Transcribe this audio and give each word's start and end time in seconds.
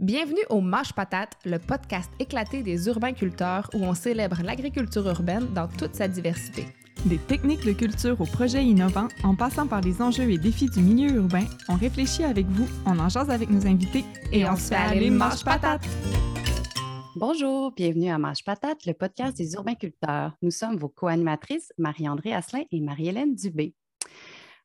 Bienvenue 0.00 0.44
au 0.48 0.60
Mâche 0.60 0.92
Patate, 0.92 1.32
le 1.44 1.58
podcast 1.58 2.08
éclaté 2.20 2.62
des 2.62 2.86
urbains 2.86 3.12
culteurs 3.12 3.68
où 3.74 3.78
on 3.78 3.94
célèbre 3.94 4.42
l'agriculture 4.44 5.04
urbaine 5.08 5.52
dans 5.54 5.66
toute 5.66 5.96
sa 5.96 6.06
diversité. 6.06 6.68
Des 7.06 7.18
techniques 7.18 7.66
de 7.66 7.72
culture 7.72 8.20
aux 8.20 8.24
projets 8.24 8.64
innovants, 8.64 9.08
en 9.24 9.34
passant 9.34 9.66
par 9.66 9.80
les 9.80 10.00
enjeux 10.00 10.30
et 10.30 10.38
défis 10.38 10.70
du 10.70 10.82
milieu 10.82 11.16
urbain, 11.16 11.46
on 11.68 11.74
réfléchit 11.74 12.22
avec 12.22 12.46
vous, 12.46 12.68
on 12.86 12.96
en 13.00 13.08
jase 13.08 13.28
avec 13.28 13.50
nos 13.50 13.66
invités 13.66 14.04
et, 14.30 14.48
on, 14.48 14.54
se 14.54 14.68
fait 14.68 14.76
aller 14.76 15.10
Mâche 15.10 15.42
Patate! 15.42 15.82
Bonjour, 17.16 17.72
bienvenue 17.72 18.10
à 18.10 18.18
Mâche 18.18 18.44
Patate, 18.44 18.86
le 18.86 18.92
podcast 18.92 19.36
des 19.36 19.54
urbains 19.54 19.74
culteurs. 19.74 20.36
Nous 20.42 20.52
sommes 20.52 20.76
vos 20.76 20.88
co-animatrices 20.88 21.72
Marie-André 21.76 22.32
Asselin 22.32 22.62
et 22.70 22.80
Marie-Hélène 22.80 23.34
Dubé. 23.34 23.74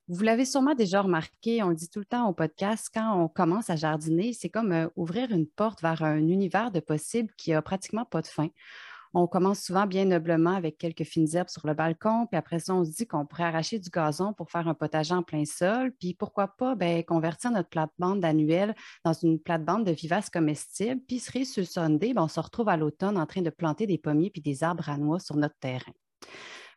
Vous 0.09 0.23
l'avez 0.23 0.43
sûrement 0.43 0.75
déjà 0.75 1.01
remarqué, 1.01 1.63
on 1.63 1.69
le 1.69 1.75
dit 1.75 1.87
tout 1.87 1.99
le 1.99 2.05
temps 2.05 2.27
au 2.27 2.33
podcast, 2.33 2.89
quand 2.93 3.23
on 3.23 3.29
commence 3.29 3.69
à 3.69 3.77
jardiner, 3.77 4.33
c'est 4.33 4.49
comme 4.49 4.73
euh, 4.73 4.89
ouvrir 4.97 5.31
une 5.31 5.47
porte 5.47 5.81
vers 5.81 6.03
un 6.03 6.17
univers 6.17 6.71
de 6.71 6.81
possibles 6.81 7.31
qui 7.37 7.53
a 7.53 7.61
pratiquement 7.61 8.03
pas 8.03 8.21
de 8.21 8.27
fin. 8.27 8.49
On 9.13 9.27
commence 9.27 9.61
souvent 9.61 9.85
bien 9.85 10.03
noblement 10.03 10.55
avec 10.55 10.77
quelques 10.77 11.05
fines 11.05 11.33
herbes 11.33 11.47
sur 11.47 11.65
le 11.65 11.73
balcon, 11.73 12.27
puis 12.29 12.37
après 12.37 12.59
ça, 12.59 12.75
on 12.75 12.83
se 12.83 12.91
dit 12.91 13.07
qu'on 13.07 13.25
pourrait 13.25 13.43
arracher 13.45 13.79
du 13.79 13.89
gazon 13.89 14.33
pour 14.33 14.51
faire 14.51 14.67
un 14.67 14.73
potager 14.73 15.13
en 15.13 15.23
plein 15.23 15.45
sol, 15.45 15.93
puis 15.97 16.15
pourquoi 16.15 16.49
pas 16.49 16.75
ben, 16.75 17.01
convertir 17.05 17.51
notre 17.51 17.69
plate-bande 17.69 18.25
annuelle 18.25 18.75
dans 19.05 19.13
une 19.13 19.39
plate-bande 19.39 19.85
de 19.85 19.91
vivaces 19.93 20.29
comestibles, 20.29 20.99
puis 21.07 21.19
serait 21.19 21.45
sur 21.45 21.65
Sunday, 21.65 22.13
ben, 22.13 22.23
on 22.23 22.27
se 22.27 22.41
retrouve 22.41 22.67
à 22.67 22.75
l'automne 22.75 23.17
en 23.17 23.25
train 23.25 23.41
de 23.41 23.49
planter 23.49 23.87
des 23.87 23.97
pommiers 23.97 24.31
puis 24.31 24.41
des 24.41 24.65
arbres 24.65 24.89
à 24.89 24.97
noix 24.97 25.21
sur 25.21 25.37
notre 25.37 25.57
terrain. 25.59 25.93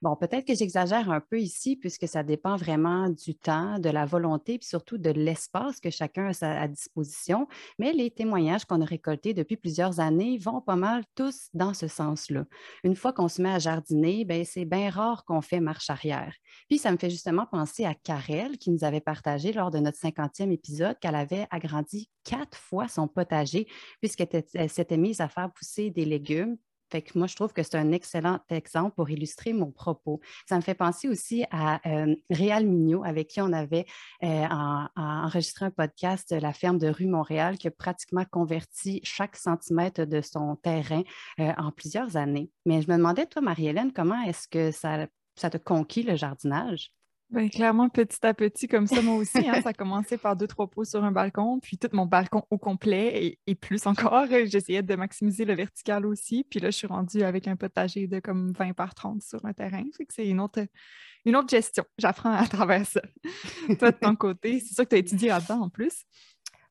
Bon, 0.02 0.16
peut-être 0.16 0.46
que 0.46 0.54
j'exagère 0.54 1.10
un 1.10 1.20
peu 1.20 1.40
ici 1.40 1.76
puisque 1.76 2.06
ça 2.06 2.22
dépend 2.22 2.56
vraiment 2.56 3.08
du 3.08 3.34
temps, 3.34 3.78
de 3.78 3.88
la 3.88 4.04
volonté, 4.04 4.58
puis 4.58 4.68
surtout 4.68 4.98
de 4.98 5.10
l'espace 5.10 5.80
que 5.80 5.90
chacun 5.90 6.30
a 6.40 6.60
à 6.60 6.68
disposition. 6.68 7.48
Mais 7.78 7.92
les 7.92 8.10
témoignages 8.10 8.64
qu'on 8.64 8.80
a 8.80 8.84
récoltés 8.84 9.34
depuis 9.34 9.56
plusieurs 9.56 10.00
années 10.00 10.38
vont 10.38 10.60
pas 10.60 10.76
mal 10.76 11.04
tous 11.14 11.48
dans 11.54 11.74
ce 11.74 11.88
sens-là. 11.88 12.44
Une 12.84 12.96
fois 12.96 13.12
qu'on 13.12 13.28
se 13.28 13.40
met 13.40 13.50
à 13.50 13.58
jardiner, 13.58 14.24
ben, 14.24 14.44
c'est 14.44 14.64
bien 14.64 14.90
rare 14.90 15.24
qu'on 15.24 15.40
fait 15.40 15.60
marche 15.60 15.90
arrière. 15.90 16.34
Puis 16.68 16.78
ça 16.78 16.92
me 16.92 16.96
fait 16.96 17.10
justement 17.10 17.46
penser 17.46 17.84
à 17.84 17.94
Karel 17.94 18.58
qui 18.58 18.70
nous 18.70 18.84
avait 18.84 19.00
partagé 19.00 19.52
lors 19.52 19.70
de 19.70 19.78
notre 19.78 19.98
50e 19.98 20.50
épisode 20.50 20.98
qu'elle 20.98 21.14
avait 21.14 21.46
agrandi 21.50 22.10
quatre 22.24 22.58
fois 22.58 22.88
son 22.88 23.08
potager 23.08 23.66
puisqu'elle 24.00 24.68
s'était 24.68 24.96
mise 24.96 25.20
à 25.20 25.28
faire 25.28 25.50
pousser 25.52 25.90
des 25.90 26.04
légumes 26.04 26.56
fait 26.90 27.02
que 27.02 27.18
moi, 27.18 27.26
je 27.26 27.34
trouve 27.34 27.52
que 27.52 27.62
c'est 27.62 27.76
un 27.76 27.92
excellent 27.92 28.38
exemple 28.48 28.94
pour 28.94 29.10
illustrer 29.10 29.52
mon 29.52 29.70
propos. 29.70 30.20
Ça 30.48 30.56
me 30.56 30.60
fait 30.60 30.74
penser 30.74 31.08
aussi 31.08 31.44
à 31.50 31.80
euh, 31.88 32.14
Réal 32.30 32.66
Mignot, 32.66 33.04
avec 33.04 33.28
qui 33.28 33.40
on 33.40 33.52
avait 33.52 33.86
euh, 34.22 34.46
enregistré 34.96 35.66
un 35.66 35.70
podcast 35.70 36.32
la 36.32 36.52
ferme 36.52 36.78
de 36.78 36.88
rue 36.88 37.06
Montréal, 37.06 37.58
qui 37.58 37.68
a 37.68 37.70
pratiquement 37.70 38.24
converti 38.24 39.00
chaque 39.04 39.36
centimètre 39.36 40.04
de 40.04 40.20
son 40.20 40.56
terrain 40.56 41.02
euh, 41.40 41.52
en 41.56 41.70
plusieurs 41.70 42.16
années. 42.16 42.50
Mais 42.64 42.82
je 42.82 42.90
me 42.90 42.96
demandais, 42.96 43.26
toi, 43.26 43.42
Marie-Hélène, 43.42 43.92
comment 43.92 44.22
est-ce 44.22 44.48
que 44.48 44.70
ça, 44.70 45.06
ça 45.34 45.50
te 45.50 45.58
conquis 45.58 46.02
le 46.02 46.16
jardinage? 46.16 46.92
Bien, 47.28 47.48
clairement, 47.48 47.88
petit 47.88 48.24
à 48.24 48.34
petit, 48.34 48.68
comme 48.68 48.86
ça, 48.86 49.02
moi 49.02 49.16
aussi. 49.16 49.38
Hein, 49.48 49.60
ça 49.60 49.70
a 49.70 49.72
commencé 49.72 50.16
par 50.16 50.36
deux, 50.36 50.46
trois 50.46 50.68
pots 50.68 50.84
sur 50.84 51.02
un 51.02 51.10
balcon, 51.10 51.58
puis 51.60 51.76
tout 51.76 51.88
mon 51.92 52.06
balcon 52.06 52.44
au 52.50 52.58
complet 52.58 53.38
et, 53.46 53.54
plus 53.56 53.86
encore. 53.86 54.26
J'essayais 54.46 54.82
de 54.82 54.94
maximiser 54.94 55.44
le 55.44 55.54
vertical 55.54 56.06
aussi. 56.06 56.46
Puis 56.48 56.60
là, 56.60 56.70
je 56.70 56.76
suis 56.76 56.86
rendue 56.86 57.22
avec 57.22 57.48
un 57.48 57.56
potager 57.56 58.06
de 58.06 58.20
comme 58.20 58.52
20 58.52 58.74
par 58.74 58.94
30 58.94 59.22
sur 59.22 59.44
un 59.44 59.52
terrain. 59.52 59.82
c'est 60.08 60.28
une 60.28 60.40
autre, 60.40 60.60
une 61.24 61.34
autre 61.34 61.48
gestion. 61.48 61.84
J'apprends 61.98 62.32
à 62.32 62.46
travers 62.48 62.86
ça. 62.86 63.02
Toi, 63.78 63.90
de 63.90 63.98
ton 63.98 64.14
côté, 64.14 64.60
c'est 64.60 64.74
sûr 64.74 64.84
que 64.84 64.90
tu 64.90 64.96
as 64.96 64.98
étudié 64.98 65.28
là-dedans 65.28 65.62
en 65.62 65.68
plus? 65.68 66.04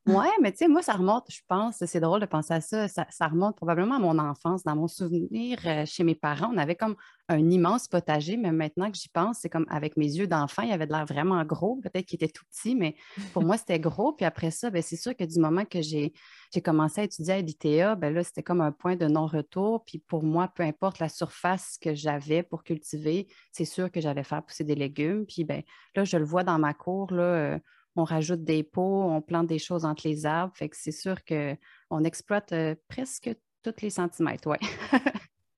Oui, 0.06 0.26
mais 0.40 0.52
tu 0.52 0.58
sais, 0.58 0.68
moi, 0.68 0.82
ça 0.82 0.92
remonte, 0.92 1.24
je 1.28 1.40
pense, 1.48 1.84
c'est 1.84 1.98
drôle 1.98 2.20
de 2.20 2.26
penser 2.26 2.54
à 2.54 2.60
ça, 2.60 2.86
ça, 2.86 3.26
remonte 3.26 3.56
probablement 3.56 3.96
à 3.96 3.98
mon 3.98 4.20
enfance. 4.20 4.62
Dans 4.62 4.76
mon 4.76 4.86
souvenir, 4.86 5.58
euh, 5.66 5.84
chez 5.84 6.04
mes 6.04 6.14
parents, 6.14 6.52
on 6.54 6.58
avait 6.58 6.76
comme 6.76 6.94
un 7.28 7.50
immense 7.50 7.88
potager, 7.88 8.36
mais 8.36 8.52
maintenant 8.52 8.88
que 8.92 8.96
j'y 8.96 9.08
pense, 9.08 9.38
c'est 9.40 9.48
comme 9.48 9.66
avec 9.68 9.96
mes 9.96 10.06
yeux 10.06 10.28
d'enfant, 10.28 10.62
il 10.62 10.70
avait 10.70 10.86
de 10.86 10.92
l'air 10.92 11.06
vraiment 11.06 11.44
gros, 11.44 11.80
peut-être 11.82 12.06
qu'il 12.06 12.22
était 12.22 12.32
tout 12.32 12.44
petit, 12.52 12.76
mais 12.76 12.94
pour 13.32 13.42
moi, 13.42 13.56
c'était 13.58 13.80
gros. 13.80 14.12
Puis 14.12 14.24
après 14.24 14.52
ça, 14.52 14.70
ben, 14.70 14.80
c'est 14.80 14.96
sûr 14.96 15.16
que 15.16 15.24
du 15.24 15.40
moment 15.40 15.64
que 15.64 15.82
j'ai 15.82 16.12
commencé 16.64 17.00
à 17.00 17.04
étudier 17.04 17.34
à 17.34 17.40
l'ITA, 17.40 17.96
ben 17.96 18.14
là, 18.14 18.22
c'était 18.22 18.44
comme 18.44 18.60
un 18.60 18.70
point 18.70 18.94
de 18.94 19.06
non-retour. 19.06 19.84
Puis 19.84 19.98
pour 19.98 20.22
moi, 20.22 20.46
peu 20.46 20.62
importe 20.62 21.00
la 21.00 21.08
surface 21.08 21.78
que 21.80 21.96
j'avais 21.96 22.44
pour 22.44 22.62
cultiver, 22.62 23.26
c'est 23.50 23.64
sûr 23.64 23.90
que 23.90 24.00
j'allais 24.00 24.24
faire 24.24 24.44
pousser 24.44 24.62
des 24.62 24.76
légumes. 24.76 25.26
Puis 25.26 25.42
ben, 25.42 25.62
là, 25.96 26.04
je 26.04 26.16
le 26.16 26.24
vois 26.24 26.44
dans 26.44 26.60
ma 26.60 26.74
cour, 26.74 27.12
là, 27.12 27.22
euh, 27.22 27.58
on 27.96 28.04
rajoute 28.04 28.44
des 28.44 28.62
pots, 28.62 29.02
on 29.02 29.20
plante 29.20 29.46
des 29.46 29.58
choses 29.58 29.84
entre 29.84 30.06
les 30.06 30.26
arbres. 30.26 30.54
Fait 30.56 30.68
que 30.68 30.76
c'est 30.76 30.92
sûr 30.92 31.24
qu'on 31.24 32.04
exploite 32.04 32.52
euh, 32.52 32.74
presque 32.88 33.30
tous 33.62 33.82
les 33.82 33.90
centimètres, 33.90 34.48
oui. 34.48 34.58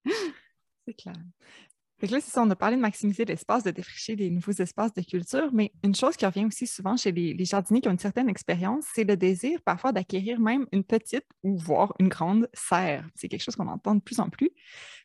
c'est 0.86 0.94
clair. 0.94 1.14
Fait 2.00 2.06
que 2.06 2.12
là, 2.12 2.20
c'est 2.20 2.30
ça, 2.30 2.42
on 2.42 2.50
a 2.50 2.54
parlé 2.54 2.76
de 2.76 2.80
maximiser 2.80 3.24
l'espace, 3.24 3.64
de 3.64 3.72
défricher 3.72 4.14
des 4.14 4.30
nouveaux 4.30 4.52
espaces 4.52 4.92
de 4.94 5.02
culture, 5.02 5.50
mais 5.52 5.72
une 5.82 5.96
chose 5.96 6.16
qui 6.16 6.24
revient 6.24 6.44
aussi 6.44 6.68
souvent 6.68 6.96
chez 6.96 7.10
les, 7.10 7.44
jardiniers 7.44 7.80
qui 7.80 7.88
ont 7.88 7.92
une 7.92 7.98
certaine 7.98 8.28
expérience, 8.28 8.84
c'est 8.94 9.02
le 9.02 9.16
désir 9.16 9.60
parfois 9.62 9.90
d'acquérir 9.90 10.38
même 10.38 10.66
une 10.70 10.84
petite 10.84 11.26
ou 11.42 11.58
voire 11.58 11.94
une 11.98 12.06
grande 12.06 12.48
serre. 12.54 13.04
C'est 13.16 13.28
quelque 13.28 13.42
chose 13.42 13.56
qu'on 13.56 13.66
entend 13.66 13.96
de 13.96 14.00
plus 14.00 14.20
en 14.20 14.30
plus. 14.30 14.50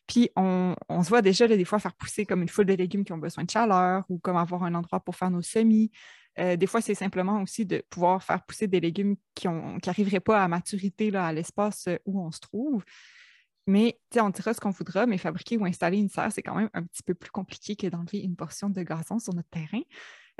Puis 0.06 0.30
on, 0.36 0.76
se 1.02 1.08
voit 1.08 1.22
déjà 1.22 1.48
des 1.48 1.64
fois 1.64 1.80
faire 1.80 1.94
pousser 1.94 2.26
comme 2.26 2.42
une 2.42 2.48
foule 2.48 2.66
de 2.66 2.74
légumes 2.74 3.04
qui 3.04 3.12
ont 3.12 3.18
besoin 3.18 3.42
de 3.42 3.50
chaleur 3.50 4.04
ou 4.08 4.18
comme 4.18 4.36
avoir 4.36 4.62
un 4.62 4.74
endroit 4.74 5.00
pour 5.00 5.16
faire 5.16 5.30
nos 5.30 5.42
semis. 5.42 5.90
Euh, 6.38 6.56
des 6.56 6.66
fois, 6.66 6.80
c'est 6.80 6.94
simplement 6.94 7.42
aussi 7.42 7.64
de 7.64 7.82
pouvoir 7.90 8.22
faire 8.22 8.44
pousser 8.44 8.66
des 8.66 8.80
légumes 8.80 9.16
qui 9.34 9.48
n'arriveraient 9.48 10.20
pas 10.20 10.42
à 10.42 10.48
maturité 10.48 11.10
là, 11.10 11.26
à 11.26 11.32
l'espace 11.32 11.86
euh, 11.88 11.96
où 12.06 12.20
on 12.20 12.30
se 12.30 12.40
trouve. 12.40 12.84
Mais 13.66 13.98
on 14.16 14.28
dira 14.28 14.52
ce 14.52 14.60
qu'on 14.60 14.70
voudra, 14.70 15.06
mais 15.06 15.16
fabriquer 15.16 15.56
ou 15.56 15.64
installer 15.64 15.98
une 15.98 16.10
serre, 16.10 16.30
c'est 16.32 16.42
quand 16.42 16.54
même 16.54 16.68
un 16.74 16.82
petit 16.82 17.02
peu 17.02 17.14
plus 17.14 17.30
compliqué 17.30 17.76
que 17.76 17.86
d'enlever 17.86 18.18
une 18.18 18.36
portion 18.36 18.68
de 18.68 18.82
gazon 18.82 19.18
sur 19.18 19.32
notre 19.32 19.48
terrain. 19.48 19.80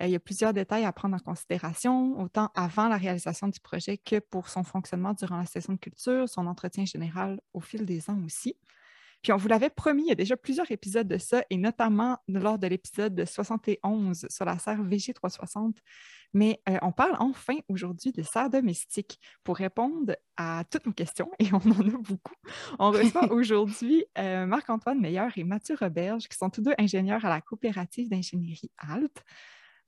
Euh, 0.01 0.07
il 0.07 0.11
y 0.11 0.15
a 0.15 0.21
plusieurs 0.21 0.53
détails 0.53 0.85
à 0.85 0.93
prendre 0.93 1.15
en 1.15 1.21
considération, 1.21 2.21
autant 2.21 2.51
avant 2.55 2.89
la 2.89 2.97
réalisation 2.97 3.49
du 3.49 3.61
projet 3.61 3.97
que 3.97 4.19
pour 4.19 4.49
son 4.49 4.65
fonctionnement 4.65 5.15
durant 5.15 5.39
la 5.39 5.47
saison 5.47 5.75
de 5.75 5.79
culture, 5.79 6.29
son 6.29 6.47
entretien 6.47 6.85
général 6.85 7.41
au 7.55 7.61
fil 7.61 7.87
des 7.87 8.11
ans 8.11 8.21
aussi. 8.25 8.57
Puis 9.25 9.33
on 9.33 9.39
vous 9.39 9.49
l'avait 9.49 9.71
promis, 9.71 10.03
il 10.03 10.09
y 10.09 10.13
a 10.13 10.15
déjà 10.15 10.37
plusieurs 10.37 10.71
épisodes 10.71 11.09
de 11.09 11.17
ça, 11.17 11.43
et 11.49 11.57
notamment 11.57 12.19
lors 12.29 12.59
de 12.59 12.67
l'épisode 12.67 13.25
71 13.25 14.27
sur 14.29 14.45
la 14.45 14.59
serre 14.59 14.85
VG360. 14.85 15.77
Mais 16.35 16.61
euh, 16.69 16.77
on 16.83 16.93
parle 16.93 17.17
enfin 17.19 17.55
aujourd'hui 17.69 18.13
de 18.13 18.23
serre 18.23 18.51
domestique. 18.51 19.19
Pour 19.43 19.57
répondre 19.57 20.15
à 20.37 20.65
toutes 20.71 20.85
nos 20.85 20.93
questions, 20.93 21.31
et 21.39 21.47
on 21.55 21.57
en 21.57 21.89
a 21.89 21.99
beaucoup, 21.99 22.35
on 22.79 22.91
reçoit 22.91 23.27
aujourd'hui 23.33 24.05
euh, 24.19 24.45
Marc-Antoine 24.45 25.01
Meilleur 25.01 25.31
et 25.37 25.45
Mathieu 25.45 25.75
Roberge, 25.81 26.29
qui 26.29 26.37
sont 26.37 26.51
tous 26.51 26.61
deux 26.61 26.75
ingénieurs 26.79 27.25
à 27.25 27.31
la 27.31 27.41
coopérative 27.41 28.11
d'ingénierie 28.11 28.71
ALT. 28.77 29.25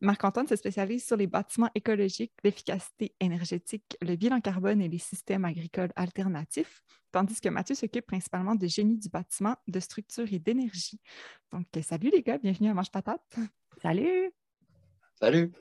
Marc-Antoine 0.01 0.47
se 0.47 0.57
spécialise 0.57 1.07
sur 1.07 1.17
les 1.17 1.27
bâtiments 1.27 1.71
écologiques, 1.75 2.33
l'efficacité 2.45 3.15
énergétique, 3.19 3.97
le 4.03 4.15
bilan 4.17 4.41
carbone 4.41 4.83
et 4.83 4.89
les 4.89 4.99
systèmes 4.99 5.45
agricoles 5.47 5.93
alternatifs, 5.97 6.83
tandis 7.13 7.41
que 7.41 7.49
Mathieu 7.49 7.75
s'occupe 7.75 8.07
principalement 8.07 8.55
de 8.55 8.67
génie 8.67 8.99
du 8.99 9.09
bâtiment, 9.09 9.57
de 9.67 9.81
structure 9.81 10.31
et 10.31 10.39
d'énergie. 10.39 11.01
Donc, 11.51 11.67
salut 11.83 12.11
les 12.11 12.23
gars, 12.23 12.37
bienvenue 12.37 12.69
à 12.69 12.75
Mange 12.75 12.91
Patate. 12.91 13.37
Salut! 13.81 14.31
Salut! 15.19 15.53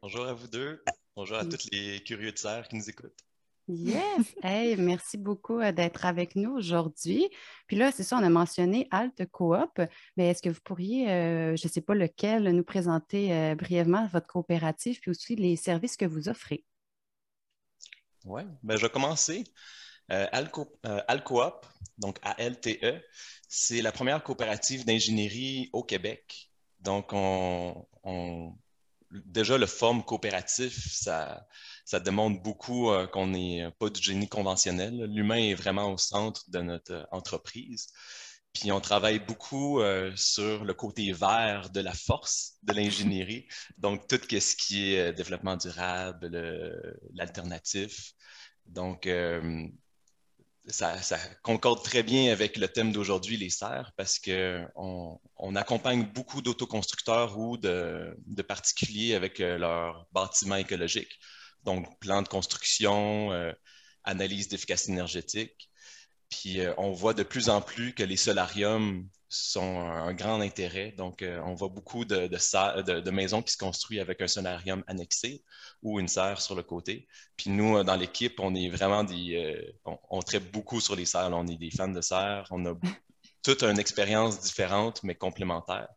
Bonjour 0.00 0.24
à 0.24 0.32
vous 0.32 0.48
deux. 0.48 0.82
Bonjour 1.14 1.36
à 1.36 1.44
tous 1.44 1.68
les 1.70 2.02
curieux 2.02 2.32
de 2.32 2.38
serre 2.38 2.66
qui 2.66 2.76
nous 2.76 2.88
écoutent. 2.88 3.29
Yes! 3.72 4.34
Hey, 4.42 4.76
merci 4.76 5.16
beaucoup 5.16 5.60
euh, 5.60 5.70
d'être 5.70 6.04
avec 6.04 6.34
nous 6.34 6.50
aujourd'hui. 6.50 7.28
Puis 7.68 7.76
là, 7.76 7.92
c'est 7.92 8.02
ça, 8.02 8.16
on 8.18 8.22
a 8.24 8.28
mentionné 8.28 8.88
Alt 8.90 9.24
Coop, 9.30 9.80
mais 10.16 10.28
est-ce 10.28 10.42
que 10.42 10.48
vous 10.48 10.60
pourriez, 10.64 11.08
euh, 11.08 11.54
je 11.54 11.68
ne 11.68 11.72
sais 11.72 11.80
pas 11.80 11.94
lequel, 11.94 12.50
nous 12.50 12.64
présenter 12.64 13.32
euh, 13.32 13.54
brièvement 13.54 14.08
votre 14.08 14.26
coopérative 14.26 14.98
puis 14.98 15.12
aussi 15.12 15.36
les 15.36 15.54
services 15.54 15.96
que 15.96 16.04
vous 16.04 16.28
offrez? 16.28 16.64
Oui, 18.24 18.42
ben, 18.64 18.76
je 18.76 18.82
vais 18.82 18.90
commencer. 18.90 19.44
Alcoop, 20.08 20.76
donc 21.98 22.18
ALTE, 22.22 23.04
c'est 23.48 23.82
la 23.82 23.92
première 23.92 24.24
coopérative 24.24 24.84
d'ingénierie 24.84 25.70
au 25.72 25.84
Québec. 25.84 26.50
Donc, 26.80 27.12
on, 27.12 27.86
on 28.02 28.52
déjà 29.10 29.58
le 29.58 29.66
forme 29.66 30.04
coopératif, 30.04 30.92
ça, 30.92 31.46
ça 31.84 32.00
demande 32.00 32.42
beaucoup 32.42 32.90
euh, 32.90 33.06
qu'on 33.06 33.28
n'est 33.28 33.70
pas 33.78 33.90
du 33.90 34.02
génie 34.02 34.28
conventionnel. 34.28 35.04
L'humain 35.04 35.36
est 35.38 35.54
vraiment 35.54 35.92
au 35.92 35.98
centre 35.98 36.48
de 36.50 36.60
notre 36.60 36.92
euh, 36.92 37.04
entreprise. 37.12 37.88
Puis 38.52 38.72
on 38.72 38.80
travaille 38.80 39.20
beaucoup 39.20 39.80
euh, 39.80 40.12
sur 40.16 40.64
le 40.64 40.74
côté 40.74 41.12
vert 41.12 41.70
de 41.70 41.80
la 41.80 41.94
force 41.94 42.54
de 42.62 42.72
l'ingénierie. 42.72 43.46
Donc, 43.78 44.08
tout 44.08 44.20
ce 44.28 44.56
qui 44.56 44.94
est 44.94 45.12
développement 45.12 45.56
durable, 45.56 46.30
l'alternatif. 47.14 48.14
Donc, 48.66 49.08
ça, 50.66 51.18
concorde 51.42 51.82
très 51.82 52.02
bien 52.02 52.32
avec 52.32 52.56
le 52.56 52.68
thème 52.68 52.92
d'aujourd'hui, 52.92 53.36
les 53.36 53.50
serres, 53.50 53.92
parce 53.96 54.18
qu'on 54.18 55.20
on 55.36 55.56
accompagne 55.56 56.04
beaucoup 56.04 56.42
d'autoconstructeurs 56.42 57.38
ou 57.38 57.56
de, 57.56 58.14
particuliers 58.46 59.14
avec 59.14 59.40
euh, 59.40 59.58
leurs 59.58 60.06
bâtiments 60.12 60.56
écologiques. 60.56 61.18
Donc, 61.64 61.98
plan 62.00 62.22
de 62.22 62.28
construction, 62.28 63.32
euh, 63.32 63.52
analyse 64.04 64.48
d'efficacité 64.48 64.92
énergétique. 64.92 65.69
Puis 66.30 66.60
on 66.78 66.92
voit 66.92 67.14
de 67.14 67.22
plus 67.22 67.48
en 67.48 67.60
plus 67.60 67.94
que 67.94 68.02
les 68.02 68.16
solariums 68.16 69.08
sont 69.28 69.80
un 69.80 70.12
grand 70.12 70.40
intérêt. 70.40 70.92
Donc, 70.92 71.24
on 71.44 71.54
voit 71.54 71.68
beaucoup 71.68 72.04
de, 72.04 73.10
maisons 73.10 73.42
qui 73.42 73.52
se 73.52 73.58
construisent 73.58 74.00
avec 74.00 74.20
un 74.20 74.28
solarium 74.28 74.82
annexé 74.86 75.44
ou 75.82 76.00
une 76.00 76.08
serre 76.08 76.40
sur 76.40 76.54
le 76.54 76.62
côté. 76.62 77.06
Puis 77.36 77.50
nous, 77.50 77.82
dans 77.84 77.96
l'équipe, 77.96 78.40
on 78.40 78.54
est 78.54 78.68
vraiment 78.68 79.04
des... 79.04 79.74
on, 79.84 80.20
traite 80.22 80.50
beaucoup 80.50 80.80
sur 80.80 80.96
les 80.96 81.06
serres. 81.06 81.30
On 81.32 81.46
est 81.46 81.56
des 81.56 81.70
fans 81.70 81.88
de 81.88 82.00
serres. 82.00 82.46
On 82.50 82.64
a 82.66 82.74
toute 83.42 83.62
une 83.62 83.78
expérience 83.78 84.40
différente, 84.40 85.02
mais 85.02 85.14
complémentaire. 85.14 85.88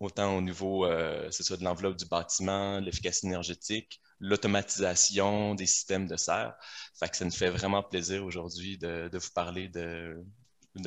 Autant 0.00 0.36
au 0.36 0.40
niveau, 0.40 0.84
euh, 0.84 1.30
c'est 1.30 1.42
ça, 1.42 1.56
de 1.56 1.64
l'enveloppe 1.64 1.96
du 1.96 2.06
bâtiment, 2.06 2.80
l'efficacité 2.80 3.28
énergétique, 3.28 4.00
l'automatisation 4.20 5.54
des 5.54 5.66
systèmes 5.66 6.06
de 6.06 6.16
serre. 6.16 6.54
Fait 6.98 7.08
que 7.08 7.16
ça 7.16 7.24
nous 7.24 7.30
fait 7.30 7.50
vraiment 7.50 7.82
plaisir 7.82 8.24
aujourd'hui 8.24 8.78
de, 8.78 9.10
vous 9.12 9.30
parler 9.34 9.68
de, 9.68 10.22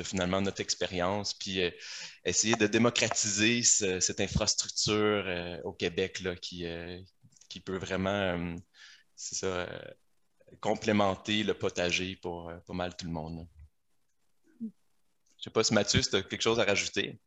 finalement 0.03 0.41
notre 0.41 0.61
expérience, 0.61 1.33
puis 1.33 1.61
euh, 1.61 1.69
essayer 2.23 2.55
de 2.55 2.67
démocratiser 2.67 3.63
cette 3.63 4.21
infrastructure 4.21 5.23
euh, 5.25 5.57
au 5.63 5.73
Québec 5.73 6.21
là, 6.21 6.35
qui, 6.35 6.65
peut 7.65 7.77
vraiment, 7.77 8.55
complémenter 10.59 11.43
le 11.43 11.53
potager 11.53 12.15
pour 12.15 12.51
pas 12.67 12.73
mal 12.73 12.95
tout 12.95 13.05
le 13.05 13.11
monde. 13.11 13.47
Je 15.41 15.49
ne 15.49 15.49
sais 15.49 15.53
pas 15.53 15.63
si 15.63 15.73
Mathieu, 15.73 16.01
tu 16.01 16.15
as 16.15 16.21
quelque 16.21 16.41
chose 16.41 16.59
à 16.59 16.63
rajouter? 16.63 17.19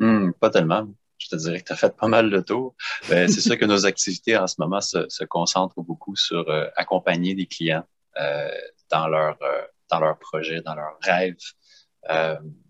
Hmm, 0.00 0.32
pas 0.32 0.50
tellement. 0.50 0.88
Je 1.24 1.30
te 1.30 1.36
dirais 1.36 1.60
que 1.60 1.68
tu 1.68 1.72
as 1.72 1.76
fait 1.76 1.96
pas 1.96 2.06
mal 2.06 2.28
de 2.28 2.40
tour. 2.40 2.74
Ben, 3.08 3.28
c'est 3.28 3.40
sûr 3.40 3.58
que 3.58 3.64
nos 3.64 3.86
activités 3.86 4.36
en 4.36 4.46
ce 4.46 4.56
moment 4.58 4.82
se, 4.82 5.24
concentrent 5.24 5.80
beaucoup 5.80 6.16
sur 6.16 6.46
euh, 6.50 6.66
accompagner 6.76 7.34
des 7.34 7.46
clients 7.46 7.86
euh, 8.20 8.50
dans 8.90 9.08
leur 9.08 9.38
euh, 9.42 9.62
dans 9.90 10.00
leurs 10.00 10.18
projets, 10.18 10.60
dans 10.60 10.74
leurs 10.74 10.98
rêves, 11.02 11.36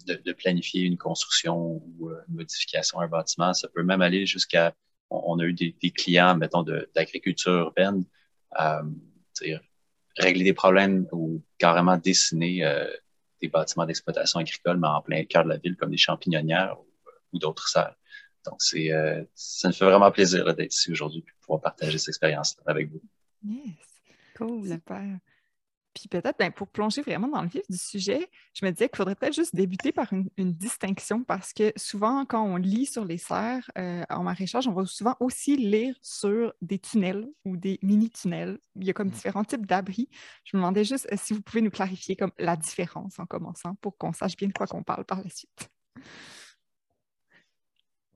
de, 0.06 0.32
planifier 0.32 0.82
une 0.82 0.98
construction 0.98 1.56
ou 1.56 2.10
une 2.28 2.34
modification 2.34 3.00
à 3.00 3.04
un 3.04 3.08
bâtiment. 3.08 3.54
Ça 3.54 3.68
peut 3.68 3.82
même 3.82 4.02
aller 4.02 4.26
jusqu'à 4.26 4.72
on, 5.10 5.38
a 5.38 5.44
eu 5.44 5.52
des, 5.52 5.90
clients, 5.90 6.36
mettons, 6.36 6.64
d'agriculture 6.94 7.52
urbaine, 7.52 8.04
régler 10.18 10.44
des 10.44 10.54
problèmes 10.54 11.06
ou 11.12 11.42
carrément 11.56 11.96
dessiner 11.96 12.64
des 13.40 13.48
bâtiments 13.48 13.86
d'exploitation 13.86 14.40
agricole, 14.40 14.78
mais 14.78 14.88
en 14.88 15.00
plein 15.00 15.24
cœur 15.24 15.44
de 15.44 15.50
la 15.50 15.56
ville, 15.56 15.76
comme 15.76 15.90
des 15.90 15.96
champignonnières 15.96 16.76
ou, 17.32 17.38
d'autres 17.38 17.68
serres. 17.68 17.96
Donc, 18.44 18.60
c'est, 18.60 18.92
euh, 18.92 19.22
ça 19.34 19.68
me 19.68 19.72
fait 19.72 19.84
vraiment 19.84 20.10
plaisir 20.10 20.44
d'être 20.54 20.72
ici 20.72 20.92
aujourd'hui 20.92 21.20
et 21.20 21.30
de 21.30 21.40
pouvoir 21.40 21.60
partager 21.60 21.98
cette 21.98 22.08
expérience 22.08 22.56
avec 22.66 22.90
vous. 22.90 23.00
Yes, 23.42 23.76
cool. 24.36 24.68
Super. 24.68 25.18
Puis 25.94 26.08
peut-être, 26.08 26.36
ben, 26.38 26.50
pour 26.50 26.66
plonger 26.66 27.02
vraiment 27.02 27.28
dans 27.28 27.42
le 27.42 27.48
vif 27.48 27.62
du 27.70 27.78
sujet, 27.78 28.28
je 28.52 28.66
me 28.66 28.72
disais 28.72 28.88
qu'il 28.88 28.96
faudrait 28.96 29.14
peut-être 29.14 29.34
juste 29.34 29.54
débuter 29.54 29.92
par 29.92 30.12
une, 30.12 30.28
distinction 30.36 31.22
parce 31.22 31.52
que 31.52 31.72
souvent, 31.76 32.24
quand 32.26 32.42
on 32.42 32.56
lit 32.56 32.86
sur 32.86 33.04
les 33.04 33.16
serres 33.16 33.70
euh, 33.78 34.02
en 34.10 34.24
maraîchage, 34.24 34.66
on 34.66 34.72
va 34.72 34.84
souvent 34.86 35.14
aussi 35.20 35.56
lire 35.56 35.96
sur 36.02 36.52
des 36.60 36.80
tunnels 36.80 37.28
ou 37.44 37.56
des 37.56 37.78
mini-tunnels. 37.82 38.58
Il 38.74 38.84
y 38.84 38.90
a 38.90 38.92
comme 38.92 39.08
mmh. 39.08 39.12
différents 39.12 39.44
types 39.44 39.66
d'abris. 39.66 40.08
Je 40.44 40.56
me 40.56 40.62
demandais 40.62 40.84
juste 40.84 41.06
euh, 41.12 41.16
si 41.16 41.32
vous 41.32 41.42
pouvez 41.42 41.62
nous 41.62 41.70
clarifier 41.70 42.16
comme 42.16 42.32
la 42.38 42.56
différence 42.56 43.20
en 43.20 43.26
commençant 43.26 43.76
pour 43.76 43.96
qu'on 43.96 44.12
sache 44.12 44.36
bien 44.36 44.48
de 44.48 44.52
quoi 44.52 44.66
qu'on 44.66 44.82
parle 44.82 45.04
par 45.04 45.22
la 45.22 45.30
suite. 45.30 45.70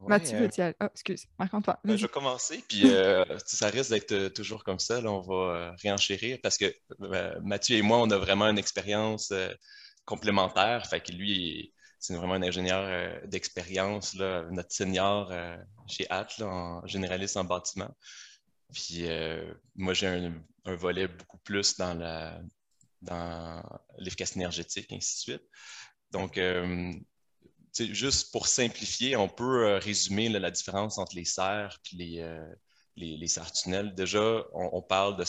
Mathieu, 0.07 0.43
euh... 0.43 0.49
tu... 0.49 0.63
oh, 0.81 0.87
excuse, 0.93 1.27
Marc-Antoine. 1.39 1.77
Ben, 1.85 1.97
je 1.97 2.03
vais 2.03 2.13
commencer, 2.13 2.63
puis 2.69 2.83
euh, 2.85 3.25
ça 3.45 3.69
risque 3.69 3.91
d'être 3.91 4.13
euh, 4.13 4.29
toujours 4.29 4.63
comme 4.63 4.79
ça. 4.79 5.01
Là, 5.01 5.11
on 5.11 5.21
va 5.21 5.35
euh, 5.35 5.73
réenchérir 5.83 6.39
parce 6.43 6.57
que 6.57 6.73
Mathieu 7.43 7.77
et 7.77 7.83
moi, 7.83 7.99
on 7.99 8.11
a 8.11 8.19
vraiment 8.19 8.47
une 8.47 8.59
expérience 8.59 9.33
complémentaire. 10.05 10.87
Fait 10.87 11.01
que 11.01 11.13
lui, 11.13 11.75
c'est 11.99 12.15
vraiment 12.15 12.35
un 12.35 12.43
ingénieur 12.43 13.21
d'expérience, 13.27 14.15
notre 14.15 14.73
senior 14.73 15.33
chez 15.89 16.07
AT, 16.11 16.29
en 16.43 16.87
généraliste 16.87 17.37
en 17.37 17.45
bâtiment. 17.45 17.91
Puis 18.73 19.05
moi, 19.75 19.95
j'ai 19.95 20.07
un, 20.07 20.33
un, 20.65 20.75
volet 20.77 21.09
beaucoup 21.09 21.39
plus 21.39 21.77
dans 21.77 21.95
la 21.95 22.41
dans 23.03 23.63
l'efficacité 23.99 24.41
énergétique, 24.41 24.91
et 24.91 24.97
ainsi 24.97 25.17
de 25.17 25.33
suite. 25.33 25.49
Donc, 26.11 26.39
juste 27.87 28.33
pour 28.33 28.47
simplifier, 28.49 29.17
on 29.17 29.29
peut 29.29 29.67
euh, 29.67 29.79
résumer 29.79 30.29
la 30.29 30.51
différence 30.51 30.99
entre 30.99 31.15
les 31.17 31.25
serres 31.25 31.79
et 31.93 31.97
les, 31.97 32.21
euh, 32.21 32.55
les, 32.97 33.29
serres 33.29 33.53
tunnels. 33.53 33.95
Déjà, 33.95 34.45
on, 34.53 34.83
parle 34.83 35.23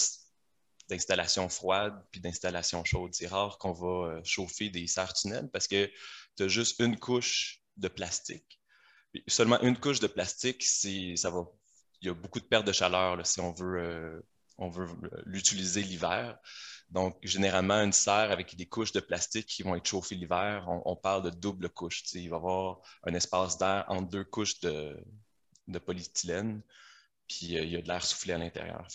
d'installation 0.89 1.49
froide 1.49 1.93
puis 2.11 2.21
d'installation 2.21 2.83
chaude. 2.83 3.13
C'est 3.13 3.27
rare 3.27 3.57
qu'on 3.57 3.73
va 3.73 4.07
euh, 4.07 4.21
chauffer 4.23 4.69
des 4.69 4.87
serres 4.87 5.13
tunnels 5.13 5.49
parce 5.51 5.67
que 5.67 5.89
tu 6.37 6.43
as 6.43 6.47
juste 6.47 6.79
une 6.79 6.97
couche 6.97 7.61
de 7.77 7.87
plastique. 7.87 8.59
seulement 9.27 9.59
une 9.61 9.77
couche 9.77 9.99
de 9.99 10.07
plastique, 10.07 10.63
ça 10.63 11.29
va. 11.29 11.45
Il 12.01 12.07
y 12.07 12.09
a 12.09 12.13
beaucoup 12.13 12.39
de 12.39 12.45
perte 12.45 12.65
de 12.65 12.71
chaleur 12.71 13.25
si 13.27 13.41
on 13.41 13.51
veut 13.51 14.23
l'utiliser 15.25 15.83
l'hiver. 15.83 16.37
Donc, 16.91 17.17
généralement, 17.21 17.83
une 17.83 17.93
serre 17.93 18.31
avec 18.31 18.55
des 18.55 18.65
couches 18.65 18.91
de 18.91 18.99
plastique 18.99 19.45
qui 19.45 19.63
vont 19.63 19.75
être 19.75 19.85
chauffées 19.87 20.15
l'hiver, 20.15 20.65
on, 20.85 20.95
parle 20.95 21.23
de 21.23 21.29
double 21.29 21.69
couche. 21.69 22.03
Il 22.13 22.29
va 22.29 22.35
y 22.35 22.39
avoir 22.39 22.81
un 23.03 23.13
espace 23.13 23.57
d'air 23.59 23.85
entre 23.89 24.09
deux 24.09 24.23
couches 24.23 24.59
de, 24.61 24.97
polyéthylène, 25.85 26.63
puis 27.27 27.57
euh, 27.57 27.63
il 27.63 27.69
y 27.69 27.75
a 27.75 27.81
de 27.81 27.87
l'air 27.87 28.03
soufflé 28.03 28.33
à 28.33 28.39
l'intérieur. 28.39 28.87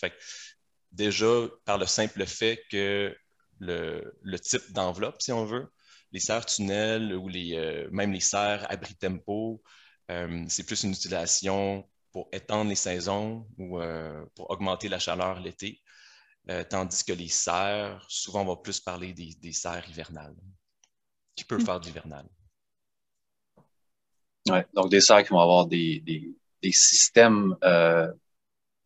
Déjà, 0.91 1.25
par 1.63 1.77
le 1.77 1.85
simple 1.85 2.25
fait 2.25 2.61
que 2.69 3.15
le, 3.59 4.39
type 4.41 4.73
d'enveloppe, 4.73 5.21
si 5.21 5.31
on 5.31 5.45
veut, 5.45 5.71
les 6.11 6.19
serres 6.19 6.45
tunnels 6.45 7.13
ou 7.15 7.29
les, 7.29 7.55
euh, 7.55 7.87
même 7.91 8.11
les 8.11 8.19
serres 8.19 8.69
abri 8.69 8.95
tempo, 8.95 9.63
euh, 10.11 10.43
c'est 10.49 10.65
plus 10.65 10.83
une 10.83 10.91
utilisation 10.91 11.89
pour 12.11 12.27
étendre 12.33 12.69
les 12.69 12.75
saisons 12.75 13.47
ou 13.57 13.79
pour 14.35 14.49
augmenter 14.49 14.87
la 14.89 14.99
chaleur 14.99 15.39
l'été. 15.39 15.81
Euh, 16.49 16.63
tandis 16.63 17.03
que 17.03 17.13
les 17.13 17.27
serres, 17.27 18.05
souvent, 18.07 18.41
on 18.41 18.45
va 18.45 18.55
plus 18.57 18.79
parler 18.79 19.13
des, 19.13 19.51
serres 19.51 19.87
hivernales, 19.89 20.35
qui 21.35 21.43
peuvent 21.43 21.61
hmm. 21.61 21.65
faire 21.65 21.79
de 21.79 21.85
l'hivernal. 21.85 22.25
Oui, 24.47 24.59
donc 24.73 24.91
des 24.91 25.01
serres 25.01 25.23
qui 25.23 25.29
vont 25.29 25.39
avoir 25.39 25.65
des, 25.65 26.03
systèmes 26.71 27.55
euh, 27.63 28.11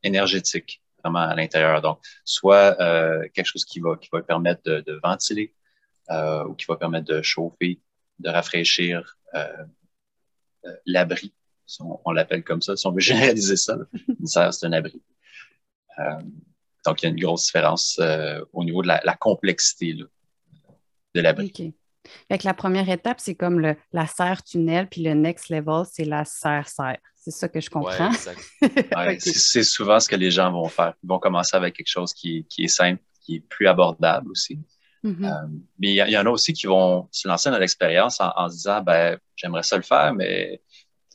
énergétiques 0.03 0.81
vraiment 1.03 1.19
à 1.19 1.35
l'intérieur. 1.35 1.81
Donc, 1.81 1.99
soit 2.23 2.79
euh, 2.81 3.27
quelque 3.33 3.45
chose 3.45 3.65
qui 3.65 3.79
va, 3.81 3.97
qui 3.97 4.09
va 4.11 4.21
permettre 4.21 4.61
de, 4.63 4.99
ventiler 5.03 5.53
ou 6.09 6.55
qui 6.55 6.65
va 6.65 6.75
permettre 6.75 7.07
de 7.07 7.21
chauffer, 7.21 7.79
de 8.19 8.29
rafraîchir 8.29 9.17
l'abri. 10.85 11.33
On, 11.79 11.99
on 12.05 12.11
l'appelle 12.11 12.43
comme 12.43 12.61
ça. 12.61 12.75
Si 12.75 12.87
on 12.87 12.91
veut 12.91 12.99
généraliser 12.99 13.57
ça, 13.57 13.77
une 14.07 14.25
serre, 14.25 14.53
c'est 14.53 14.65
un 14.65 14.73
abri. 14.73 15.01
Donc, 16.85 17.01
il 17.01 17.05
y 17.05 17.07
a 17.07 17.11
une 17.11 17.19
grosse 17.19 17.45
différence 17.45 17.97
euh, 17.99 18.43
au 18.53 18.63
niveau 18.63 18.81
de 18.81 18.87
la, 18.87 19.15
complexité 19.19 19.93
de 19.93 21.21
l'abri. 21.21 21.51
OK. 21.55 21.73
Fait 22.31 22.43
la 22.43 22.53
première 22.53 22.89
étape, 22.89 23.19
c'est 23.19 23.35
comme 23.35 23.59
le, 23.59 23.75
la 23.91 24.07
serre 24.07 24.43
tunnel, 24.43 24.87
puis 24.87 25.03
le 25.03 25.13
next 25.13 25.49
level, 25.49 25.83
c'est 25.91 26.05
la 26.05 26.25
serre-serre. 26.25 26.97
C'est 27.15 27.31
ça 27.31 27.49
que 27.49 27.59
je 27.59 27.69
comprends. 27.69 28.11
Ouais, 28.95 29.19
C'est 29.19 29.63
souvent 29.63 29.99
ce 29.99 30.07
que 30.07 30.15
les 30.15 30.31
gens 30.31 30.51
vont 30.51 30.69
faire. 30.69 30.93
Ils 31.03 31.07
vont 31.07 31.19
commencer 31.19 31.55
avec 31.55 31.75
quelque 31.75 31.89
chose 31.89 32.13
qui, 32.13 32.45
est 32.57 32.67
simple, 32.67 33.01
qui 33.21 33.35
est 33.35 33.39
plus 33.41 33.67
abordable 33.67 34.31
aussi. 34.31 34.59
Mm-hmm. 35.03 35.25
Euh, 35.25 35.47
mais 35.79 35.93
il 35.93 36.09
y, 36.09 36.17
en 36.17 36.25
a 36.25 36.29
aussi 36.29 36.53
qui 36.53 36.67
vont 36.67 37.07
se 37.11 37.27
lancer 37.27 37.49
dans 37.49 37.57
l'expérience 37.57 38.19
en, 38.19 38.31
en, 38.35 38.49
se 38.49 38.55
disant, 38.55 38.81
ben, 38.81 39.17
j'aimerais 39.35 39.63
ça 39.63 39.77
le 39.77 39.83
faire, 39.83 40.13
mais 40.13 40.61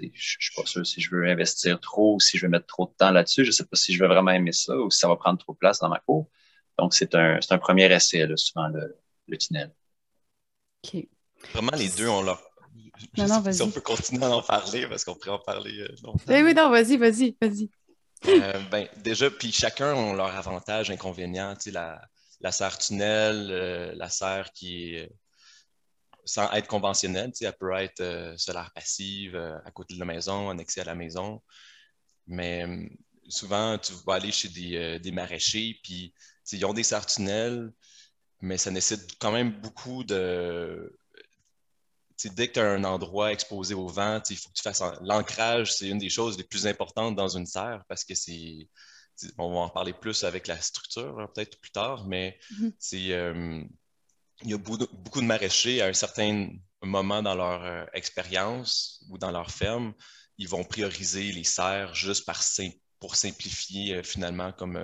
je 0.00 0.06
ne 0.06 0.10
suis 0.14 0.54
pas 0.56 0.66
sûr 0.66 0.86
si 0.86 1.00
je 1.00 1.10
veux 1.14 1.26
investir 1.28 1.80
trop 1.80 2.16
ou 2.16 2.20
si 2.20 2.38
je 2.38 2.46
veux 2.46 2.50
mettre 2.50 2.66
trop 2.66 2.86
de 2.86 2.92
temps 2.96 3.10
là-dessus. 3.10 3.44
Je 3.44 3.50
ne 3.50 3.52
sais 3.52 3.64
pas 3.64 3.76
si 3.76 3.92
je 3.92 4.02
veux 4.02 4.08
vraiment 4.08 4.30
aimer 4.30 4.52
ça 4.52 4.76
ou 4.76 4.90
si 4.90 4.98
ça 4.98 5.08
va 5.08 5.16
prendre 5.16 5.38
trop 5.38 5.52
de 5.52 5.58
place 5.58 5.78
dans 5.78 5.88
ma 5.88 6.00
cour. 6.00 6.28
Donc, 6.78 6.94
c'est 6.94 7.14
un, 7.14 7.38
un, 7.48 7.58
premier 7.58 7.92
essai, 7.92 8.26
là, 8.26 8.36
souvent, 8.36 8.68
le, 8.68 8.96
le, 9.28 9.38
tunnel. 9.38 9.72
OK. 10.84 11.06
Vraiment, 11.52 11.76
les 11.76 11.88
deux 11.90 12.08
ont 12.08 12.22
leur. 12.22 12.42
non, 13.16 13.28
non, 13.28 13.52
si 13.52 13.62
on 13.62 13.70
peut 13.70 13.80
continuer 13.80 14.24
à 14.24 14.30
en 14.30 14.42
parler 14.42 14.86
parce 14.88 15.04
qu'on 15.04 15.14
pourrait 15.14 15.30
en 15.30 15.38
parler 15.38 15.78
euh, 15.78 15.94
longtemps. 16.02 16.18
Eh 16.28 16.42
oui, 16.42 16.52
non, 16.54 16.70
vas-y, 16.70 16.96
vas-y, 16.96 17.36
vas-y. 17.40 17.70
Euh, 18.26 18.60
ben, 18.70 18.88
déjà, 19.04 19.30
puis 19.30 19.52
chacun 19.52 19.94
a 19.94 20.14
leur 20.14 20.34
avantage, 20.34 20.90
inconvénient. 20.90 21.54
La, 21.66 22.00
la 22.40 22.52
serre 22.52 22.78
tunnel, 22.78 23.48
euh, 23.50 23.92
la 23.94 24.08
serre 24.08 24.50
qui 24.52 24.94
est 24.94 25.12
sans 26.24 26.50
être 26.52 26.66
conventionnelle. 26.66 27.32
Elle 27.40 27.52
peut 27.58 27.72
être 27.74 28.00
euh, 28.00 28.36
solaire 28.36 28.70
passive 28.74 29.34
euh, 29.36 29.58
à 29.64 29.70
côté 29.70 29.94
de 29.94 30.00
la 30.00 30.06
maison, 30.06 30.50
annexée 30.50 30.80
à 30.80 30.84
la 30.84 30.94
maison. 30.94 31.42
Mais 32.26 32.66
euh, 32.66 32.88
souvent, 33.28 33.78
tu 33.78 33.92
vas 34.06 34.14
aller 34.14 34.32
chez 34.32 34.48
des, 34.48 35.12
maraîchers, 35.12 35.78
puis 35.82 36.14
ils 36.52 36.64
ont 36.64 36.74
des 36.74 36.82
serres 36.82 37.06
tunnels, 37.06 37.72
mais 38.40 38.58
ça 38.58 38.70
nécessite 38.70 39.16
quand 39.18 39.32
même 39.32 39.52
beaucoup 39.60 40.04
de. 40.04 40.96
dès 42.24 42.48
que 42.48 42.54
tu 42.54 42.60
as 42.60 42.70
un 42.70 42.84
endroit 42.84 43.32
exposé 43.32 43.74
au 43.74 43.88
vent, 43.88 44.22
il 44.30 44.36
faut 44.36 44.48
que 44.50 44.54
tu 44.54 44.62
fasses. 44.62 44.82
L'ancrage, 45.02 45.72
c'est 45.72 45.88
une 45.88 45.98
des 45.98 46.10
choses 46.10 46.36
les 46.38 46.44
plus 46.44 46.66
importantes 46.66 47.16
dans 47.16 47.28
une 47.28 47.46
serre 47.46 47.84
parce 47.88 48.04
que 48.04 48.14
c'est 48.14 48.68
on 49.38 49.52
va 49.52 49.60
en 49.60 49.68
parler 49.68 49.92
plus 49.92 50.24
avec 50.24 50.46
la 50.46 50.60
structure 50.60 51.18
hein, 51.20 51.28
peut-être 51.34 51.58
plus 51.60 51.70
tard, 51.70 52.06
mais 52.06 52.38
mm-hmm. 52.52 52.72
c'est 52.78 53.12
euh, 53.12 53.62
il 54.42 54.50
y 54.50 54.54
a 54.54 54.58
beaucoup 54.58 55.20
de 55.20 55.26
maraîchers 55.26 55.80
à 55.82 55.86
un 55.86 55.92
certain 55.92 56.48
moment 56.82 57.22
dans 57.22 57.34
leur 57.34 57.64
euh, 57.64 57.84
expérience 57.94 59.04
ou 59.08 59.18
dans 59.18 59.30
leur 59.30 59.50
ferme, 59.50 59.94
ils 60.38 60.48
vont 60.48 60.64
prioriser 60.64 61.32
les 61.32 61.44
serres 61.44 61.94
juste 61.94 62.26
par 62.26 62.42
pour 63.00 63.16
simplifier 63.16 63.96
euh, 63.96 64.02
finalement 64.02 64.52
comme 64.52 64.78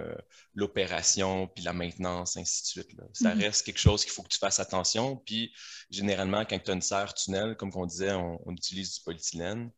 l'opération, 0.54 1.48
puis 1.48 1.64
la 1.64 1.72
maintenance, 1.72 2.36
ainsi 2.36 2.62
de 2.62 2.66
suite. 2.66 3.00
Ça 3.12 3.34
mm-hmm. 3.34 3.40
reste 3.42 3.66
quelque 3.66 3.80
chose 3.80 4.04
qu'il 4.04 4.12
faut 4.12 4.22
que 4.22 4.28
tu 4.28 4.38
fasses 4.38 4.60
attention. 4.60 5.16
Puis 5.16 5.52
généralement, 5.90 6.44
quand 6.44 6.58
tu 6.58 6.70
as 6.70 6.74
une 6.74 6.82
serre 6.82 7.14
tunnel, 7.14 7.56
comme 7.56 7.70
on 7.74 7.86
disait, 7.86 8.12
on, 8.12 8.52
utilise 8.52 8.94
du 8.94 9.00
polyéthylène, 9.02 9.70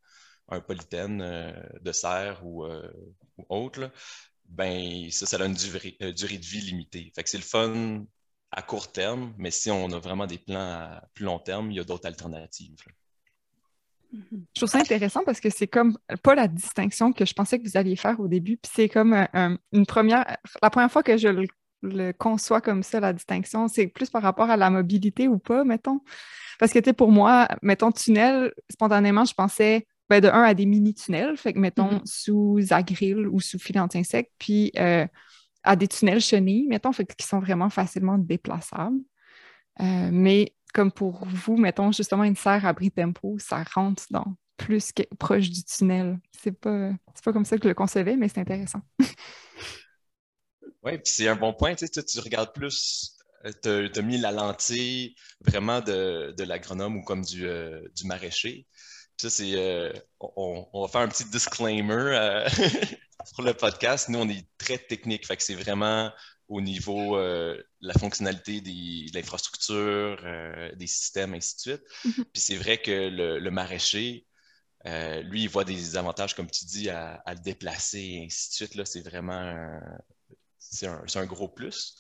un 0.49 0.61
polythène 0.61 1.19
de 1.81 1.93
serre 1.93 2.45
ou, 2.45 2.67
ou 2.67 3.47
autre 3.49 3.91
ben 4.53 5.11
ça, 5.11 5.27
ça 5.27 5.37
a 5.37 5.47
une 5.47 5.55
durée, 5.55 5.97
euh, 6.03 6.13
durée 6.13 6.39
de 6.39 6.45
vie 6.45 6.61
limitée. 6.61 7.13
Fait 7.15 7.23
que 7.23 7.31
c'est 7.31 7.39
le 7.39 7.45
fun 7.45 8.05
à 8.53 8.63
court 8.63 8.93
terme, 8.93 9.33
mais 9.39 9.51
si 9.51 9.71
on 9.71 9.91
a 9.93 9.99
vraiment 9.99 10.27
des 10.27 10.39
plans 10.39 10.61
à 10.61 11.03
plus 11.15 11.25
long 11.25 11.39
terme, 11.39 11.71
il 11.71 11.79
y 11.79 11.81
a 11.81 11.85
d'autres 11.85 12.07
alternatives. 12.07 12.77
Je 14.13 14.21
trouve 14.55 14.69
ça 14.69 14.79
intéressant 14.79 15.25
parce 15.25 15.41
que 15.41 15.49
c'est 15.49 15.67
comme 15.67 15.97
pas 16.23 16.35
la 16.35 16.47
distinction 16.47 17.15
que 17.15 17.25
je 17.25 17.33
pensais 17.33 17.59
que 17.59 17.65
vous 17.65 17.79
alliez 17.79 17.97
faire 17.97 18.21
au 18.21 18.29
début, 18.29 18.59
puis 18.59 18.71
c'est 18.75 18.89
comme 18.91 19.15
une 19.73 19.87
première, 19.87 20.37
la 20.63 20.69
première 20.69 20.93
fois 20.93 21.03
que 21.03 21.17
je 21.17 21.29
le, 21.83 22.13
conçois 22.13 22.61
comme 22.61 22.83
ça, 22.83 23.01
la 23.01 23.15
distinction, 23.15 23.69
c'est 23.69 23.87
plus 23.87 24.11
par 24.11 24.23
rapport 24.23 24.51
à 24.51 24.57
la 24.59 24.69
mobilité 24.69 25.29
ou 25.29 25.39
pas, 25.39 25.65
mettons. 25.65 26.01
Parce 26.59 26.73
que, 26.73 26.79
tu 26.79 26.93
pour 26.93 27.11
moi, 27.11 27.49
mettons, 27.63 27.91
tunnel, 27.91 28.53
spontanément, 28.71 29.25
je 29.25 29.35
pensais 29.35 29.87
ben, 30.11 30.21
de 30.21 30.29
un 30.29 30.43
à 30.43 30.53
des 30.53 30.67
mini-tunnels, 30.67 31.37
fait 31.39 31.55
que 31.55 31.59
mettons 31.59 31.91
mm-hmm. 31.91 32.07
sous 32.07 32.61
agril 32.71 33.27
ou 33.27 33.41
sous 33.41 33.59
filet 33.59 33.81
anti-insectes, 33.81 34.33
puis 34.39 34.71
euh, 34.79 35.07
à 35.65 35.77
des 35.77 35.89
tunnels 35.89 36.21
chenilles, 36.21 36.67
mettons, 36.67 36.93
fait 36.93 37.05
qui 37.05 37.27
sont 37.27 37.41
vraiment 37.41 37.71
facilement 37.71 38.19
déplaçables. 38.19 39.01
Euh, 39.81 40.11
mais 40.13 40.55
comme 40.75 40.93
pour 40.93 41.27
vous, 41.27 41.57
mettons 41.57 41.93
justement 41.93 42.25
une 42.25 42.37
serre 42.37 42.67
à 42.67 42.73
bris 42.73 42.91
tempo, 42.91 43.37
ça 43.39 43.63
rentre 43.75 44.05
dans 44.11 44.37
plus 44.57 44.93
que 44.93 45.03
proche 45.19 45.51
du 45.51 45.65
tunnel. 45.65 46.19
C'est 46.33 46.53
pas, 46.53 46.91
pas 47.25 47.33
comme 47.33 47.45
ça 47.45 47.57
que 47.57 47.65
je 47.65 47.69
le 47.69 47.75
concevais, 47.75 48.17
mais 48.17 48.29
c'est 48.29 48.41
intéressant. 48.41 48.81
oui, 50.83 50.99
puis 50.99 51.03
c'est 51.05 51.29
un 51.29 51.37
bon 51.37 51.53
point. 51.53 51.75
Tu, 51.75 52.21
regardes 52.21 52.53
plus 52.53 53.17
euh, 53.45 53.89
tu 53.91 53.99
as, 53.99 54.03
mis 54.03 54.19
la 54.19 54.33
lentille 54.33 55.15
vraiment 55.41 55.81
de, 55.81 56.35
de 56.37 56.45
l'agronome 56.45 56.97
ou 56.97 57.03
comme 57.03 57.23
du, 57.23 57.47
du 57.95 58.07
maraîcher. 58.07 58.67
Ça, 59.17 59.31
c'est. 59.31 59.55
Euh, 59.55 59.93
on, 60.21 60.83
va 60.83 60.89
faire 60.89 61.03
un 61.03 61.09
petit 61.09 61.25
disclaimer 61.25 61.93
euh, 61.93 62.49
pour 63.35 63.45
le 63.45 63.55
podcast. 63.55 64.09
Nous, 64.09 64.19
on 64.19 64.29
est 64.29 64.47
très 64.59 64.79
technique. 64.79 65.27
Fait 65.27 65.37
que 65.37 65.43
c'est 65.43 65.55
vraiment 65.55 66.11
au 66.49 66.61
niveau 66.61 67.17
euh, 67.17 67.57
de 67.57 67.87
la 67.87 67.95
fonctionnalité 67.95 68.61
de 68.61 69.15
l'infrastructure, 69.15 70.19
des 70.77 70.87
systèmes, 70.87 71.35
ainsi 71.35 71.55
de 71.57 71.61
suite. 71.61 71.83
Mm-hmm. 72.05 72.25
Puis 72.33 72.43
c'est 72.43 72.57
vrai 72.57 72.79
que 72.79 72.91
le, 72.91 73.51
maraîcher, 73.51 74.27
lui, 74.85 75.43
il 75.43 75.49
voit 75.49 75.65
des 75.65 75.97
avantages, 75.97 76.35
comme 76.35 76.51
tu 76.51 76.65
dis, 76.65 76.91
à, 76.91 77.23
le 77.29 77.39
déplacer, 77.41 78.23
ainsi 78.27 78.51
de 78.51 78.55
suite. 78.55 78.75
Là, 78.75 78.85
c'est 78.85 79.03
vraiment 79.03 79.33
un, 79.33 79.81
c'est 80.59 80.87
un, 80.87 81.27
gros 81.27 81.49
plus. 81.49 81.97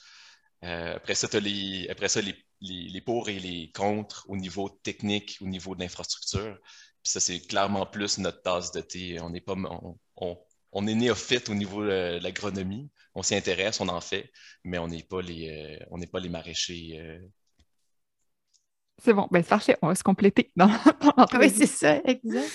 après 0.60 1.14
ça, 1.14 1.28
tu 1.28 1.36
as 1.36 1.40
les, 1.40 1.86
après 1.88 2.08
ça, 2.08 2.20
les, 2.20 2.34
les, 2.62 3.00
pour 3.00 3.28
et 3.28 3.38
les 3.38 3.70
contre 3.72 4.24
au 4.28 4.36
niveau 4.36 4.68
technique, 4.68 5.38
au 5.40 5.46
niveau 5.46 5.74
de 5.74 5.80
l'infrastructure. 5.80 6.58
Ça, 7.04 7.20
c'est 7.20 7.40
clairement 7.40 7.86
plus 7.86 8.18
notre 8.18 8.42
tasse 8.42 8.72
de 8.72 8.80
thé. 8.80 9.20
On 9.20 9.30
n'est 9.30 9.40
pas, 9.40 9.54
on, 10.16 10.86
est 10.86 10.94
néophyte 10.94 11.48
au 11.50 11.54
niveau 11.54 11.84
de 11.84 12.18
l'agronomie. 12.22 12.90
On 13.14 13.22
s'y 13.22 13.34
intéresse, 13.34 13.80
on 13.80 13.88
en 13.88 14.00
fait, 14.00 14.30
mais 14.64 14.78
on 14.78 14.88
n'est 14.88 15.02
pas 15.02 15.20
les, 15.22 15.78
euh, 15.80 15.84
on 15.90 15.98
n'est 15.98 16.06
pas 16.06 16.20
les 16.20 16.28
maraîchers 16.28 16.98
euh, 17.00 17.18
c'est 19.02 19.14
bon, 19.14 19.26
ben, 19.30 19.42
c'est 19.42 19.76
on 19.82 19.88
va 19.88 19.94
se 19.94 20.02
compléter 20.02 20.52
dans, 20.56 20.70
Oui, 21.38 21.50
c'est 21.50 21.66
ça, 21.66 21.96
exact. 22.04 22.50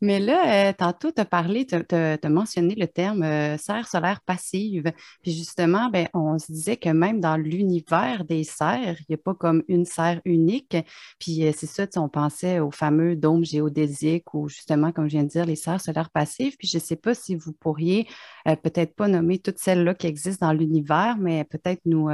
Mais 0.00 0.20
là, 0.20 0.68
euh, 0.68 0.72
tantôt, 0.76 1.12
tu 1.12 1.20
as 1.20 1.24
parlé, 1.24 1.66
tu 1.66 1.76
as, 1.76 2.28
mentionné 2.28 2.74
le 2.74 2.88
terme 2.88 3.22
euh, 3.22 3.56
serre 3.58 3.86
solaire 3.88 4.20
passive. 4.22 4.92
Puis 5.22 5.32
justement, 5.32 5.88
ben, 5.88 6.08
on 6.14 6.38
se 6.38 6.50
disait 6.50 6.76
que 6.76 6.88
même 6.88 7.20
dans 7.20 7.36
l'univers 7.36 8.24
des 8.24 8.44
serres, 8.44 8.96
il 9.00 9.06
n'y 9.10 9.14
a 9.14 9.18
pas 9.18 9.34
comme 9.34 9.62
une 9.68 9.84
serre 9.84 10.20
unique. 10.24 10.76
Puis 11.18 11.46
euh, 11.46 11.52
c'est 11.56 11.66
ça, 11.66 11.86
on 11.96 12.08
pensait 12.08 12.60
aux 12.60 12.70
fameux 12.70 13.16
dômes 13.16 13.44
géodésiques 13.44 14.34
ou 14.34 14.48
justement, 14.48 14.92
comme 14.92 15.06
je 15.06 15.12
viens 15.12 15.24
de 15.24 15.28
dire, 15.28 15.46
les 15.46 15.56
serres 15.56 15.80
solaires 15.80 16.10
passives. 16.10 16.56
Puis 16.58 16.68
je 16.68 16.78
ne 16.78 16.82
sais 16.82 16.96
pas 16.96 17.14
si 17.14 17.36
vous 17.36 17.52
pourriez 17.52 18.08
peut-être 18.44 18.94
pas 18.94 19.08
nommer 19.08 19.38
toutes 19.38 19.58
celles-là 19.58 19.94
qui 19.94 20.06
existent 20.06 20.46
dans 20.48 20.52
l'univers, 20.52 21.16
mais 21.18 21.44
peut-être 21.44 21.80
nous, 21.84 22.08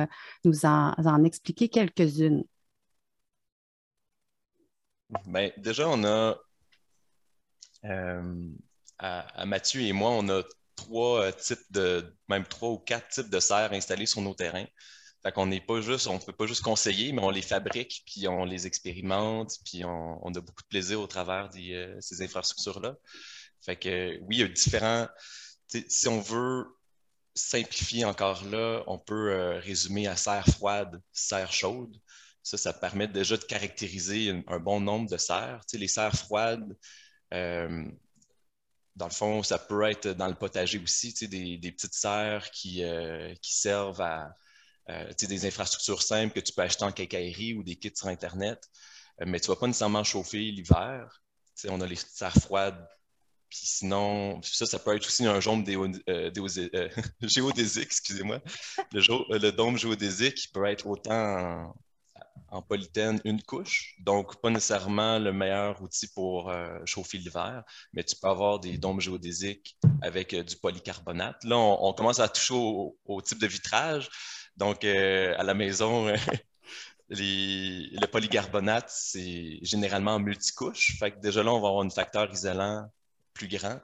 nous 0.44 0.66
en 0.66 1.24
expliquer 1.24 1.68
quelques-unes. 1.68 2.44
Ben, 5.26 5.52
déjà, 5.56 5.88
on 5.88 6.04
a, 6.04 6.36
euh, 7.84 8.50
à, 8.98 9.46
Mathieu 9.46 9.82
et 9.82 9.92
moi, 9.92 10.10
on 10.10 10.28
a 10.28 10.42
trois 10.76 11.24
euh, 11.24 11.32
types 11.32 11.70
de, 11.70 12.14
même 12.28 12.44
trois 12.44 12.70
ou 12.70 12.78
quatre 12.78 13.08
types 13.08 13.30
de 13.30 13.40
serres 13.40 13.72
installées 13.72 14.06
sur 14.06 14.20
nos 14.20 14.34
terrains. 14.34 14.66
Fait 15.22 15.32
qu'on 15.32 15.46
n'est 15.46 15.60
pas 15.60 15.80
juste, 15.80 16.06
on 16.06 16.14
ne 16.14 16.18
peut 16.20 16.32
pas 16.32 16.46
juste 16.46 16.62
conseiller, 16.62 17.12
mais 17.12 17.22
on 17.22 17.30
les 17.30 17.42
fabrique, 17.42 18.04
puis 18.06 18.28
on 18.28 18.44
les 18.44 18.66
expérimente, 18.66 19.52
puis 19.64 19.84
on, 19.84 20.34
a 20.34 20.40
beaucoup 20.40 20.62
de 20.62 20.68
plaisir 20.68 21.00
au 21.00 21.06
travers 21.06 21.48
de 21.48 21.58
euh, 21.74 21.96
ces 22.00 22.22
infrastructures-là. 22.22 22.96
Fait 23.62 23.76
que 23.76 24.18
oui, 24.22 24.36
il 24.36 24.40
y 24.40 24.42
a 24.44 24.48
différents. 24.48 25.08
Si 25.66 26.08
on 26.08 26.20
veut 26.20 26.66
simplifier 27.34 28.04
encore 28.04 28.44
là, 28.44 28.82
on 28.86 28.98
peut 28.98 29.58
résumer 29.58 30.06
à 30.06 30.16
serre 30.16 30.46
froide, 30.46 31.02
serre 31.12 31.52
chaude. 31.52 31.94
Ça, 32.48 32.56
ça 32.56 32.72
permet 32.72 33.06
déjà 33.06 33.36
de 33.36 33.44
caractériser 33.44 34.30
un, 34.46 34.58
bon 34.58 34.80
nombre 34.80 35.10
de 35.10 35.18
serres. 35.18 35.60
Tu 35.68 35.72
sais, 35.72 35.78
les 35.78 35.86
serres 35.88 36.16
froides, 36.16 36.76
euh, 37.34 37.84
dans 38.96 39.06
le 39.06 39.12
fond, 39.12 39.42
ça 39.42 39.58
peut 39.58 39.82
être 39.84 40.08
dans 40.08 40.28
le 40.28 40.34
potager 40.34 40.78
aussi, 40.78 41.12
tu 41.12 41.26
sais, 41.26 41.28
des, 41.28 41.72
petites 41.72 41.92
serres 41.92 42.50
qui, 42.50 42.82
euh, 42.82 43.34
servent 43.42 44.00
à 44.00 44.34
euh, 44.88 45.08
tu 45.10 45.14
sais, 45.18 45.26
des 45.26 45.44
infrastructures 45.46 46.02
simples 46.02 46.32
que 46.34 46.40
tu 46.40 46.54
peux 46.54 46.62
acheter 46.62 46.84
en 46.84 46.92
quincaillerie 46.92 47.52
ou 47.52 47.62
des 47.62 47.76
kits 47.76 47.92
sur 47.94 48.08
Internet, 48.08 48.66
mais 49.26 49.40
tu 49.40 49.50
ne 49.50 49.54
vas 49.54 49.60
pas 49.60 49.66
nécessairement 49.66 50.04
chauffer 50.04 50.50
l'hiver. 50.50 51.22
On 51.68 51.82
a 51.82 51.86
les 51.86 51.96
serres 51.96 52.32
froides 52.32 52.88
puis 53.50 53.60
sinon, 53.62 54.42
ça, 54.42 54.66
ça 54.66 54.78
peut 54.78 54.94
être 54.94 55.06
aussi 55.06 55.24
un 55.24 55.40
jaune 55.40 55.64
géodésique, 57.22 57.84
excusez-moi. 57.84 58.40
Le, 58.92 59.38
le, 59.38 59.52
dôme 59.52 59.78
géodésique 59.78 60.50
peut 60.52 60.66
être 60.66 60.86
autant 60.86 61.74
polythène 62.68 63.20
une 63.24 63.42
couche, 63.42 63.96
donc 64.00 64.40
pas 64.40 64.50
nécessairement 64.50 65.18
le 65.18 65.32
meilleur 65.32 65.80
outil 65.82 66.08
pour 66.08 66.50
euh, 66.50 66.78
chauffer 66.84 67.18
l'hiver, 67.18 67.64
mais 67.92 68.04
tu 68.04 68.16
peux 68.16 68.28
avoir 68.28 68.60
des 68.60 68.78
dômes 68.78 69.00
géodésiques 69.00 69.76
avec 70.02 70.34
euh, 70.34 70.42
du 70.42 70.56
polycarbonate. 70.56 71.42
Là, 71.44 71.56
on, 71.56 71.92
commence 71.92 72.20
à 72.20 72.28
toucher 72.28 72.54
au, 72.54 73.22
type 73.22 73.38
de 73.38 73.46
vitrage. 73.46 74.08
Donc, 74.56 74.84
euh, 74.84 75.34
à 75.38 75.42
la 75.42 75.54
maison, 75.54 76.06
le 77.08 78.06
polycarbonate, 78.06 78.90
c'est 78.90 79.58
généralement 79.62 80.18
multicouche. 80.18 80.98
Fait 80.98 81.12
que 81.12 81.20
déjà 81.20 81.42
là, 81.42 81.52
on 81.52 81.60
va 81.60 81.68
avoir 81.68 81.84
un 81.84 81.90
facteur 81.90 82.32
isolant 82.32 82.90
plus 83.34 83.48
grand, 83.48 83.80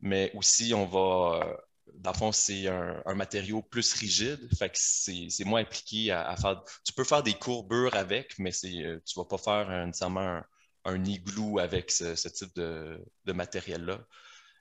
mais 0.00 0.30
aussi 0.34 0.74
on 0.74 0.86
va 0.86 1.58
dans 1.94 2.12
le 2.12 2.16
fond, 2.16 2.32
c'est 2.32 2.66
un, 2.68 3.14
matériau 3.14 3.62
plus 3.62 3.92
rigide, 3.94 4.48
fait 4.56 4.70
que 4.70 4.78
c'est 4.78 5.44
moins 5.44 5.62
appliqué 5.62 6.10
à, 6.12 6.36
faire. 6.36 6.62
Tu 6.84 6.92
peux 6.92 7.04
faire 7.04 7.22
des 7.22 7.34
courbures 7.34 7.94
avec, 7.94 8.38
mais 8.38 8.50
euh, 8.64 9.00
tu 9.04 9.18
ne 9.18 9.22
vas 9.22 9.24
pas 9.24 9.38
faire 9.38 9.86
nécessairement 9.86 10.42
un, 10.84 11.04
igloo 11.04 11.58
avec 11.58 11.90
ce, 11.90 12.28
type 12.28 12.54
de, 12.54 13.00
matériel-là. 13.26 14.00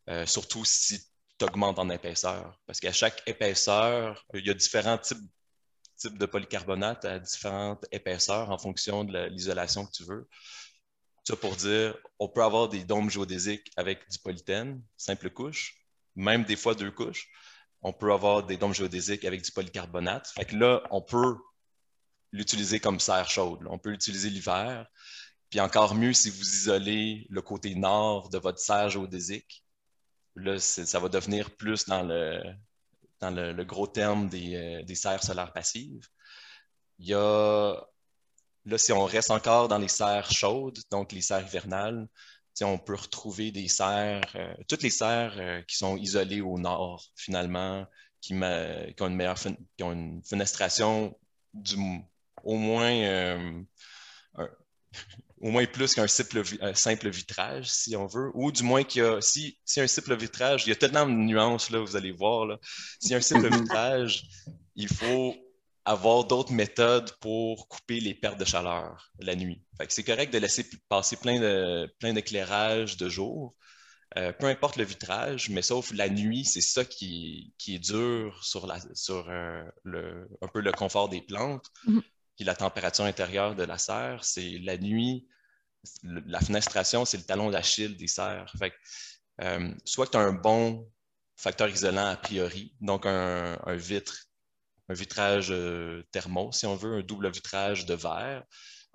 Euh, 0.09 0.25
surtout 0.25 0.65
si 0.65 0.99
tu 1.37 1.45
augmentes 1.45 1.79
en 1.79 1.89
épaisseur. 1.89 2.59
Parce 2.65 2.79
qu'à 2.79 2.93
chaque 2.93 3.21
épaisseur, 3.27 4.25
il 4.33 4.45
y 4.45 4.49
a 4.49 4.53
différents 4.53 4.97
types, 4.97 5.17
types 5.97 6.17
de 6.17 6.25
polycarbonate 6.25 7.05
à 7.05 7.19
différentes 7.19 7.85
épaisseurs 7.91 8.51
en 8.51 8.57
fonction 8.57 9.03
de 9.03 9.27
l'isolation 9.27 9.85
que 9.85 9.91
tu 9.91 10.03
veux. 10.03 10.27
Ça 11.23 11.35
pour 11.35 11.55
dire, 11.57 11.97
on 12.19 12.29
peut 12.29 12.43
avoir 12.43 12.69
des 12.69 12.85
dômes 12.85 13.09
géodésiques 13.09 13.69
avec 13.75 14.09
du 14.09 14.17
polythène, 14.17 14.81
simple 14.95 15.29
couche, 15.29 15.76
même 16.17 16.43
des 16.43 16.55
fois 16.57 16.75
deux 16.75 16.91
couches. 16.91 17.29
On 17.81 17.93
peut 17.93 18.11
avoir 18.11 18.43
des 18.43 18.57
dômes 18.57 18.73
géodésiques 18.73 19.23
avec 19.23 19.43
du 19.43 19.51
polycarbonate. 19.51 20.27
Fait 20.35 20.45
que 20.45 20.55
là, 20.55 20.81
on 20.91 21.01
peut 21.01 21.37
l'utiliser 22.31 22.79
comme 22.79 22.99
serre 22.99 23.29
chaude. 23.29 23.65
On 23.69 23.77
peut 23.77 23.91
l'utiliser 23.91 24.29
l'hiver. 24.29 24.87
Puis 25.49 25.61
encore 25.61 25.95
mieux 25.95 26.13
si 26.13 26.29
vous 26.29 26.41
isolez 26.41 27.25
le 27.29 27.41
côté 27.41 27.75
nord 27.75 28.29
de 28.29 28.39
votre 28.39 28.59
serre 28.59 28.89
géodésique. 28.89 29.63
Là, 30.35 30.59
ça 30.59 30.99
va 30.99 31.07
devenir 31.07 31.55
plus 31.55 31.85
dans 31.85 32.03
le, 32.03 32.41
dans 33.19 33.31
le, 33.31 33.63
gros 33.63 33.87
terme 33.87 34.27
des, 34.27 34.55
euh, 34.55 34.83
des, 34.83 34.95
serres 34.95 35.23
solaires 35.23 35.53
passives. 35.53 36.07
Il 36.99 37.07
y 37.07 37.13
a, 37.13 37.75
là, 38.65 38.77
si 38.77 38.91
on 38.91 39.05
reste 39.05 39.31
encore 39.31 39.67
dans 39.67 39.77
les 39.77 39.87
serres 39.87 40.31
chaudes, 40.31 40.79
donc 40.91 41.11
les 41.11 41.21
serres 41.21 41.47
hivernales, 41.47 42.07
on 42.63 42.77
peut 42.77 42.95
retrouver 42.95 43.51
des 43.51 43.67
serres, 43.67 44.21
euh, 44.35 44.53
toutes 44.67 44.83
les 44.83 44.89
serres 44.89 45.35
euh, 45.37 45.61
qui 45.63 45.77
sont 45.77 45.97
isolées 45.97 46.41
au 46.41 46.57
nord, 46.57 47.05
finalement, 47.15 47.85
qui, 48.21 48.33
ont 48.33 49.07
une 49.07 49.15
meilleure 49.15 49.39
qui 49.39 49.83
ont 49.83 49.91
une 49.91 50.21
fenestration 50.23 51.17
du, 51.53 51.75
au 52.43 52.55
moins 52.55 52.91
euh, 52.91 53.61
au 55.39 55.51
moins 55.51 55.65
plus 55.65 55.93
qu'un 55.93 56.07
simple, 56.07 56.43
simple, 56.73 57.09
vitrage, 57.09 57.69
si 57.69 57.95
on 57.95 58.07
veut, 58.07 58.31
ou 58.33 58.51
du 58.51 58.63
moins 58.63 58.83
qu'il 58.83 59.03
y 59.03 59.05
a, 59.05 59.21
si, 59.21 59.59
si 59.63 59.79
un 59.79 59.87
simple 59.87 60.15
vitrage, 60.15 60.65
il 60.65 60.69
y 60.69 60.71
a 60.71 60.75
tellement 60.75 61.05
de 61.05 61.11
nuances, 61.11 61.69
là, 61.69 61.79
vous 61.79 61.95
allez 61.95 62.11
voir, 62.11 62.45
là. 62.47 62.57
si 62.99 63.13
un 63.13 63.21
simple 63.21 63.49
vitrage, 63.55 64.23
il 64.75 64.87
faut 64.87 65.35
avoir 65.87 66.25
d'autres 66.25 66.51
méthodes 66.51 67.11
pour 67.21 67.69
couper 67.69 68.01
les 68.01 68.13
pertes 68.13 68.37
de 68.37 68.45
chaleur 68.45 69.11
la 69.19 69.35
nuit. 69.35 69.63
c'est 69.87 70.03
correct 70.03 70.33
de 70.33 70.37
laisser 70.37 70.65
passer 70.89 71.15
plein 71.15 71.39
de 71.39 71.89
plein 71.99 72.13
d'éclairage 72.13 72.97
de 72.97 73.07
jour, 73.07 73.55
euh, 74.17 74.33
peu 74.33 74.47
importe 74.47 74.75
le 74.75 74.83
vitrage, 74.83 75.49
mais 75.49 75.61
sauf 75.61 75.93
la 75.93 76.09
nuit, 76.09 76.43
c'est 76.43 76.61
ça 76.61 76.83
qui, 76.83 77.53
qui, 77.57 77.75
est 77.75 77.79
dur 77.79 78.43
sur, 78.43 78.67
la, 78.67 78.79
sur 78.95 79.29
euh, 79.29 79.63
le, 79.83 80.29
un 80.41 80.47
peu 80.47 80.59
le 80.59 80.71
confort 80.73 81.07
des 81.07 81.21
plantes. 81.21 81.67
Mm-hmm. 81.87 82.01
Puis 82.35 82.45
la 82.45 82.55
température 82.55 83.05
intérieure 83.05 83.55
de 83.55 83.63
la 83.63 83.77
serre, 83.77 84.23
c'est 84.23 84.59
la 84.59 84.77
nuit, 84.77 85.27
la 86.03 86.39
fenestration, 86.41 87.05
c'est 87.05 87.17
le 87.17 87.23
talon 87.23 87.49
d'Achille 87.49 87.95
des 87.95 88.07
serres. 88.07 88.51
Fait 88.59 88.73
euh, 89.41 89.73
soit 89.85 90.07
tu 90.07 90.17
as 90.17 90.21
un 90.21 90.33
bon 90.33 90.89
facteur 91.37 91.69
isolant 91.69 92.07
a 92.07 92.17
priori, 92.17 92.73
donc 92.81 93.05
un, 93.05 93.57
un 93.65 93.75
vitre 93.75 94.26
un 94.89 94.93
vitrage 94.93 95.47
euh, 95.51 96.03
thermo, 96.11 96.51
si 96.51 96.65
on 96.65 96.75
veut, 96.75 96.97
un 96.97 97.01
double 97.01 97.29
vitrage 97.31 97.85
de 97.85 97.93
verre, 97.93 98.43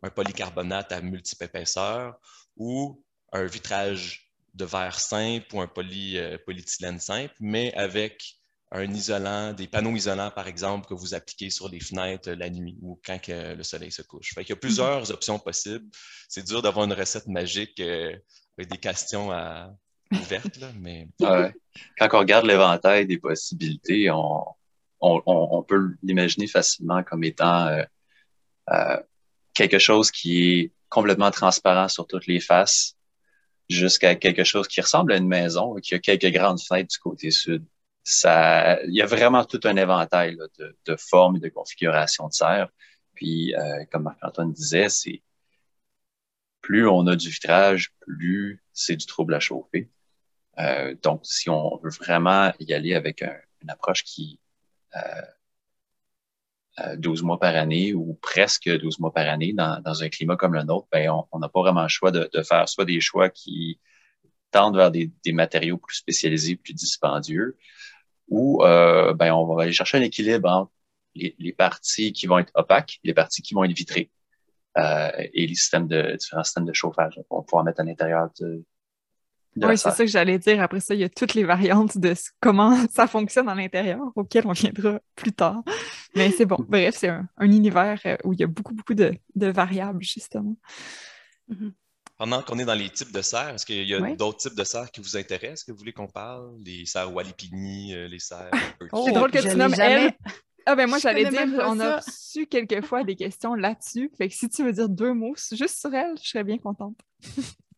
un 0.02 0.10
polycarbonate 0.10 0.92
à 0.92 1.00
multiples 1.00 1.44
épaisseurs 1.44 2.16
ou 2.56 3.02
un 3.32 3.44
vitrage 3.44 4.32
de 4.54 4.64
verre 4.64 4.98
simple 4.98 5.46
ou 5.54 5.60
un 5.60 5.66
poly, 5.66 6.18
euh, 6.18 6.38
polyéthylène 6.44 6.98
simple, 6.98 7.34
mais 7.40 7.72
avec 7.74 8.38
un 8.70 8.90
isolant, 8.90 9.52
des 9.52 9.66
panneaux 9.66 9.94
isolants, 9.94 10.30
par 10.30 10.48
exemple, 10.48 10.88
que 10.88 10.94
vous 10.94 11.12
appliquez 11.14 11.50
sur 11.50 11.68
les 11.68 11.80
fenêtres 11.80 12.30
la 12.30 12.48
nuit 12.48 12.78
ou 12.80 12.98
quand 13.04 13.20
le 13.28 13.62
soleil 13.62 13.92
se 13.92 14.00
couche. 14.00 14.32
Fait 14.34 14.42
Il 14.42 14.48
y 14.48 14.52
a 14.52 14.56
plusieurs 14.56 15.04
mm-hmm. 15.04 15.12
options 15.12 15.38
possibles. 15.38 15.84
C'est 16.26 16.46
dur 16.46 16.62
d'avoir 16.62 16.86
une 16.86 16.94
recette 16.94 17.26
magique 17.26 17.78
euh, 17.80 18.16
avec 18.56 18.70
des 18.70 18.78
questions 18.78 19.28
ouvertes, 20.10 20.58
mais... 20.80 21.06
Quand 21.98 22.08
on 22.12 22.18
regarde 22.18 22.46
l'éventail 22.46 23.06
des 23.06 23.18
possibilités, 23.18 24.10
on, 24.10 24.44
on, 25.02 25.62
peut 25.62 25.96
l'imaginer 26.02 26.46
facilement 26.46 27.02
comme 27.02 27.24
étant 27.24 27.66
euh, 27.66 27.82
euh, 28.70 28.96
quelque 29.54 29.78
chose 29.78 30.10
qui 30.10 30.50
est 30.50 30.72
complètement 30.88 31.30
transparent 31.30 31.88
sur 31.88 32.06
toutes 32.06 32.26
les 32.26 32.40
faces, 32.40 32.96
jusqu'à 33.68 34.14
quelque 34.14 34.44
chose 34.44 34.68
qui 34.68 34.80
ressemble 34.80 35.12
à 35.12 35.16
une 35.16 35.28
maison, 35.28 35.74
qui 35.76 35.94
a 35.94 35.98
quelques 35.98 36.32
grandes 36.32 36.60
fenêtres 36.60 36.90
du 36.92 36.98
côté 36.98 37.30
sud. 37.30 37.64
Ça, 38.04 38.82
il 38.84 38.94
y 38.94 39.02
a 39.02 39.06
vraiment 39.06 39.44
tout 39.44 39.60
un 39.64 39.76
éventail 39.76 40.36
de, 40.58 40.96
formes 40.96 41.36
et 41.36 41.40
de 41.40 41.48
configurations 41.48 42.28
de 42.28 42.32
serre. 42.32 42.68
Puis, 43.14 43.54
euh, 43.54 43.84
comme 43.90 44.04
Marc-Antoine 44.04 44.52
disait, 44.52 44.88
c'est 44.88 45.22
plus 46.60 46.86
on 46.88 47.06
a 47.06 47.16
du 47.16 47.28
vitrage, 47.28 47.92
plus 48.00 48.62
c'est 48.72 48.96
du 48.96 49.06
trouble 49.06 49.34
à 49.34 49.40
chauffer. 49.40 49.90
donc, 51.02 51.20
si 51.24 51.50
on 51.50 51.78
veut 51.82 51.90
vraiment 51.90 52.52
y 52.60 52.72
aller 52.72 52.94
avec 52.94 53.22
une 53.62 53.70
approche 53.70 54.04
qui 54.04 54.38
12 56.96 57.22
euh, 57.22 57.24
mois 57.24 57.38
par 57.38 57.54
année 57.54 57.94
ou 57.94 58.14
presque 58.20 58.68
12 58.68 58.98
mois 58.98 59.12
par 59.12 59.28
année 59.28 59.52
dans, 59.52 60.02
un 60.02 60.08
climat 60.08 60.36
comme 60.36 60.54
le 60.54 60.62
nôtre, 60.62 60.88
ben, 60.90 61.10
on 61.30 61.38
n'a 61.38 61.48
pas 61.48 61.60
vraiment 61.60 61.82
le 61.82 61.88
choix 61.88 62.10
de, 62.10 62.28
faire 62.42 62.68
soit 62.68 62.84
des 62.84 63.00
choix 63.00 63.28
qui 63.30 63.80
tendent 64.50 64.76
vers 64.76 64.90
des, 64.90 65.10
matériaux 65.32 65.78
plus 65.78 65.96
spécialisés, 65.96 66.56
plus 66.56 66.74
dispendieux, 66.74 67.56
ou 68.28 68.62
euh, 68.64 69.14
ben, 69.14 69.32
on 69.32 69.54
va 69.54 69.64
aller 69.64 69.72
chercher 69.72 69.98
un 69.98 70.02
équilibre 70.02 70.48
entre 70.48 70.72
les, 71.14 71.52
parties 71.52 72.12
qui 72.12 72.26
vont 72.26 72.38
être 72.38 72.52
opaques, 72.54 73.00
les 73.04 73.14
parties 73.14 73.42
qui 73.42 73.54
vont 73.54 73.64
être 73.64 73.76
vitrées, 73.76 74.10
euh, 74.78 75.10
et 75.34 75.46
les 75.46 75.54
systèmes 75.54 75.86
de 75.88 76.16
différents 76.16 76.44
systèmes 76.44 76.64
de 76.64 76.72
chauffage. 76.72 77.20
Qu'on 77.28 77.42
pouvoir 77.42 77.64
mettre 77.64 77.80
à 77.80 77.84
l'intérieur 77.84 78.30
de, 78.40 78.64
oui, 79.56 79.78
c'est 79.78 79.90
ça 79.90 80.04
que 80.04 80.06
j'allais 80.06 80.38
dire. 80.38 80.62
Après 80.62 80.80
ça, 80.80 80.94
il 80.94 81.00
y 81.00 81.04
a 81.04 81.08
toutes 81.08 81.34
les 81.34 81.44
variantes 81.44 81.98
de 81.98 82.14
comment 82.40 82.76
ça 82.92 83.06
fonctionne 83.06 83.48
à 83.48 83.54
l'intérieur, 83.54 84.00
auxquelles 84.16 84.46
on 84.46 84.52
viendra 84.52 85.00
plus 85.14 85.32
tard. 85.32 85.62
Mais 86.14 86.30
c'est 86.30 86.46
bon. 86.46 86.56
Bref, 86.68 86.96
c'est 86.98 87.08
un, 87.08 87.28
univers 87.40 88.00
euh, 88.06 88.16
où 88.24 88.32
il 88.32 88.40
y 88.40 88.44
a 88.44 88.46
beaucoup, 88.46 88.74
beaucoup 88.74 88.94
de, 88.94 89.14
variables, 89.34 90.02
justement. 90.02 90.56
Mm-hmm. 91.50 91.72
Pendant 92.18 92.42
qu'on 92.42 92.58
est 92.58 92.64
dans 92.64 92.74
les 92.74 92.88
types 92.88 93.12
de 93.12 93.22
serres, 93.22 93.54
est-ce 93.54 93.66
qu'il 93.66 93.84
y 93.84 93.94
a 93.94 94.14
d'autres 94.14 94.38
types 94.38 94.54
de 94.54 94.64
serres 94.64 94.90
qui 94.90 95.00
vous 95.00 95.16
intéressent, 95.16 95.64
que 95.64 95.72
vous 95.72 95.78
voulez 95.78 95.92
qu'on 95.92 96.06
parle? 96.06 96.52
Les 96.64 96.86
serres 96.86 97.12
Walipini, 97.12 97.94
euh, 97.94 98.06
les 98.06 98.20
serres... 98.20 98.50
oh, 98.92 99.02
c'est 99.06 99.12
drôle 99.12 99.30
que 99.30 99.38
tu 99.38 99.56
nommes 99.56 99.74
elle. 99.78 100.12
Ah 100.64 100.76
ben 100.76 100.88
moi, 100.88 100.98
j'allais 101.02 101.28
dire, 101.28 101.48
on 101.66 101.80
a 101.80 101.96
reçu 101.96 102.46
quelquefois 102.46 103.02
des 103.04 103.16
questions 103.16 103.54
là-dessus. 103.54 104.10
Fait 104.16 104.28
que 104.28 104.34
si 104.34 104.48
tu 104.48 104.64
veux 104.64 104.72
dire 104.72 104.88
deux 104.88 105.12
mots 105.12 105.34
juste 105.52 105.80
sur 105.80 105.92
elle, 105.94 106.14
je 106.22 106.28
serais 106.28 106.44
bien 106.44 106.58
contente. 106.58 106.96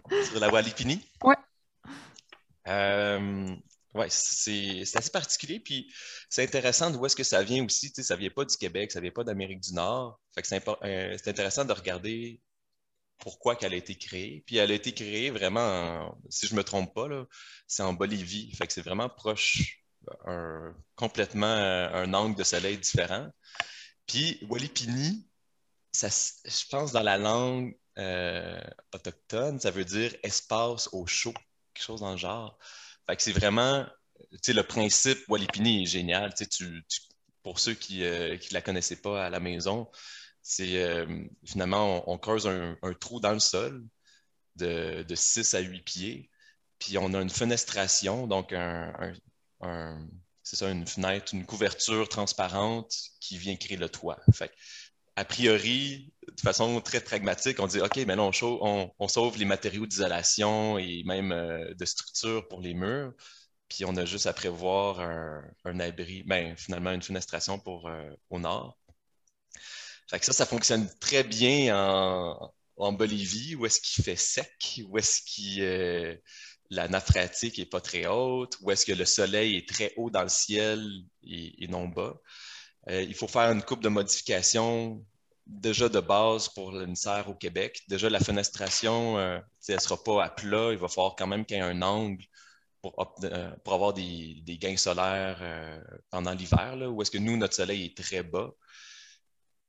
sur 0.08 0.40
la 0.40 0.50
Walipini? 0.50 1.00
Ouais. 1.22 1.37
Euh, 2.68 3.57
c'est 4.09 4.83
assez 4.96 5.11
particulier. 5.11 5.61
Puis 5.61 5.92
c'est 6.29 6.42
intéressant 6.42 6.90
d'où 6.90 7.05
est-ce 7.07 7.16
que 7.16 7.24
ça 7.24 7.42
vient 7.42 7.64
aussi. 7.64 7.92
Tu 7.92 8.03
sais, 8.03 8.09
ça 8.09 8.14
ne 8.14 8.20
vient 8.20 8.31
pas 8.31 8.44
du 8.44 8.57
Québec, 8.57 8.92
ça 8.92 9.00
ne 9.00 9.05
vient 9.05 9.12
pas 9.12 9.24
d'Amérique 9.24 9.61
du 9.61 9.74
Nord. 9.74 10.20
Fait 10.35 10.42
que 10.42 10.48
c'est 10.48 10.68
euh, 10.68 11.16
intéressant 11.27 11.64
de 11.64 11.72
regarder 11.72 12.40
pourquoi 13.18 13.57
qu'elle 13.57 13.74
a 13.74 13.77
été 13.77 13.96
créée. 13.96 14.42
Puis 14.46 14.57
elle 14.57 14.70
a 14.72 14.74
été 14.74 14.92
créée 14.92 15.31
vraiment, 15.31 16.18
si 16.31 16.46
je 16.46 16.53
ne 16.53 16.59
me 16.59 16.64
trompe 16.64 16.94
pas, 16.94 17.09
c'est 17.66 17.83
en 17.83 17.92
Bolivie. 17.94 18.53
Fait 18.57 18.66
que 18.66 18.72
c'est 18.72 18.83
vraiment 18.83 19.09
proche, 19.09 19.85
complètement 20.96 21.46
un 21.46 22.12
angle 22.12 22.37
de 22.37 22.44
soleil 22.44 22.77
différent. 22.79 23.31
Puis 24.07 24.38
Walipini, 24.48 25.27
ça, 25.92 26.09
je 26.09 26.66
pense 26.68 26.92
dans 26.92 27.03
la 27.03 27.18
langue 27.18 27.77
euh, 27.98 28.61
autochtone, 28.92 29.61
ça 29.61 29.70
veut 29.70 29.85
dire 29.85 30.14
espace 30.22 30.88
au 30.92 31.07
chaud 31.07 31.35
quelque 31.74 31.84
chose 31.84 32.00
dans 32.00 32.12
le 32.12 32.16
genre. 32.16 32.58
Fait 33.06 33.16
que 33.16 33.22
c'est 33.22 33.32
vraiment, 33.32 33.87
tu 34.32 34.38
sais, 34.42 34.52
le 34.52 34.62
principe 34.62 35.18
Walipini 35.28 35.82
est 35.82 35.87
génial. 35.87 36.32
Tu, 36.34 36.48
tu, 36.48 36.82
pour 37.42 37.58
ceux 37.58 37.74
qui 37.74 38.00
ne 38.00 38.06
euh, 38.06 38.38
la 38.52 38.62
connaissaient 38.62 39.00
pas 39.00 39.26
à 39.26 39.30
la 39.30 39.40
maison, 39.40 39.90
c'est 40.42 40.82
euh, 40.82 41.06
finalement, 41.44 42.08
on, 42.10 42.18
creuse 42.18 42.46
un, 42.46 42.76
trou 43.00 43.20
dans 43.20 43.32
le 43.32 43.40
sol 43.40 43.84
de, 44.56 45.02
de, 45.02 45.14
6 45.14 45.54
à 45.54 45.60
8 45.60 45.82
pieds, 45.82 46.30
puis 46.78 46.98
on 46.98 47.14
a 47.14 47.20
une 47.20 47.30
fenestration, 47.30 48.26
donc 48.26 48.54
c'est 50.42 50.56
ça, 50.56 50.70
une 50.70 50.87
fenêtre, 50.87 51.34
une 51.34 51.46
couverture 51.46 52.08
transparente 52.08 52.94
qui 53.20 53.38
vient 53.38 53.56
créer 53.56 53.78
le 53.78 53.88
toit. 53.88 54.20
A 55.16 55.24
priori, 55.24 56.12
de 56.37 56.40
façon 56.40 56.81
très 56.81 57.00
pragmatique, 57.00 57.61
on 57.61 57.66
dit 57.66 57.81
OK, 57.81 57.96
mais 58.07 58.16
là, 58.16 58.22
on, 58.22 59.09
sauve 59.09 59.38
les 59.38 59.44
matériaux 59.44 59.87
d'isolation 59.87 60.79
et 60.79 61.03
même 61.05 61.33
euh, 61.33 61.74
de 61.74 61.85
structure 61.85 62.46
pour 62.48 62.61
les 62.61 62.74
murs. 62.74 63.12
Puis 63.68 63.85
on 63.85 63.96
a 63.96 64.05
juste 64.05 64.27
à 64.27 64.33
prévoir 64.33 65.00
un, 65.00 65.81
abri, 65.81 66.22
ben, 66.24 66.57
finalement 66.57 66.92
une 66.92 67.03
fenestration 67.03 67.59
pour, 67.59 67.88
euh, 67.88 68.11
au 68.31 68.38
nord. 68.38 68.79
Ça, 70.07 70.18
ça 70.20 70.46
fonctionne 70.46 70.88
très 71.00 71.24
bien 71.24 71.77
en, 72.77 72.92
Bolivie, 72.92 73.55
où 73.55 73.66
est-ce 73.66 73.81
qu'il 73.81 74.05
fait 74.05 74.16
sec, 74.16 74.81
où 74.88 74.98
est-ce 74.98 75.20
que 75.22 75.61
euh, 75.61 76.16
la 76.70 76.88
nappe 76.88 77.07
phréatique 77.07 77.59
n'est 77.59 77.66
pas 77.66 77.81
très 77.81 78.07
haute, 78.07 78.57
où 78.61 78.70
est-ce 78.70 78.85
que 78.85 78.92
le 78.92 79.05
soleil 79.05 79.57
est 79.57 79.68
très 79.68 79.92
haut 79.96 80.11
dans 80.11 80.22
le 80.22 80.29
ciel 80.29 80.85
et 81.22 81.66
non 81.68 81.88
bas. 81.88 82.14
Euh, 82.88 83.03
il 83.03 83.14
faut 83.14 83.29
faire 83.29 83.51
une 83.51 83.62
coupe 83.62 83.83
de 83.83 83.88
modifications 83.88 85.05
déjà 85.47 85.88
de 85.88 86.01
base 86.01 86.49
pour 86.49 86.79
une 86.79 86.97
serre 86.97 87.29
au 87.29 87.35
Québec. 87.35 87.83
Déjà, 87.88 88.09
la 88.11 88.20
fenestration, 88.20 89.18
euh, 89.18 89.38
elle 89.68 89.77
ne 89.77 89.81
sera 89.81 90.03
pas 90.03 90.25
à 90.25 90.31
plat. 90.31 90.70
Il 90.73 90.79
va 90.79 90.88
falloir 90.88 91.16
quand 91.16 91.27
même 91.27 91.44
qu'il 91.44 91.57
y 91.57 91.61
ait 91.61 91.62
un 91.62 91.83
angle 91.83 92.25
pour, 92.83 92.94
euh, 93.25 93.51
avoir 93.66 93.94
des, 93.94 94.42
gains 94.61 94.77
solaires 94.77 95.42
pendant 96.11 96.33
l'hiver, 96.33 96.77
où 96.90 97.01
est-ce 97.03 97.11
que 97.11 97.18
nous, 97.18 97.37
notre 97.37 97.55
soleil 97.55 97.87
est 97.87 97.97
très 97.97 98.23
bas. 98.23 98.51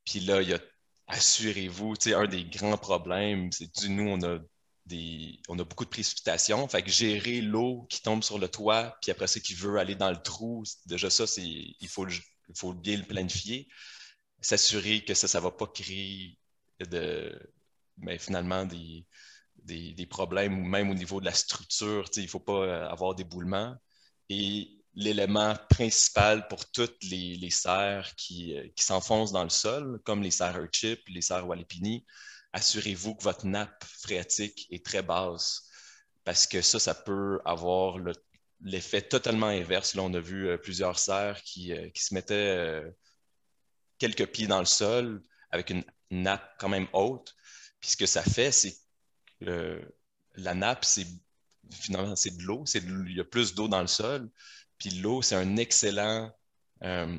Puis 0.06 0.20
là, 0.22 0.42
il 0.42 0.50
y 0.50 0.54
a, 0.54 0.60
assurez-vous, 1.08 1.96
un 2.14 2.28
des 2.28 2.46
grands 2.46 2.78
problèmes, 2.78 3.52
c'est 3.52 3.72
que 3.72 3.88
nous, 3.88 4.10
on 4.10 5.60
a 5.60 5.64
beaucoup 5.64 5.86
de 5.86 5.90
précipitations. 5.90 6.68
Fait 6.68 6.84
que 6.84 6.90
gérer 6.90 7.42
l'eau 7.42 7.86
qui 7.90 8.02
tombe 8.02 8.24
sur 8.24 8.40
le 8.40 8.48
toit, 8.50 8.98
puis 9.02 9.12
après 9.12 9.28
ça, 9.28 9.40
qui 9.40 9.54
veut 9.54 9.78
aller 9.78 9.96
dans 9.96 10.12
le 10.12 10.22
trou, 10.22 10.64
déjà 10.86 11.10
ça, 11.10 11.28
c'est, 11.28 11.44
il 11.44 11.88
faut 11.88 12.06
le 12.06 12.14
il 12.50 12.58
faut 12.58 12.74
bien 12.74 12.98
le 12.98 13.04
planifier, 13.04 13.68
s'assurer 14.42 15.04
que 15.04 15.14
ça 15.14 15.38
ne 15.38 15.44
va 15.44 15.52
pas 15.52 15.68
créer 15.68 16.38
de, 16.80 17.32
mais 17.98 18.18
finalement 18.18 18.66
des, 18.66 19.06
des, 19.66 20.06
problèmes, 20.06 20.68
même 20.68 20.90
au 20.90 20.94
niveau 20.94 21.20
de 21.20 21.26
la 21.26 21.34
structure, 21.34 22.06
il 22.16 22.24
ne 22.24 22.28
faut 22.28 22.40
pas 22.40 22.64
euh, 22.64 22.90
avoir 22.90 23.16
d'éboulement. 23.16 23.76
Et 24.30 24.70
l'élément 24.94 25.56
principal 25.70 26.48
pour 26.48 26.70
toutes 26.72 27.04
les, 27.04 27.36
les 27.36 27.50
serres 27.50 28.16
qui, 28.16 28.58
euh, 28.58 28.68
qui 28.76 28.84
s'enfoncent 28.84 29.32
dans 29.32 29.44
le 29.44 29.50
sol, 29.50 30.00
comme 30.06 30.22
les 30.22 30.32
serres 30.32 30.58
Earthchip, 30.58 31.02
les 31.10 31.22
serres 31.22 31.48
Walipini, 31.48 32.06
assurez-vous 32.54 33.16
que 33.16 33.24
votre 33.24 33.46
nappe 33.46 33.84
phréatique 33.84 34.68
est 34.72 34.86
très 34.86 35.02
basse 35.02 35.64
parce 36.24 36.48
que 36.48 36.62
ça, 36.62 36.80
ça 36.80 36.96
peut 36.96 37.40
avoir 37.46 38.00
le 38.00 38.14
l'effet 38.62 39.02
totalement 39.02 39.48
inverse. 39.48 39.96
Là, 39.96 40.04
on 40.04 40.14
a 40.14 40.20
vu 40.20 40.48
euh, 40.48 40.58
plusieurs 40.58 41.00
serres 41.00 41.42
qui, 41.44 41.74
euh, 41.74 41.90
qui, 41.90 42.04
se 42.04 42.14
mettaient 42.14 42.84
quelques 43.98 44.28
pieds 44.28 44.48
dans 44.48 44.60
le 44.60 44.66
sol 44.66 45.22
avec 45.52 45.70
une 45.70 45.84
nappe 46.12 46.56
quand 46.60 46.70
même 46.70 46.88
haute. 46.94 47.36
Puis 47.80 47.92
ce 47.92 47.98
que 47.98 48.06
ça 48.06 48.24
fait, 48.24 48.52
c'est 48.52 48.76
que 49.42 49.82
la 50.36 50.54
nappe, 50.54 50.86
c'est 50.86 51.08
finalement 51.72 52.16
c'est 52.16 52.36
de 52.36 52.44
l'eau. 52.44 52.64
Il 52.74 53.16
y 53.16 53.20
a 53.20 53.26
plus 53.26 53.54
d'eau 53.56 53.68
dans 53.68 53.82
le 53.82 53.88
sol. 53.88 54.30
Puis 54.78 54.90
l'eau, 54.90 55.22
c'est 55.22 55.36
un 55.36 55.58
excellent 55.58 56.32
euh, 56.84 57.18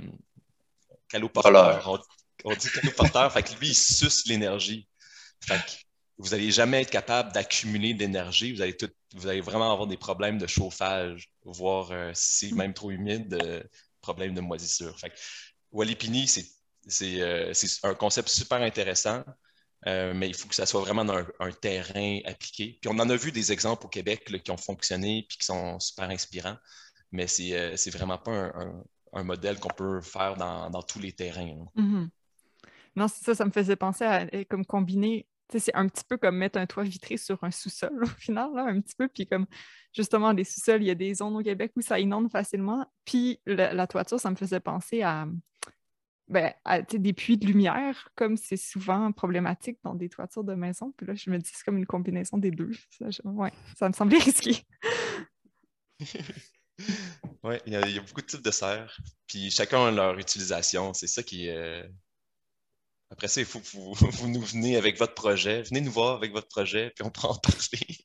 caloporteur. 1.09 1.89
On, 1.89 1.99
on, 2.45 2.55
dit 2.55 2.69
caloporteur, 2.71 3.33
fait 3.33 3.43
que 3.43 3.59
lui, 3.59 3.69
il 3.69 3.75
suce 3.75 4.27
l'énergie. 4.27 4.89
Fait 5.41 5.59
que 5.59 5.86
vous 6.19 6.31
n'allez 6.31 6.51
jamais 6.51 6.83
être 6.83 6.91
capable 6.91 7.33
d'accumuler 7.33 7.95
d'énergie. 7.95 8.53
Vous, 8.55 8.63
allez 8.63 8.77
vous 9.15 9.27
allez 9.27 9.41
vraiment 9.41 9.71
avoir 9.71 9.87
des 9.87 9.97
problèmes 9.97 10.39
de 10.39 10.47
chauffage, 10.47 11.31
voire 11.45 11.91
euh, 11.93 12.11
si 12.15 12.49
c'est 12.49 12.55
même 12.55 12.73
trop 12.75 12.91
humide, 12.91 13.39
euh, 13.43 13.63
problèmes 14.01 14.35
de 14.35 14.41
moisissure. 14.41 14.99
Fait 14.99 15.13
Walipini, 15.73 16.27
c'est 16.27 17.21
euh, 17.21 17.53
un 17.83 17.95
concept 17.95 18.29
super 18.29 18.63
intéressant. 18.63 19.25
Euh, 19.87 20.15
mais 20.15 20.29
il 20.29 20.35
faut 20.35 20.49
que 20.49 20.55
ça 20.55 20.67
soit 20.67 20.81
vraiment 20.81 21.03
un, 21.03 21.27
un, 21.39 21.53
terrain 21.53 22.19
appliqué. 22.25 22.79
Puis 22.81 22.91
on 22.91 22.99
en 22.99 23.09
a 23.09 23.15
vu 23.15 23.31
des 23.31 23.53
exemples 23.53 23.87
au 23.87 23.89
Québec 23.89 24.25
qui 24.43 24.51
ont 24.51 24.57
fonctionné 24.57 25.27
puis 25.29 25.39
qui 25.39 25.45
sont 25.45 25.79
super 25.79 26.11
inspirants, 26.11 26.57
mais 27.13 27.27
c'est 27.27 27.53
euh, 27.53 27.91
vraiment 27.93 28.19
pas 28.19 28.51
un, 29.13 29.23
modèle 29.23 29.61
qu'on 29.61 29.69
peut 29.69 30.01
faire 30.01 30.37
dans, 30.37 30.83
tous 30.83 30.99
les 30.99 31.13
terrains. 31.13 31.65
Mm-hmm. 31.77 32.09
Non, 32.97 33.09
ça, 33.09 33.35
ça 33.35 33.45
me 33.45 33.51
faisait 33.51 33.77
penser 33.77 34.05
à 34.05 34.27
comme 34.45 34.67
combiner 34.67 35.27
c'est 35.51 35.75
un 35.75 35.89
petit 35.89 36.05
peu 36.09 36.17
comme 36.17 36.37
mettre 36.37 36.59
un 36.59 36.67
toit 36.67 36.83
vitré 36.83 37.17
sur 37.17 37.43
un 37.43 37.51
sous-sol 37.51 37.99
au 38.03 38.07
final, 38.07 38.51
un 38.57 38.81
petit 38.81 38.95
peu. 38.97 39.09
Puis 39.09 39.27
comme 39.27 39.47
justement, 39.93 40.35
des 40.35 40.45
sous-sols, 40.45 40.83
il 40.83 40.87
y 40.87 40.91
a 40.91 40.95
des 40.95 41.15
zones 41.15 41.37
au 41.37 41.43
Québec 41.43 41.73
où 41.77 41.81
ça 41.81 41.99
inonde 41.99 42.31
facilement. 42.31 42.87
Puis 43.05 43.41
la 43.47 43.87
toiture, 43.87 44.21
ça 44.21 44.31
me 44.31 44.37
faisait 44.37 44.61
penser 44.61 45.03
à, 45.03 45.27
ben, 46.29 46.53
des 46.91 47.13
puits 47.13 47.39
de 47.39 47.47
lumière, 47.47 48.09
comme 48.17 48.37
c'est 48.37 48.57
souvent 48.57 49.13
problématique 49.13 49.79
dans 49.85 49.95
des 49.95 50.09
toitures 50.09 50.43
de 50.43 50.55
maison. 50.55 50.93
Puis 50.97 51.07
là, 51.07 51.15
je 51.15 51.31
me 51.31 51.39
dis, 51.39 51.51
c'est 51.55 51.65
comme 51.65 51.79
une 51.79 51.87
combinaison 51.87 52.37
des 52.37 52.51
deux. 52.51 52.73
Ça, 52.91 53.07
ouais, 53.25 53.53
ça 53.79 53.89
me 53.89 53.95
semblait 53.95 54.19
risqué. 54.25 54.57
oui, 57.45 57.57
il 57.67 57.73
y, 57.73 57.77
a 57.77 58.01
beaucoup 58.01 58.23
de 58.23 58.27
types 58.27 58.43
de 58.43 58.51
serres. 58.51 58.99
Puis 59.29 59.51
chacun 59.53 59.87
a 59.87 59.91
leur 59.93 60.19
utilisation. 60.19 60.93
C'est 60.95 61.07
ça 61.07 61.23
qui 61.23 61.47
est. 61.47 61.57
Euh, 61.57 61.87
après 63.11 63.29
ça, 63.29 63.41
il 63.41 63.47
faut 63.47 63.61
que 63.61 63.69
vous, 63.77 63.95
vous, 64.11 64.29
nous 64.29 64.43
venez 64.43 64.77
avec 64.77 64.99
votre 64.99 65.15
projet. 65.15 65.63
Venez 65.63 65.81
nous 65.81 65.93
voir 65.93 66.17
avec 66.17 66.33
votre 66.33 66.49
projet, 66.49 66.91
puis 66.95 67.05
on 67.05 67.11
prend 67.11 67.31
en 67.31 67.39
parler. 67.39 67.99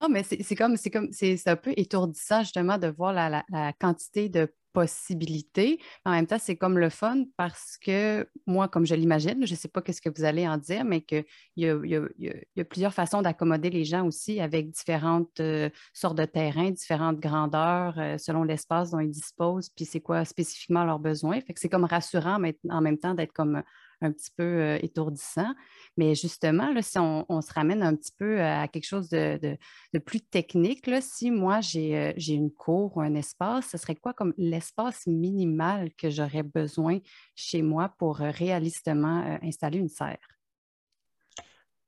Non, 0.00 0.08
mais 0.08 0.22
c'est 0.22 0.56
comme, 0.56 0.76
c'est 0.76 0.90
comme, 0.90 1.10
c'est 1.12 1.48
un 1.48 1.56
peu 1.56 1.72
étourdissant 1.76 2.42
justement 2.42 2.76
de 2.78 2.88
voir 2.88 3.12
la, 3.12 3.30
la, 3.30 3.44
la 3.48 3.72
quantité 3.72 4.28
de 4.28 4.52
possibilités. 4.74 5.80
En 6.04 6.10
même 6.10 6.26
temps, 6.26 6.36
c'est 6.38 6.56
comme 6.56 6.78
le 6.78 6.90
fun 6.90 7.24
parce 7.38 7.78
que 7.78 8.28
moi, 8.46 8.68
comme 8.68 8.84
je 8.84 8.94
l'imagine, 8.94 9.46
je 9.46 9.52
ne 9.52 9.56
sais 9.56 9.68
pas 9.68 9.80
ce 9.86 10.00
que 10.00 10.10
vous 10.14 10.24
allez 10.24 10.46
en 10.46 10.58
dire, 10.58 10.84
mais 10.84 11.00
qu'il 11.00 11.24
y, 11.56 11.66
a 11.66 12.64
plusieurs 12.64 12.92
façons 12.92 13.22
d'accommoder 13.22 13.70
les 13.70 13.84
gens 13.84 14.04
aussi 14.04 14.40
avec 14.40 14.70
différentes 14.70 15.40
euh, 15.40 15.70
sortes 15.92 16.18
de 16.18 16.24
terrains, 16.24 16.72
différentes 16.72 17.20
grandeurs 17.20 17.94
euh, 17.98 18.18
selon 18.18 18.42
l'espace 18.42 18.90
dont 18.90 18.98
ils 19.00 19.10
disposent, 19.10 19.70
puis 19.70 19.84
c'est 19.84 20.00
quoi 20.00 20.24
spécifiquement 20.24 20.84
leurs 20.84 20.98
besoins. 20.98 21.38
C'est 21.54 21.68
comme 21.68 21.84
rassurant, 21.84 22.38
mais 22.40 22.58
en 22.68 22.80
même 22.80 22.98
temps 22.98 23.14
d'être 23.14 23.32
comme 23.32 23.62
un 24.00 24.12
petit 24.12 24.30
peu 24.36 24.42
euh, 24.42 24.78
étourdissant. 24.82 25.54
Mais 25.96 26.14
justement, 26.14 26.72
là, 26.72 26.82
si 26.82 26.98
on, 26.98 27.40
se 27.40 27.52
ramène 27.52 27.82
un 27.82 27.94
petit 27.94 28.12
peu 28.16 28.40
à 28.40 28.68
quelque 28.68 28.86
chose 28.86 29.08
de, 29.08 29.58
plus 30.04 30.20
technique, 30.20 30.86
là, 30.86 31.00
si 31.00 31.30
moi 31.30 31.60
euh, 31.76 32.12
j'ai 32.16 32.34
une 32.34 32.50
cour 32.50 32.96
ou 32.96 33.00
un 33.00 33.14
espace, 33.14 33.68
ce 33.70 33.78
serait 33.78 33.94
quoi 33.94 34.12
comme 34.12 34.34
l'espace 34.36 35.06
minimal 35.06 35.90
que 35.94 36.10
j'aurais 36.10 36.42
besoin 36.42 36.98
chez 37.34 37.62
moi 37.62 37.94
pour 37.98 38.20
euh, 38.20 38.30
réalistement 38.30 39.38
installer 39.42 39.78
une 39.78 39.88
serre? 39.88 40.18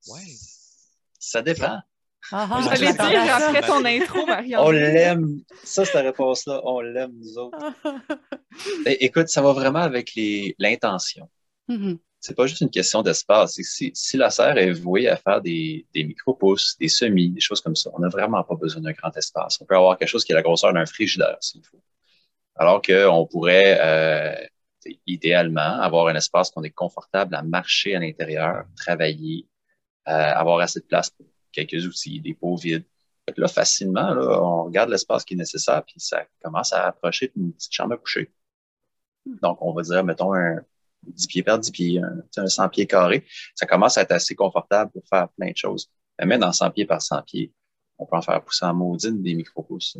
Oui, 0.08 0.38
ça 1.18 1.42
dépend. 1.42 1.80
Ah, 2.32 2.48
ah, 2.50 2.60
J'allais 2.62 2.92
dire 2.92 3.34
après 3.34 3.62
ton 3.62 3.84
intro, 3.84 4.26
Marianne. 4.26 4.60
On 4.60 4.70
l'aime. 4.70 5.40
Ça, 5.62 5.84
cette 5.84 5.94
réponse-là, 5.94 6.60
on 6.64 6.80
l'aime, 6.80 7.12
nous 7.14 7.38
autres. 7.38 7.58
Écoute, 8.86 9.28
ça 9.28 9.42
va 9.42 9.52
vraiment 9.52 9.80
avec 9.80 10.12
l'intention. 10.58 11.28
Mm-hmm. 11.68 11.98
C'est 12.20 12.34
pas 12.34 12.46
juste 12.46 12.60
une 12.60 12.70
question 12.70 13.02
d'espace. 13.02 13.52
Si, 13.52 13.92
si 13.94 14.16
la 14.16 14.30
serre 14.30 14.58
est 14.58 14.72
vouée 14.72 15.08
à 15.08 15.16
faire 15.16 15.40
des, 15.40 15.86
des 15.94 16.04
micro-pousses, 16.04 16.76
des 16.78 16.88
semis, 16.88 17.30
des 17.30 17.40
choses 17.40 17.60
comme 17.60 17.76
ça, 17.76 17.90
on 17.94 18.00
n'a 18.00 18.08
vraiment 18.08 18.42
pas 18.42 18.56
besoin 18.56 18.82
d'un 18.82 18.92
grand 18.92 19.16
espace. 19.16 19.60
On 19.60 19.64
peut 19.64 19.76
avoir 19.76 19.96
quelque 19.98 20.08
chose 20.08 20.24
qui 20.24 20.32
est 20.32 20.34
la 20.34 20.42
grosseur 20.42 20.72
d'un 20.72 20.86
frigidaire 20.86 21.36
s'il 21.40 21.64
faut. 21.64 21.80
Alors 22.56 22.80
qu'on 22.82 23.26
pourrait 23.26 23.78
euh, 23.80 24.46
idéalement 25.06 25.80
avoir 25.80 26.08
un 26.08 26.14
espace 26.14 26.50
qu'on 26.50 26.62
est 26.62 26.70
confortable 26.70 27.34
à 27.34 27.42
marcher 27.42 27.94
à 27.94 28.00
l'intérieur, 28.00 28.64
travailler, 28.76 29.46
euh, 30.08 30.12
avoir 30.12 30.60
assez 30.60 30.80
de 30.80 30.86
place 30.86 31.10
pour 31.10 31.26
quelques 31.52 31.86
outils, 31.86 32.20
des 32.20 32.34
pots 32.34 32.56
vides. 32.56 32.84
là, 33.36 33.48
facilement, 33.48 34.14
là, 34.14 34.42
on 34.42 34.64
regarde 34.64 34.90
l'espace 34.90 35.24
qui 35.24 35.34
est 35.34 35.36
nécessaire, 35.36 35.82
puis 35.84 35.96
ça 35.98 36.24
commence 36.42 36.72
à 36.72 36.86
approcher 36.86 37.30
d'une 37.34 37.52
petite 37.52 37.72
chambre 37.72 37.94
à 37.94 37.96
coucher. 37.98 38.30
Hmm. 39.26 39.36
Donc, 39.42 39.58
on 39.60 39.72
va 39.72 39.82
dire, 39.82 40.04
mettons, 40.04 40.34
un, 40.34 40.60
10 41.06 41.26
pieds 41.26 41.42
par 41.42 41.58
10 41.58 41.70
pieds, 41.70 42.00
un, 42.36 42.46
100 42.46 42.68
pieds 42.68 42.86
carrés, 42.86 43.24
ça 43.54 43.66
commence 43.66 43.98
à 43.98 44.02
être 44.02 44.12
assez 44.12 44.34
confortable 44.34 44.90
pour 44.92 45.02
faire 45.08 45.28
plein 45.30 45.50
de 45.50 45.56
choses. 45.56 45.90
Mais 46.24 46.38
dans 46.38 46.52
100 46.52 46.70
pieds 46.70 46.86
par 46.86 47.02
100 47.02 47.22
pieds, 47.22 47.52
on 47.98 48.06
peut 48.06 48.16
en 48.16 48.22
faire 48.22 48.42
pousser 48.42 48.64
en 48.64 48.74
maudine 48.74 49.22
des 49.22 49.34
micro-pousses. 49.34 49.98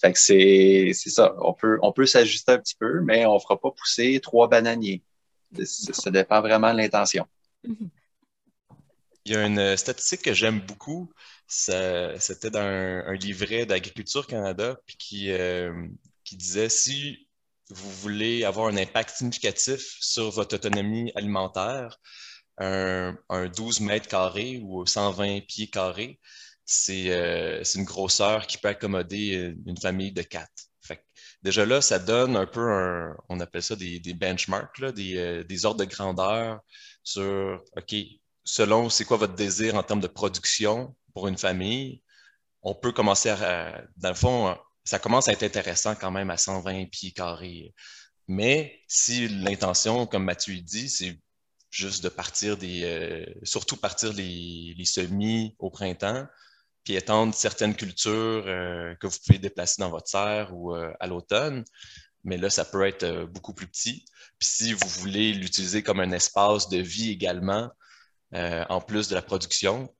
Fait 0.00 0.12
que 0.12 0.18
c'est, 0.18 0.92
ça. 0.94 1.34
On 1.38 1.54
peut, 1.54 1.78
on 1.82 1.92
peut 1.92 2.06
s'ajuster 2.06 2.52
un 2.52 2.58
petit 2.58 2.76
peu, 2.78 3.00
mais 3.00 3.24
on 3.26 3.34
ne 3.34 3.38
fera 3.38 3.58
pas 3.58 3.70
pousser 3.70 4.20
trois 4.20 4.48
bananiers. 4.48 5.02
Ça, 5.64 6.10
dépend 6.10 6.40
vraiment 6.40 6.72
de 6.72 6.78
l'intention. 6.78 7.26
Il 7.64 9.32
y 9.32 9.36
a 9.36 9.46
une 9.46 9.76
statistique 9.76 10.22
que 10.22 10.34
j'aime 10.34 10.60
beaucoup. 10.60 11.10
C'était 11.46 12.50
dans 12.50 12.60
un, 12.60 13.14
livret 13.14 13.64
d'Agriculture 13.64 14.26
Canada 14.26 14.78
puis 14.86 14.96
qui, 14.96 15.30
euh, 15.30 15.86
qui 16.24 16.36
disait 16.36 16.68
si 16.68 17.25
vous 17.70 17.90
voulez 17.90 18.44
avoir 18.44 18.68
un 18.68 18.76
impact 18.76 19.16
significatif 19.16 19.96
sur 20.00 20.30
votre 20.30 20.56
autonomie 20.56 21.12
alimentaire, 21.14 21.98
un, 22.58 23.16
12 23.54 23.80
mètres 23.80 24.08
carrés 24.08 24.60
ou 24.62 24.86
120 24.86 25.40
pieds 25.46 25.68
carrés, 25.68 26.20
euh, 26.90 27.60
c'est 27.62 27.78
une 27.78 27.84
grosseur 27.84 28.46
qui 28.46 28.58
peut 28.58 28.68
accommoder 28.68 29.54
une 29.66 29.76
famille 29.78 30.12
de 30.12 30.22
quatre. 30.22 30.68
déjà 31.42 31.64
là, 31.66 31.80
ça 31.80 31.98
donne 31.98 32.36
un 32.36 32.46
peu 32.46 32.60
un, 32.60 33.16
on 33.28 33.40
appelle 33.40 33.62
ça 33.62 33.76
des, 33.76 34.00
benchmarks, 34.14 34.84
des, 34.94 35.16
euh, 35.16 35.44
des, 35.44 35.64
ordres 35.66 35.80
de 35.80 35.84
grandeur 35.84 36.60
sur, 37.02 37.62
OK, 37.76 37.94
selon 38.44 38.88
c'est 38.90 39.04
quoi 39.04 39.16
votre 39.16 39.34
désir 39.34 39.74
en 39.76 39.82
termes 39.82 40.00
de 40.00 40.06
production 40.08 40.96
pour 41.14 41.28
une 41.28 41.38
famille, 41.38 42.02
on 42.62 42.74
peut 42.74 42.92
commencer 42.92 43.30
à, 43.30 43.84
dans 43.96 44.08
le 44.08 44.14
fond, 44.14 44.56
ça 44.86 44.98
commence 45.00 45.28
à 45.28 45.32
être 45.32 45.42
intéressant 45.42 45.94
quand 45.96 46.10
même 46.12 46.30
à 46.30 46.36
120 46.36 46.86
pieds 46.86 47.10
carrés. 47.10 47.74
Mais 48.28 48.80
si 48.88 49.28
l'intention, 49.28 50.06
comme 50.06 50.24
Mathieu 50.24 50.56
dit, 50.60 50.88
c'est 50.88 51.18
juste 51.70 52.02
de 52.04 52.08
partir 52.08 52.56
des, 52.56 52.84
euh, 52.84 53.26
surtout 53.42 53.76
partir 53.76 54.12
les, 54.12 54.74
semis 54.84 55.54
au 55.58 55.70
printemps, 55.70 56.26
puis 56.84 56.94
étendre 56.94 57.34
certaines 57.34 57.74
cultures 57.74 58.44
euh, 58.46 58.94
que 59.00 59.08
vous 59.08 59.16
pouvez 59.26 59.38
déplacer 59.38 59.82
dans 59.82 59.90
votre 59.90 60.08
serre 60.08 60.54
ou 60.54 60.74
euh, 60.74 60.92
à 61.00 61.08
l'automne. 61.08 61.64
Mais 62.24 62.36
là, 62.36 62.48
ça 62.48 62.64
peut 62.64 62.86
être 62.86 63.24
beaucoup 63.24 63.54
plus 63.54 63.66
petit. 63.66 64.04
Puis 64.38 64.48
si 64.48 64.72
vous 64.72 64.88
voulez 65.00 65.32
l'utiliser 65.32 65.82
comme 65.82 66.00
un 66.00 66.12
espace 66.12 66.68
de 66.68 66.78
vie 66.78 67.10
également, 67.10 67.70
en 68.32 68.80
plus 68.80 69.08
de 69.08 69.14
la 69.14 69.22
production, 69.22 69.94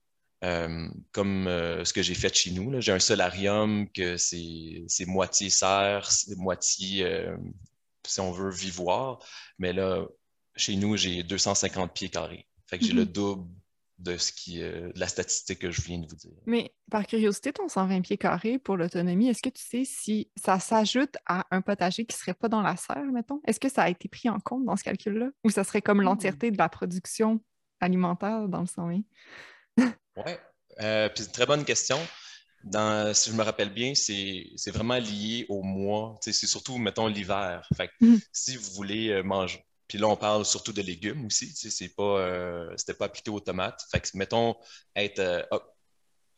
euh, 0.45 0.89
comme 1.13 1.47
euh, 1.47 1.85
ce 1.85 1.95
que 1.95 2.03
j'ai 2.03 2.15
fait 2.15 2.35
chez 2.35 2.51
nous. 2.51 2.79
J'ai 2.81 2.93
un 2.93 2.99
solarium 2.99 3.89
que 3.91 4.17
c'est 4.19 5.07
moitié 5.07 5.49
serre, 5.49 6.09
moitié, 6.37 7.05
euh, 7.05 7.37
si 8.07 8.21
on 8.21 8.33
veut, 8.33 8.51
vivoire. 8.51 9.19
Mais 9.59 9.73
là, 9.73 10.05
chez 10.55 10.77
nous, 10.77 10.97
j'ai 10.97 11.23
250 11.23 11.95
pieds 11.95 12.11
carrés. 12.11 12.47
Fait 12.67 12.79
que 12.79 12.85
j'ai 12.85 12.93
le 12.93 13.07
mhm. 13.07 13.13
double 13.13 13.51
de 13.99 14.19
ce 14.19 14.31
qui 14.31 14.59
de 14.59 14.93
la 14.95 15.09
statistique 15.09 15.61
que 15.61 15.71
je 15.71 15.81
viens 15.81 15.99
de 15.99 16.07
vous 16.07 16.17
dire. 16.17 16.37
Mais 16.45 16.71
par 16.91 17.07
curiosité, 17.07 17.51
ton 17.55 17.67
120 17.67 18.03
pieds 18.03 18.19
carrés 18.19 18.59
pour 18.59 18.77
l'autonomie, 18.77 19.29
est-ce 19.29 19.41
que 19.41 19.49
tu 19.49 19.63
sais 19.63 19.85
si 19.87 20.31
ça 20.37 20.61
s'ajoute 20.61 21.17
à 21.25 21.47
un 21.51 21.63
potager 21.63 22.05
qui 22.05 22.15
ne 22.15 22.19
serait 22.19 22.35
pas 22.35 22.49
dans 22.49 22.61
la 22.61 22.77
serre, 22.77 23.11
mettons? 23.11 23.41
Est-ce 23.47 23.59
que 23.59 23.71
ça 23.71 23.85
a 23.85 23.89
été 23.89 24.09
pris 24.09 24.29
en 24.29 24.39
compte 24.39 24.67
dans 24.67 24.77
ce 24.77 24.85
calcul-là? 24.85 25.31
Ou 25.45 25.51
ça 25.51 25.65
serait 25.65 25.81
comme 25.81 26.01
hmm. 26.01 26.05
l'entièreté 26.05 26.51
de 26.51 26.59
la 26.59 26.69
production 26.69 27.41
alimentaire 27.81 28.49
dans 28.49 28.61
le 28.61 28.67
120? 28.67 29.01
Oui. 30.17 30.33
Euh, 30.81 31.09
puis 31.09 31.25
une 31.25 31.31
très 31.31 31.47
bonne 31.47 31.65
question. 31.65 31.99
Dans, 32.65 33.15
si 33.15 33.31
je 33.31 33.37
me 33.37 33.43
rappelle 33.43 33.73
bien, 33.73 33.95
c'est 33.95 34.71
vraiment 34.71 34.99
lié 34.99 35.47
au 35.49 35.63
mois. 35.63 36.19
C'est 36.21 36.33
surtout, 36.33 36.79
mettons, 36.79 37.07
l'hiver. 37.07 37.69
Fait 37.77 37.91
mm. 38.01 38.17
si 38.33 38.57
vous 38.57 38.71
voulez 38.73 39.09
euh, 39.11 39.23
manger, 39.23 39.65
puis 39.89 39.99
là, 39.99 40.09
on 40.09 40.17
parle 40.17 40.45
surtout 40.45 40.73
de 40.73 40.83
légumes 40.83 41.27
aussi. 41.27 41.53
C'est 41.55 41.95
pas, 41.95 42.19
euh, 42.21 42.75
c'était 42.77 42.95
pas 42.95 43.05
appliqué 43.05 43.31
aux 43.31 43.41
tomates. 43.41 43.85
Fait 43.91 44.01
que, 44.01 44.09
mettons, 44.15 44.57
être 44.97 45.47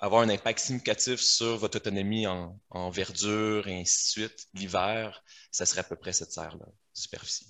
avoir 0.00 0.22
un 0.22 0.28
impact 0.28 0.60
significatif 0.60 1.20
sur 1.20 1.56
votre 1.56 1.78
autonomie 1.78 2.26
en, 2.26 2.90
verdure 2.90 3.68
et 3.68 3.80
ainsi 3.80 4.20
de 4.20 4.28
suite, 4.28 4.46
l'hiver, 4.54 5.22
ça 5.50 5.66
serait 5.66 5.80
à 5.80 5.84
peu 5.84 5.96
près 5.96 6.12
cette 6.12 6.32
serre-là, 6.32 6.66
superficie. 6.92 7.46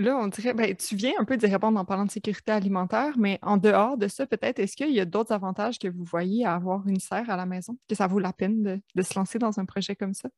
Là, 0.00 0.16
on 0.16 0.28
dirait, 0.28 0.54
ben, 0.54 0.74
tu 0.74 0.96
viens 0.96 1.12
un 1.18 1.24
peu 1.24 1.36
d'y 1.36 1.46
répondre 1.46 1.78
en 1.78 1.84
parlant 1.84 2.06
de 2.06 2.10
sécurité 2.10 2.52
alimentaire, 2.52 3.18
mais 3.18 3.38
en 3.42 3.58
dehors 3.58 3.98
de 3.98 4.08
ça, 4.08 4.26
peut-être, 4.26 4.58
est-ce 4.58 4.74
qu'il 4.74 4.94
y 4.94 5.00
a 5.00 5.04
d'autres 5.04 5.32
avantages 5.32 5.78
que 5.78 5.88
vous 5.88 6.04
voyez 6.04 6.46
à 6.46 6.54
avoir 6.54 6.88
une 6.88 7.00
serre 7.00 7.28
à 7.28 7.36
la 7.36 7.44
maison, 7.44 7.76
que 7.86 7.94
ça 7.94 8.06
vaut 8.06 8.18
la 8.18 8.32
peine 8.32 8.80
de, 8.94 9.02
se 9.02 9.18
lancer 9.18 9.38
dans 9.38 9.60
un 9.60 9.66
projet 9.66 9.94
comme 9.94 10.14
ça? 10.14 10.30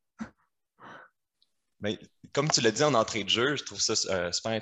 Ben, 1.78 1.96
comme 2.32 2.50
tu 2.50 2.60
l'as 2.60 2.72
dit 2.72 2.82
en 2.82 2.94
entrée 2.94 3.22
de 3.22 3.28
jeu, 3.28 3.54
je 3.54 3.62
trouve 3.62 3.80
ça 3.80 3.94
euh, 4.10 4.32
super 4.32 4.52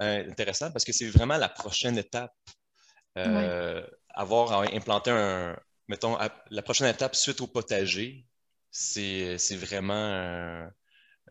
intéressant 0.00 0.70
parce 0.70 0.84
que 0.84 0.92
c'est 0.92 1.08
vraiment 1.08 1.38
la 1.38 1.48
prochaine 1.48 1.96
étape. 1.96 2.34
Euh, 3.16 3.84
avoir 4.10 4.60
implanté 4.74 5.10
un, 5.10 5.58
mettons, 5.88 6.18
la 6.50 6.62
prochaine 6.62 6.86
étape 6.86 7.16
suite 7.16 7.40
au 7.40 7.46
potager, 7.46 8.26
c'est 8.70 9.36
vraiment 9.56 10.70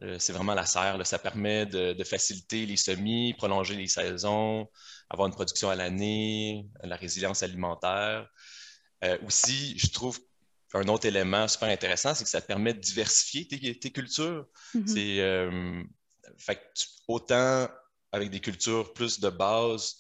euh, 0.02 0.18
c'est 0.20 0.34
vraiment 0.34 0.54
la 0.54 0.66
serre. 0.66 1.06
Ça 1.06 1.20
permet 1.20 1.66
de, 1.66 2.04
faciliter 2.04 2.66
les 2.66 2.78
semis, 2.78 3.34
prolonger 3.34 3.76
les 3.76 3.88
saisons, 3.88 4.70
avoir 5.10 5.28
une 5.28 5.34
production 5.34 5.70
à 5.70 5.76
l'année, 5.76 6.68
la 6.84 6.96
résilience 6.96 7.44
alimentaire. 7.44 8.30
Euh, 9.04 9.18
aussi, 9.26 9.78
je 9.78 9.90
trouve 9.92 10.20
un 10.74 10.88
autre 10.88 11.06
élément 11.06 11.48
super 11.48 11.70
intéressant, 11.70 12.14
c'est 12.14 12.24
que 12.24 12.30
ça 12.30 12.42
permet 12.42 12.74
de 12.74 12.80
diversifier 12.80 13.48
tes, 13.48 13.92
cultures. 13.92 14.48
Mm-hmm. 14.76 14.88
C'est 14.88 15.20
euh, 15.20 15.84
autant 17.08 17.68
avec 18.12 18.30
des 18.30 18.40
cultures 18.40 18.94
plus 18.94 19.20
de 19.20 19.30
base, 19.30 19.98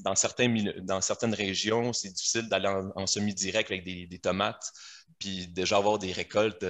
dans, 0.00 0.14
certains, 0.14 0.52
dans 0.82 1.00
certaines 1.00 1.34
régions, 1.34 1.92
c'est 1.92 2.10
difficile 2.10 2.48
d'aller 2.48 2.68
en, 2.68 3.06
semi-direct 3.06 3.70
avec 3.70 3.84
des, 3.84 4.18
tomates, 4.18 4.72
puis 5.18 5.46
déjà 5.48 5.76
avoir 5.76 5.98
des 5.98 6.12
récoltes 6.12 6.64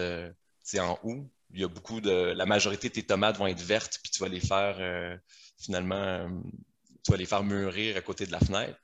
c'est 0.64 0.80
en 0.80 0.98
août. 1.04 1.30
Il 1.52 1.60
y 1.60 1.64
a 1.64 1.68
beaucoup 1.68 2.00
de. 2.00 2.10
La 2.10 2.46
majorité 2.46 2.88
de 2.88 2.94
tes 2.94 3.04
tomates 3.04 3.36
vont 3.36 3.46
être 3.46 3.60
vertes, 3.60 4.00
puis 4.02 4.10
tu 4.10 4.18
vas 4.20 4.28
les 4.28 4.40
faire 4.40 4.76
euh, 4.80 5.16
finalement, 5.58 5.94
euh, 5.94 6.28
tu 7.04 7.12
vas 7.12 7.16
les 7.16 7.26
faire 7.26 7.44
mûrir 7.44 7.96
à 7.96 8.00
côté 8.00 8.26
de 8.26 8.32
la 8.32 8.40
fenêtre. 8.40 8.76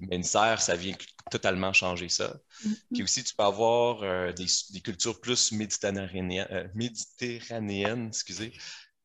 Mais 0.00 0.16
une 0.16 0.22
serre, 0.22 0.62
ça 0.62 0.76
vient 0.76 0.94
totalement 1.30 1.74
changer 1.74 2.08
ça. 2.08 2.34
Mm-hmm. 2.64 2.74
Puis 2.94 3.02
aussi, 3.02 3.24
tu 3.24 3.34
peux 3.34 3.42
avoir 3.42 4.02
euh, 4.02 4.32
des, 4.32 4.80
cultures 4.80 5.20
plus 5.20 5.52
méditerranéennes, 5.52 6.70
méditerranéennes 6.74 8.08
excusez, 8.08 8.52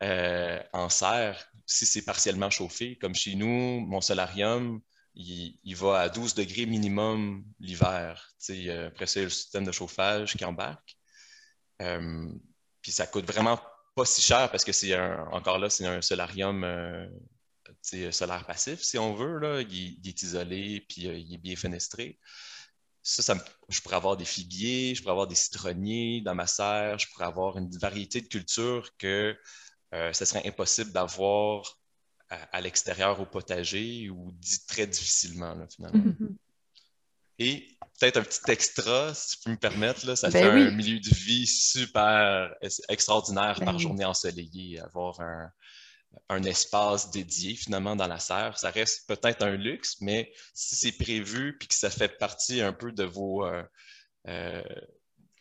en 0.01 0.89
serre, 0.89 1.45
si 1.65 1.86
c'est 1.86 2.03
partiellement 2.03 2.49
chauffé. 2.49 2.97
Comme 2.97 3.15
chez 3.15 3.36
nous, 3.36 3.81
mon 3.81 3.99
solarium, 3.99 4.79
il, 5.15 5.75
va 5.75 6.01
à 6.01 6.10
12 6.10 6.36
degrés 6.36 6.65
minimum 6.65 7.43
l'hiver. 7.60 8.34
après 8.38 8.38
ça, 8.39 8.53
il 8.53 8.63
y 8.63 8.69
a 8.69 9.23
le 9.23 9.29
système 9.29 9.65
de 9.65 9.71
chauffage 9.71 10.38
qui 10.38 10.45
embarque. 10.45 10.97
Euh, 11.82 12.30
puis 12.82 12.91
ça 12.91 13.08
coûte 13.08 13.26
vraiment 13.26 13.60
pas 13.96 14.06
si 14.06 14.22
cher 14.22 14.50
parce 14.52 14.63
que 14.63 14.72
c'est 14.72 14.98
encore 15.32 15.60
là, 15.60 15.70
c'est 15.70 15.86
un 15.86 16.02
solarium 16.02 16.63
euh, 16.63 17.08
solaire 18.12 18.46
passif, 18.46 18.82
si 18.82 18.98
on 18.98 19.13
veut. 19.13 19.39
Là. 19.39 19.62
Il, 19.62 20.08
est 20.08 20.22
isolé, 20.24 20.86
puis 20.88 21.08
euh, 21.08 21.17
il 21.17 21.34
est 21.34 21.38
bien 21.38 21.56
fenestré. 21.56 22.20
Ça, 23.04 23.36
je 23.67 23.82
pourrais 23.82 23.96
avoir 23.96 24.15
des 24.15 24.26
figuiers, 24.26 24.94
je 24.94 25.02
pourrais 25.02 25.13
avoir 25.13 25.28
des 25.28 25.36
citronniers 25.36 26.22
dans 26.22 26.36
ma 26.36 26.46
serre, 26.46 27.00
je 27.00 27.08
pourrais 27.10 27.26
avoir 27.26 27.58
une 27.58 27.70
variété 27.78 28.22
de 28.22 28.28
cultures 28.28 28.96
que 29.00 29.36
ce 29.91 30.24
serait 30.24 30.48
impossible 30.48 30.91
d'avoir 30.91 31.82
à, 32.30 32.62
l'extérieur 32.62 33.20
au 33.20 33.26
potager 33.26 34.10
ou 34.12 34.32
très 34.67 34.86
difficilement, 34.86 35.67
finalement. 35.67 36.12
Mm-hmm. 36.12 36.36
Et 37.43 37.75
peut-être 37.99 38.17
un 38.17 38.23
petit 38.23 38.51
extra, 38.51 39.15
si 39.15 39.32
tu 39.32 39.43
peux 39.43 39.51
me 39.51 39.58
permettre, 39.58 40.06
là, 40.06 40.15
ça 40.15 40.30
ben 40.30 40.43
fait 40.43 40.62
un 40.67 40.69
milieu 40.69 40.99
de 40.99 41.10
vie 41.10 41.47
super 41.47 42.54
extraordinaire 42.88 43.60
par 43.60 43.73
ben 43.73 43.80
journée 43.80 44.06
ensoleillée, 44.06 44.80
avoir 44.80 45.19
un, 46.30 46.43
espace 46.43 47.10
dédié 47.10 47.56
finalement 47.56 47.95
dans 47.95 48.06
la 48.06 48.19
serre. 48.19 48.60
Ça 48.60 48.69
reste 48.69 49.08
peut-être 49.08 49.41
un 49.43 49.56
luxe, 49.56 49.97
mais 50.01 50.32
si 50.54 50.75
c'est 50.75 50.91
prévu 50.91 51.58
puis 51.58 51.67
que 51.67 51.73
ça 51.73 51.89
fait 51.89 52.15
partie 52.19 52.62
un 52.62 52.73
peu 52.73 52.91
de 52.91 53.06
vos, 53.06 53.43
euh, 53.43 53.63
euh, 54.27 54.62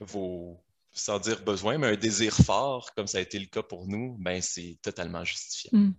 vos 0.00 0.64
sans 0.92 1.18
dire 1.18 1.42
besoin, 1.44 1.76
mais 1.76 1.88
un 1.88 1.96
désir 1.96 2.34
fort, 2.34 2.94
comme 2.94 3.08
ça 3.08 3.18
a 3.18 3.20
été 3.20 3.38
le 3.38 3.46
cas 3.46 3.62
pour 3.62 3.86
nous, 3.86 4.16
ben 4.18 4.40
c'est 4.40 4.78
totalement 4.80 5.22
justifié. 5.22 5.68
Mmh. 5.74 5.92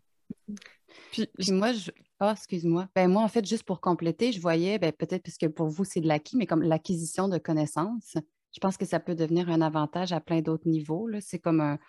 Puis, 1.11 1.29
moi, 1.51 1.73
je... 1.73 1.91
Ah, 2.23 2.34
excuse-moi. 2.34 2.88
Ben, 2.93 3.10
moi, 3.10 3.23
en 3.23 3.27
fait, 3.27 3.43
juste 3.47 3.63
pour 3.63 3.81
compléter, 3.81 4.31
je 4.31 4.39
voyais, 4.39 4.77
ben, 4.77 4.91
peut-être 4.91 5.23
parce 5.23 5.39
que 5.39 5.47
pour 5.47 5.69
vous, 5.69 5.84
c'est 5.84 6.01
de 6.01 6.07
l'acquis, 6.07 6.38
mais 6.38 6.45
comme 6.45 6.62
l'acquisition 6.62 7.27
de 7.27 7.39
connaissances, 7.39 8.15
je 8.53 8.60
pense 8.60 8.77
que 8.77 8.86
ça 8.86 8.99
peut 8.99 9.15
devenir 9.15 9.49
un 9.49 9.60
avantage 9.60 10.12
à 10.13 10.19
plein 10.21 10.41
d'autres 10.41 10.67
niveaux. 10.69 11.10
C'est 11.19 11.39
comme 11.39 11.79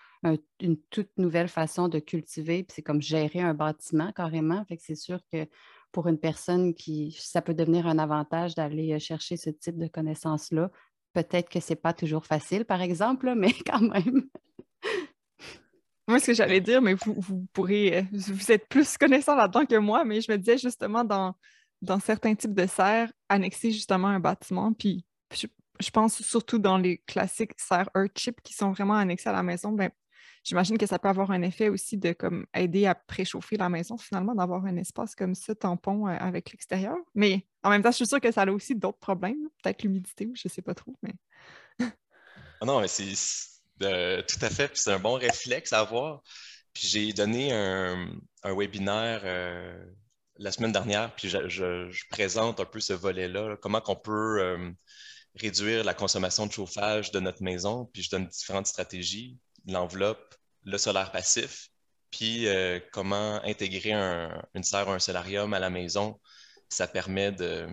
une 0.59 0.79
toute 0.89 1.11
nouvelle 1.19 1.49
façon 1.49 1.89
de 1.89 1.99
cultiver, 1.99 2.63
puis 2.63 2.75
c'est 2.77 2.83
comme 2.83 3.03
gérer 3.03 3.41
un 3.41 3.53
bâtiment 3.53 4.11
carrément. 4.13 4.65
C'est 4.79 4.95
sûr 4.95 5.21
que 5.31 5.47
pour 5.93 6.09
une 6.09 6.19
personne 6.19 6.73
qui, 6.73 7.15
ça 7.21 7.43
peut 7.43 7.53
devenir 7.53 7.87
un 7.87 7.99
avantage 7.99 8.55
d'aller 8.55 8.99
chercher 9.01 9.37
ce 9.37 9.51
type 9.51 9.77
de 9.77 9.87
connaissances-là. 9.87 10.71
Peut-être 11.13 11.51
que 11.51 11.61
ce 11.61 11.75
n'est 11.75 11.77
pas 11.77 11.93
toujours 11.93 12.25
facile, 12.25 12.65
par 12.65 12.81
exemple, 12.81 13.35
mais 13.37 13.53
quand 13.67 13.83
même. 13.83 14.31
Moi, 16.09 16.19
ce 16.19 16.27
que 16.27 16.35
j'allais 16.35 16.61
dire, 16.61 16.83
mais 16.83 16.95
vous, 16.95 17.47
pourrez, 17.53 17.99
euh, 17.99 18.03
vous 18.13 18.51
êtes 18.51 18.69
plus 18.69 18.97
connaissant 18.99 19.37
là-dedans 19.37 19.67
que 19.67 19.77
moi, 19.77 20.05
mais 20.05 20.21
je 20.21 20.31
me 20.31 20.37
disais 20.37 20.59
justement 20.59 21.05
dans, 21.05 21.35
dans 21.81 22.01
certains 22.01 22.35
types 22.35 22.55
de 22.55 22.67
serres, 22.67 23.13
annexer 23.29 23.71
justement 23.71 24.09
un 24.09 24.21
bâtiment, 24.21 24.73
puis 24.73 25.05
je, 25.33 25.91
pense 25.91 26.23
surtout 26.23 26.59
dans 26.59 26.79
les 26.79 26.99
classiques 26.99 27.53
serres 27.57 27.89
Earthship 27.97 28.41
qui 28.43 28.53
sont 28.53 28.73
vraiment 28.73 28.95
annexées 28.95 29.29
à 29.29 29.33
la 29.33 29.43
maison, 29.43 29.73
ben, 29.73 29.91
j'imagine 30.45 30.77
que 30.77 30.87
ça 30.87 30.99
peut 30.99 31.09
avoir 31.09 31.31
un 31.31 31.43
effet 31.43 31.69
aussi 31.69 31.97
de 31.99 32.13
comme 32.13 32.47
aider 32.55 32.87
à 32.87 32.95
préchauffer 32.95 33.57
la 33.57 33.69
maison 33.69 33.97
finalement, 33.97 34.35
d'avoir 34.35 34.65
un 34.67 34.77
espace 34.77 35.15
comme 35.15 35.35
ça, 35.35 35.55
tampon 35.55 36.09
euh, 36.09 36.17
avec 36.19 36.51
l'extérieur. 36.51 36.97
Mais 37.15 37.47
en 37.63 37.71
même 37.71 37.83
temps, 37.83 37.91
je 37.91 37.97
suis 37.97 38.07
sûre 38.07 38.21
que 38.21 38.33
ça 38.33 38.43
a 38.43 38.51
aussi 38.51 38.75
d'autres 38.75 38.99
problèmes, 38.99 39.49
peut-être 39.63 39.83
l'humidité 39.83 40.27
ou 40.27 40.35
je 40.35 40.43
ne 40.45 40.51
sais 40.51 40.63
pas 40.63 40.75
trop, 40.75 40.95
mais. 41.03 41.15
Ah 42.61 42.65
non, 42.65 42.81
mais 42.81 42.87
c'est 42.87 43.15
tout 43.83 44.45
à 44.45 44.51
fait. 44.51 44.71
C'est 44.75 44.93
un 44.93 44.99
bon 44.99 45.15
réflexe 45.15 45.73
à 45.73 45.81
avoir. 45.81 46.23
Puis 46.73 46.89
j'ai 46.89 47.13
donné 47.13 47.53
un, 47.53 48.09
webinaire 48.45 49.23
euh, 49.25 49.85
la 50.39 50.53
semaine 50.53 50.73
dernière, 50.73 51.15
puis 51.15 51.29
je, 51.29 52.09
présente 52.11 52.61
un 52.61 52.65
peu 52.65 52.81
ce 52.81 52.93
volet-là, 52.93 53.57
comment 53.61 53.81
qu'on 53.81 53.97
peut 53.97 54.41
euh, 54.41 54.71
réduire 55.37 55.85
la 55.85 55.95
consommation 55.95 56.47
de 56.47 56.53
chauffage 56.53 57.11
de 57.11 57.21
notre 57.21 57.43
maison. 57.43 57.87
Puis 57.93 58.03
je 58.03 58.11
donne 58.11 58.27
différentes 58.27 58.67
stratégies, 58.67 59.39
l'enveloppe, 59.67 60.35
le 60.65 60.79
solaire 60.79 61.13
passif, 61.13 61.69
puis 62.11 62.47
euh, 62.49 62.81
comment 62.93 63.43
intégrer 63.45 63.93
une 63.93 64.63
serre 64.63 64.89
ou 64.89 64.93
un 64.93 64.99
solarium 64.99 65.53
à 65.55 65.59
la 65.59 65.71
maison. 65.71 66.21
Ça 66.71 66.87
permet 66.87 67.33
de, 67.33 67.69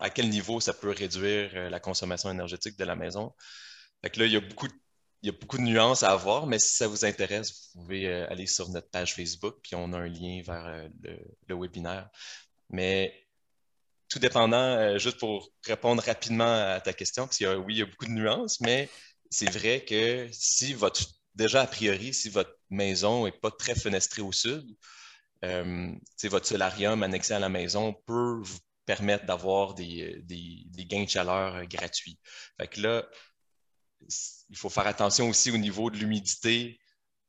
à 0.00 0.08
quel 0.08 0.30
niveau 0.30 0.60
ça 0.60 0.72
peut 0.72 0.90
réduire 0.90 1.70
la 1.70 1.80
consommation 1.80 2.30
énergétique 2.30 2.78
de 2.78 2.84
la 2.84 2.96
maison 2.96 3.34
là, 4.16 4.26
il 4.26 4.32
y 4.32 4.36
a 4.36 4.40
beaucoup 4.40 4.68
de 4.68 4.74
il 5.24 5.28
y 5.28 5.30
a 5.30 5.32
beaucoup 5.32 5.56
de 5.56 5.62
nuances 5.62 6.02
à 6.02 6.10
avoir, 6.12 6.46
mais 6.46 6.58
si 6.58 6.76
ça 6.76 6.86
vous 6.86 7.06
intéresse, 7.06 7.70
vous 7.74 7.80
pouvez 7.80 8.08
euh, 8.08 8.30
aller 8.30 8.46
sur 8.46 8.68
notre 8.68 8.90
page 8.90 9.14
Facebook, 9.14 9.56
puis 9.62 9.74
on 9.74 9.94
a 9.94 9.98
un 9.98 10.06
lien 10.06 10.42
vers 10.44 10.66
euh, 10.66 10.88
le, 11.48 11.56
webinaire. 11.56 12.10
Mais 12.68 13.26
tout 14.10 14.18
dépendant, 14.18 14.58
euh, 14.58 14.98
juste 14.98 15.18
pour 15.18 15.50
répondre 15.64 16.02
rapidement 16.02 16.72
à 16.74 16.78
ta 16.82 16.92
question, 16.92 17.24
parce 17.24 17.38
qu'il 17.38 17.48
oui, 17.48 17.76
il 17.76 17.78
y 17.78 17.82
a 17.82 17.86
beaucoup 17.86 18.04
de 18.04 18.10
nuances, 18.10 18.60
mais 18.60 18.90
c'est 19.30 19.50
vrai 19.50 19.82
que 19.86 20.28
si 20.30 20.74
votre, 20.74 21.02
déjà 21.34 21.62
a 21.62 21.66
priori, 21.66 22.12
si 22.12 22.28
votre 22.28 22.54
maison 22.68 23.24
n'est 23.24 23.32
pas 23.32 23.50
très 23.50 23.74
fenestrée 23.74 24.20
au 24.22 24.32
sud, 24.32 24.76
votre 25.42 26.46
solarium 26.46 27.02
annexé 27.02 27.32
à 27.32 27.38
la 27.38 27.48
maison 27.48 27.94
peut 28.06 28.40
vous 28.42 28.58
permettre 28.84 29.24
d'avoir 29.24 29.74
des, 29.74 30.20
des, 30.22 30.84
gains 30.84 31.04
de 31.04 31.08
chaleur 31.08 31.66
gratuits. 31.66 32.18
Fait 32.58 32.68
que 32.68 32.80
là, 32.82 33.06
il 34.50 34.56
faut 34.56 34.70
faire 34.70 34.86
attention 34.86 35.28
aussi 35.28 35.50
au 35.50 35.56
niveau 35.56 35.90
de 35.90 35.96
l'humidité 35.96 36.78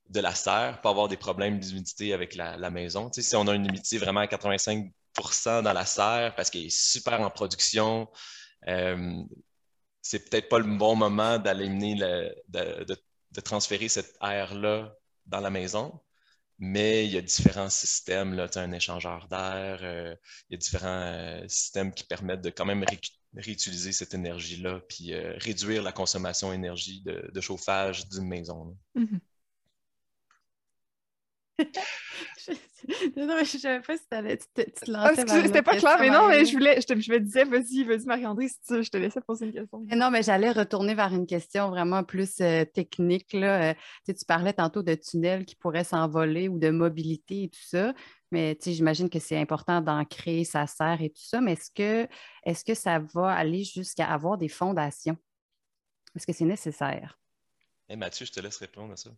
de 0.09 0.19
la 0.19 0.35
serre, 0.35 0.81
pas 0.81 0.89
avoir 0.89 1.07
des 1.07 1.17
problèmes 1.17 1.59
d'humidité 1.59 2.13
avec 2.13 2.35
la, 2.35 2.69
maison. 2.69 3.09
si 3.11 3.35
on 3.35 3.47
a 3.47 3.55
une 3.55 3.65
humidité 3.65 3.97
vraiment 3.97 4.21
à 4.21 4.27
85% 4.27 5.63
dans 5.63 5.73
la 5.73 5.85
serre 5.85 6.35
parce 6.35 6.49
qu'elle 6.49 6.65
est 6.65 6.69
super 6.69 7.21
en 7.21 7.29
production, 7.31 8.07
euh, 8.67 9.23
c'est 10.01 10.29
peut-être 10.29 10.49
pas 10.49 10.59
le 10.59 10.77
bon 10.77 10.95
moment 10.95 11.39
d'aller 11.39 11.67
de, 11.69 13.41
transférer 13.41 13.89
cette 13.89 14.15
air-là 14.21 14.95
dans 15.25 15.39
la 15.39 15.49
maison. 15.49 15.99
Mais 16.59 17.05
il 17.05 17.11
y 17.11 17.17
a 17.17 17.21
différents 17.21 17.69
systèmes. 17.69 18.47
Tu 18.51 18.57
as 18.57 18.61
un 18.61 18.71
échangeur 18.71 19.27
d'air, 19.27 19.79
euh, 19.81 20.15
il 20.49 20.53
y 20.53 20.55
a 20.55 20.57
différents 20.57 20.87
euh, 20.87 21.47
systèmes 21.49 21.93
qui 21.93 22.05
permettent 22.05 22.41
de 22.41 22.49
quand 22.49 22.65
même 22.65 22.85
réutiliser 23.37 23.91
cette 23.91 24.13
énergie-là, 24.13 24.81
puis 24.87 25.13
euh, 25.13 25.33
réduire 25.37 25.83
la 25.83 25.91
consommation 25.91 26.51
d'énergie 26.51 27.01
de, 27.01 27.41
chauffage 27.41 28.07
d'une 28.09 28.27
maison. 28.27 28.77
Non, 33.17 33.35
mais 33.35 33.45
je 33.45 33.55
ne 33.55 33.61
savais 33.61 33.81
pas 33.81 33.97
si 33.97 34.03
allais, 34.11 34.37
tu, 34.37 34.45
te, 34.53 34.61
tu 34.61 34.71
te 34.71 34.91
ah, 34.93 35.09
lançais. 35.09 35.25
C'était 35.43 35.61
pas 35.61 35.77
clair, 35.77 35.97
mais 35.99 36.09
non, 36.09 36.27
mais 36.27 36.45
je 36.45 36.53
voulais, 36.53 36.79
je, 36.81 36.85
te, 36.85 36.99
je 36.99 37.11
me 37.11 37.19
disais, 37.19 37.43
vas-y, 37.45 37.83
vas-y, 37.83 38.05
Marie-André, 38.05 38.47
si 38.47 38.59
tu, 38.67 38.83
je 38.83 38.89
te 38.89 38.97
laissais 38.97 39.21
poser 39.21 39.45
une 39.45 39.53
question. 39.53 39.85
non, 39.95 40.11
mais 40.11 40.23
j'allais 40.23 40.51
retourner 40.51 40.93
vers 40.93 41.13
une 41.13 41.25
question 41.25 41.69
vraiment 41.69 42.03
plus 42.03 42.41
euh, 42.41 42.65
technique. 42.65 43.33
Là. 43.33 43.71
Euh, 43.71 43.73
tu 44.05 44.25
parlais 44.27 44.53
tantôt 44.53 44.83
de 44.83 44.95
tunnels 44.95 45.45
qui 45.45 45.55
pourraient 45.55 45.83
s'envoler 45.83 46.47
ou 46.47 46.59
de 46.59 46.69
mobilité 46.69 47.43
et 47.43 47.49
tout 47.49 47.63
ça. 47.63 47.93
Mais 48.31 48.57
j'imagine 48.65 49.09
que 49.09 49.19
c'est 49.19 49.37
important 49.37 49.81
d'ancrer 49.81 50.43
sa 50.43 50.67
serre 50.67 51.01
et 51.01 51.09
tout 51.09 51.23
ça. 51.23 51.41
Mais 51.41 51.53
est-ce 51.53 51.71
que, 51.71 52.07
est 52.43 52.63
que 52.65 52.73
ça 52.73 52.99
va 52.99 53.31
aller 53.31 53.63
jusqu'à 53.63 54.07
avoir 54.07 54.37
des 54.37 54.49
fondations? 54.49 55.17
Est-ce 56.15 56.27
que 56.27 56.33
c'est 56.33 56.45
nécessaire? 56.45 57.19
Eh 57.89 57.95
Mathieu, 57.95 58.25
je 58.25 58.31
te 58.31 58.39
laisse 58.39 58.57
répondre 58.57 58.93
à 58.93 58.97
ça. 58.97 59.11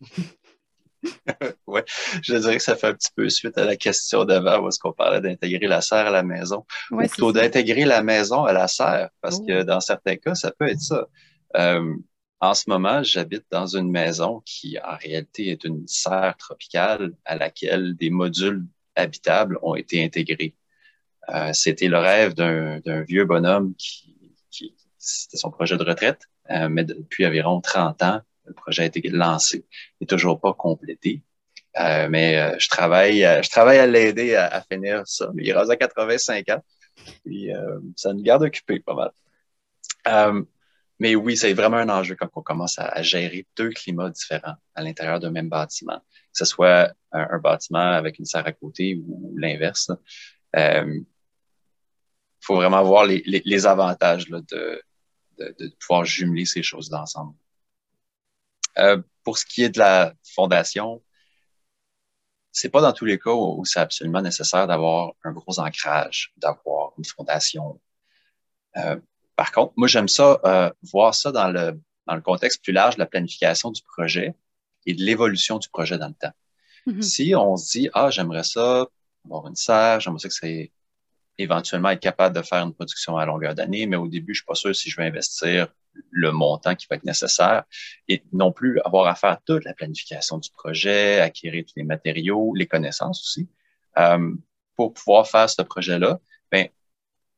oui, 1.66 1.80
je 2.22 2.36
dirais 2.36 2.56
que 2.56 2.62
ça 2.62 2.76
fait 2.76 2.88
un 2.88 2.94
petit 2.94 3.10
peu 3.14 3.28
suite 3.28 3.58
à 3.58 3.64
la 3.64 3.76
question 3.76 4.24
d'avant 4.24 4.60
où 4.60 4.68
est-ce 4.68 4.78
qu'on 4.78 4.92
parlait 4.92 5.20
d'intégrer 5.20 5.66
la 5.66 5.80
serre 5.80 6.06
à 6.06 6.10
la 6.10 6.22
maison. 6.22 6.64
Ouais, 6.90 7.06
Ou 7.06 7.08
plutôt 7.08 7.32
d'intégrer 7.32 7.84
la 7.84 8.02
maison 8.02 8.44
à 8.44 8.52
la 8.52 8.68
serre, 8.68 9.10
parce 9.20 9.38
que 9.38 9.60
oh. 9.60 9.64
dans 9.64 9.80
certains 9.80 10.16
cas, 10.16 10.34
ça 10.34 10.50
peut 10.52 10.68
être 10.68 10.80
ça. 10.80 11.06
Euh, 11.56 11.94
en 12.40 12.54
ce 12.54 12.64
moment, 12.68 13.02
j'habite 13.02 13.44
dans 13.50 13.76
une 13.76 13.90
maison 13.90 14.42
qui, 14.44 14.76
en 14.82 14.96
réalité, 14.96 15.50
est 15.50 15.64
une 15.64 15.86
serre 15.86 16.36
tropicale 16.38 17.12
à 17.24 17.36
laquelle 17.36 17.94
des 17.94 18.10
modules 18.10 18.64
habitables 18.96 19.58
ont 19.62 19.76
été 19.76 20.04
intégrés. 20.04 20.54
Euh, 21.28 21.52
c'était 21.52 21.88
le 21.88 21.98
rêve 21.98 22.34
d'un 22.34 23.02
vieux 23.02 23.24
bonhomme 23.24 23.74
qui, 23.76 24.16
qui 24.50 24.74
c'était 24.98 25.36
son 25.36 25.50
projet 25.50 25.76
de 25.76 25.84
retraite, 25.84 26.28
euh, 26.50 26.68
mais 26.68 26.84
depuis 26.84 27.26
environ 27.26 27.60
30 27.60 28.02
ans, 28.02 28.20
le 28.44 28.54
projet 28.54 28.82
a 28.82 28.86
été 28.86 29.00
lancé. 29.08 29.64
N'est 30.00 30.06
toujours 30.06 30.40
pas 30.40 30.54
complété. 30.54 31.22
Euh, 31.78 32.08
mais 32.08 32.38
euh, 32.38 32.58
je 32.58 32.68
travaille, 32.68 33.24
euh, 33.24 33.42
je 33.42 33.48
travaille 33.50 33.78
à 33.78 33.86
l'aider 33.86 34.34
à, 34.34 34.62
finir 34.70 35.02
ça. 35.06 35.30
il 35.38 35.48
est 35.48 35.56
à 35.56 35.76
85 35.76 36.48
ans. 36.50 36.62
Puis 37.24 37.50
ça 37.96 38.12
nous 38.12 38.22
garde 38.22 38.42
occupés 38.42 38.78
pas 38.78 38.94
mal. 38.94 40.44
mais 40.98 41.14
oui, 41.14 41.36
c'est 41.36 41.52
vraiment 41.54 41.78
un 41.78 41.88
enjeu 41.88 42.14
quand 42.16 42.28
on 42.34 42.42
commence 42.42 42.78
à, 42.78 43.02
gérer 43.02 43.46
deux 43.56 43.70
climats 43.70 44.10
différents 44.10 44.54
à 44.74 44.82
l'intérieur 44.82 45.18
d'un 45.18 45.30
même 45.30 45.48
bâtiment, 45.48 45.98
que 45.98 46.04
ce 46.34 46.44
soit 46.44 46.92
un, 47.10 47.38
bâtiment 47.38 47.78
avec 47.92 48.18
une 48.18 48.26
serre 48.26 48.46
à 48.46 48.52
côté 48.52 49.00
ou, 49.06 49.34
l'inverse. 49.38 49.90
Il 50.54 51.04
faut 52.40 52.56
vraiment 52.56 52.84
voir 52.84 53.06
les, 53.06 53.66
avantages 53.66 54.28
de, 54.28 54.40
de, 54.50 55.54
de, 55.58 55.72
pouvoir 55.80 56.04
jumeler 56.04 56.44
ces 56.44 56.62
choses 56.62 56.92
ensemble. 56.92 57.34
Euh, 58.78 59.02
pour 59.24 59.38
ce 59.38 59.44
qui 59.44 59.62
est 59.62 59.70
de 59.70 59.78
la 59.78 60.14
fondation, 60.34 61.02
c'est 62.50 62.68
pas 62.68 62.80
dans 62.80 62.92
tous 62.92 63.04
les 63.04 63.18
cas 63.18 63.30
où, 63.30 63.64
c'est 63.64 63.80
absolument 63.80 64.20
nécessaire 64.20 64.66
d'avoir 64.66 65.12
un 65.24 65.32
gros 65.32 65.58
ancrage, 65.58 66.32
d'avoir 66.36 66.92
une 66.98 67.04
fondation. 67.04 67.80
Euh, 68.76 68.98
par 69.36 69.52
contre, 69.52 69.72
moi, 69.76 69.88
j'aime 69.88 70.08
ça, 70.08 70.40
euh, 70.44 70.70
voir 70.82 71.14
ça 71.14 71.32
dans 71.32 71.48
le, 71.48 71.80
dans 72.06 72.14
le 72.14 72.20
contexte 72.20 72.62
plus 72.62 72.72
large 72.72 72.96
de 72.96 73.00
la 73.00 73.06
planification 73.06 73.70
du 73.70 73.82
projet 73.82 74.34
et 74.86 74.94
de 74.94 75.02
l'évolution 75.02 75.58
du 75.58 75.68
projet 75.68 75.98
dans 75.98 76.08
le 76.08 76.14
temps. 76.14 76.32
Mm-hmm. 76.86 77.02
Si 77.02 77.34
on 77.34 77.56
se 77.56 77.70
dit, 77.70 77.90
ah, 77.94 78.10
j'aimerais 78.10 78.44
ça 78.44 78.86
avoir 79.24 79.46
une 79.46 79.56
serre, 79.56 80.00
j'aimerais 80.00 80.18
ça 80.18 80.28
que 80.28 80.34
c'est 80.34 80.72
éventuellement 81.42 81.90
être 81.90 82.00
capable 82.00 82.36
de 82.36 82.42
faire 82.42 82.64
une 82.64 82.74
production 82.74 83.16
à 83.16 83.26
longueur 83.26 83.54
d'année, 83.54 83.86
mais 83.86 83.96
au 83.96 84.08
début, 84.08 84.34
je 84.34 84.40
suis 84.40 84.46
pas 84.46 84.54
sûr 84.54 84.74
si 84.74 84.90
je 84.90 84.96
vais 84.96 85.06
investir 85.06 85.68
le 86.10 86.32
montant 86.32 86.74
qui 86.74 86.86
va 86.88 86.96
être 86.96 87.04
nécessaire 87.04 87.64
et 88.08 88.24
non 88.32 88.52
plus 88.52 88.80
avoir 88.84 89.06
à 89.06 89.14
faire 89.14 89.38
toute 89.44 89.64
la 89.64 89.74
planification 89.74 90.38
du 90.38 90.50
projet, 90.50 91.20
acquérir 91.20 91.64
tous 91.66 91.74
les 91.76 91.84
matériaux, 91.84 92.54
les 92.54 92.66
connaissances 92.66 93.20
aussi. 93.20 93.48
Euh, 93.98 94.34
pour 94.76 94.94
pouvoir 94.94 95.28
faire 95.28 95.48
ce 95.50 95.62
projet-là, 95.62 96.18
ben, 96.50 96.68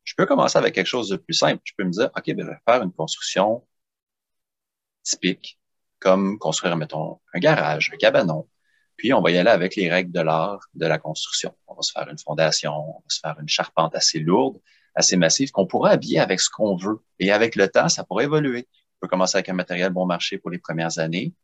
je 0.05 0.15
peux 0.17 0.27
commencer 0.27 0.59
avec 0.59 0.75
quelque 0.75 0.87
chose 0.87 1.09
de 1.09 1.17
plus 1.17 1.35
simple. 1.35 1.61
Je 1.65 1.73
peux 1.77 1.85
me 1.85 1.91
dire, 1.91 2.11
OK, 2.17 2.25
ben, 2.27 2.45
je 2.45 2.51
vais 2.51 2.59
faire 2.67 2.83
une 2.83 2.93
construction 2.93 3.67
typique, 5.03 5.59
comme 5.99 6.39
construire, 6.39 6.77
mettons, 6.77 7.21
un 7.33 7.39
garage, 7.39 7.91
un 7.93 7.97
cabanon. 7.97 8.49
Puis, 8.97 9.13
on 9.13 9.21
va 9.21 9.31
y 9.31 9.39
aller 9.39 9.51
avec 9.51 9.77
les 9.77 9.91
règles 9.91 10.13
de 10.13 10.21
l'art 10.21 10.61
de 10.75 10.87
la 10.87 10.99
construction. 10.99 11.55
On 11.67 11.75
va 11.75 11.83
se 11.83 11.93
faire 11.93 12.09
une 12.09 12.19
fondation, 12.19 12.73
on 12.73 12.99
va 12.99 13.09
se 13.09 13.21
faire 13.21 13.37
une 13.41 13.49
charpente 13.49 13.95
assez 13.95 14.21
lourde 14.21 14.59
assez 14.95 15.17
massif 15.17 15.51
qu'on 15.51 15.67
pourra 15.67 15.91
habiller 15.91 16.21
avec 16.21 16.41
ce 16.41 16.49
qu'on 16.51 16.77
veut. 16.77 17.01
Et 17.19 17.33
avec 17.33 17.57
le 17.57 17.69
temps, 17.69 17.89
ça 17.89 18.05
pourrait 18.05 18.25
évoluer. 18.25 18.69
On 18.97 19.07
peut 19.07 19.09
commencer 19.09 19.37
avec 19.37 19.49
un 19.49 19.55
matériel 19.55 19.93
bon 19.93 20.07
marché 20.07 20.39
pour 20.39 20.51
les 20.51 20.59
premières 20.59 20.99
années, 20.99 21.35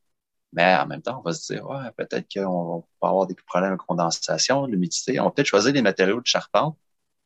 mais 0.52 0.74
en 0.76 0.86
même 0.86 1.02
temps, 1.02 1.18
on 1.20 1.22
va 1.22 1.32
se 1.32 1.52
dire, 1.52 1.68
ouais, 1.68 1.90
peut-être 1.96 2.26
qu'on 2.32 2.84
va 3.02 3.08
avoir 3.08 3.26
des 3.26 3.34
problèmes 3.34 3.72
de 3.72 3.76
condensation, 3.76 4.66
l'humidité. 4.66 5.20
On 5.20 5.24
va 5.24 5.30
peut-être 5.30 5.46
choisir 5.46 5.72
des 5.72 5.82
matériaux 5.82 6.20
de 6.20 6.26
charpente 6.26 6.76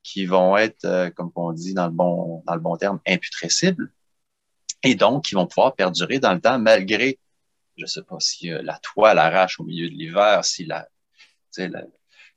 qui 0.03 0.27
vont 0.27 0.57
être, 0.57 0.85
euh, 0.85 1.11
comme 1.11 1.31
on 1.35 1.53
dit 1.53 1.75
dans 1.75 1.87
le 1.87 1.93
bon, 1.93 2.43
dans 2.47 2.55
le 2.55 2.61
bon 2.61 2.77
terme, 2.77 3.01
imputrescibles 3.07 3.93
et 4.83 4.95
donc 4.95 5.25
qui 5.25 5.35
vont 5.35 5.47
pouvoir 5.47 5.75
perdurer 5.75 6.19
dans 6.19 6.35
le 6.35 6.41
temps 6.41 6.59
malgré, 6.59 7.19
je 7.77 7.87
sais 7.87 8.03
pas 8.03 8.21
si 8.21 8.51
euh, 8.53 8.63
la 8.63 8.79
toile 8.79 9.19
arrache 9.19 9.61
au 9.61 9.65
milieu 9.65 9.89
de 9.89 9.95
l'hiver, 9.95 10.45
si 10.45 10.65
la, 10.65 10.89
la, 11.59 11.85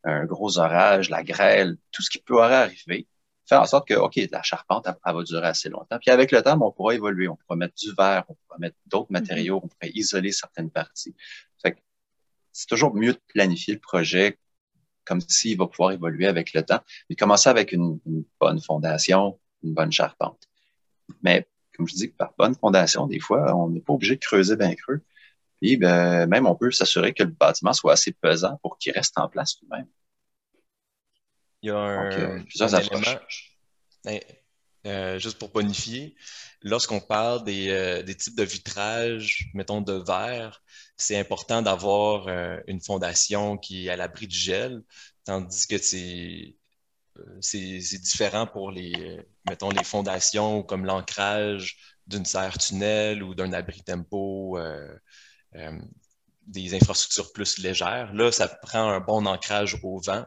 un 0.03 0.25
gros 0.25 0.57
orage, 0.57 1.09
la 1.09 1.23
grêle, 1.23 1.77
tout 1.91 2.01
ce 2.01 2.09
qui 2.09 2.19
peut 2.19 2.41
arriver 2.41 3.07
faire 3.47 3.61
en 3.61 3.65
sorte 3.65 3.87
que, 3.87 3.93
OK, 3.93 4.19
la 4.31 4.43
charpente, 4.43 4.87
elle, 4.87 5.13
va 5.13 5.23
durer 5.23 5.47
assez 5.47 5.69
longtemps. 5.69 5.97
Puis 5.99 6.11
avec 6.11 6.31
le 6.31 6.41
temps, 6.41 6.59
on 6.61 6.71
pourra 6.71 6.95
évoluer. 6.95 7.27
On 7.27 7.35
pourra 7.35 7.55
mettre 7.55 7.75
du 7.75 7.93
verre, 7.97 8.25
on 8.27 8.35
pourra 8.35 8.59
mettre 8.59 8.75
d'autres 8.85 9.09
mm-hmm. 9.09 9.13
matériaux, 9.13 9.61
on 9.63 9.67
pourrait 9.67 9.91
isoler 9.93 10.31
certaines 10.31 10.69
parties. 10.69 11.15
Fait 11.61 11.77
c'est 12.51 12.67
toujours 12.67 12.93
mieux 12.95 13.13
de 13.13 13.21
planifier 13.27 13.75
le 13.75 13.79
projet 13.79 14.39
comme 15.05 15.21
s'il 15.21 15.57
va 15.57 15.67
pouvoir 15.67 15.91
évoluer 15.91 16.27
avec 16.27 16.53
le 16.53 16.63
temps, 16.63 16.81
mais 17.09 17.15
commencer 17.15 17.49
avec 17.49 17.71
une, 17.71 17.99
bonne 18.41 18.59
fondation, 18.59 19.39
une 19.63 19.73
bonne 19.73 19.91
charpente. 19.91 20.49
Mais 21.21 21.47
comme 21.73 21.87
je 21.87 21.93
dis, 21.93 22.07
par 22.09 22.33
bonne 22.37 22.55
fondation, 22.55 23.07
des 23.07 23.19
fois, 23.19 23.55
on 23.55 23.69
n'est 23.69 23.79
pas 23.79 23.93
obligé 23.93 24.15
de 24.15 24.19
creuser 24.19 24.57
bien 24.57 24.75
creux. 24.75 25.01
Puis 25.61 25.77
ben, 25.77 26.27
même, 26.27 26.45
on 26.45 26.55
peut 26.55 26.71
s'assurer 26.71 27.13
que 27.13 27.23
le 27.23 27.31
bâtiment 27.31 27.73
soit 27.73 27.93
assez 27.93 28.11
pesant 28.11 28.59
pour 28.61 28.77
qu'il 28.77 28.93
reste 28.93 29.17
en 29.17 29.27
place 29.27 29.57
lui-même. 29.61 29.87
Il 31.61 31.69
y 31.69 31.71
a 31.71 31.77
un, 31.77 32.11
euh, 32.11 32.39
élément, 32.59 33.19
ben, 34.05 34.19
euh, 34.85 35.19
juste 35.19 35.39
pour 35.39 35.49
bonifier, 35.49 36.15
lorsqu'on 36.61 36.99
parle 36.99 37.43
euh, 37.47 38.03
des, 38.03 38.15
types 38.15 38.37
de 38.37 38.43
vitrage, 38.43 39.49
mettons 39.55 39.81
de 39.81 39.93
verre, 39.93 40.61
c'est 40.95 41.17
important 41.17 41.63
d'avoir 41.63 42.27
une 42.67 42.79
fondation 42.79 43.57
qui 43.57 43.87
est 43.87 43.89
à 43.89 43.95
l'abri 43.95 44.27
du 44.27 44.37
gel, 44.37 44.83
tandis 45.23 45.67
que 45.67 45.77
c'est 45.77 46.55
c'est 47.41 47.79
différent 47.97 48.45
pour 48.45 48.69
les, 48.69 49.19
mettons, 49.49 49.71
les 49.71 49.83
fondations 49.83 50.61
comme 50.61 50.85
l'ancrage 50.85 51.77
d'une 52.05 52.25
serre 52.25 52.59
tunnel 52.59 53.23
ou 53.23 53.33
d'un 53.33 53.53
abri 53.53 53.81
tempo, 53.81 54.59
des 56.45 56.75
infrastructures 56.75 57.31
plus 57.33 57.57
légères. 57.57 58.13
Là, 58.13 58.31
ça 58.31 58.47
prend 58.47 58.89
un 58.89 58.99
bon 58.99 59.25
ancrage 59.25 59.77
au 59.83 59.99
vent 59.99 60.23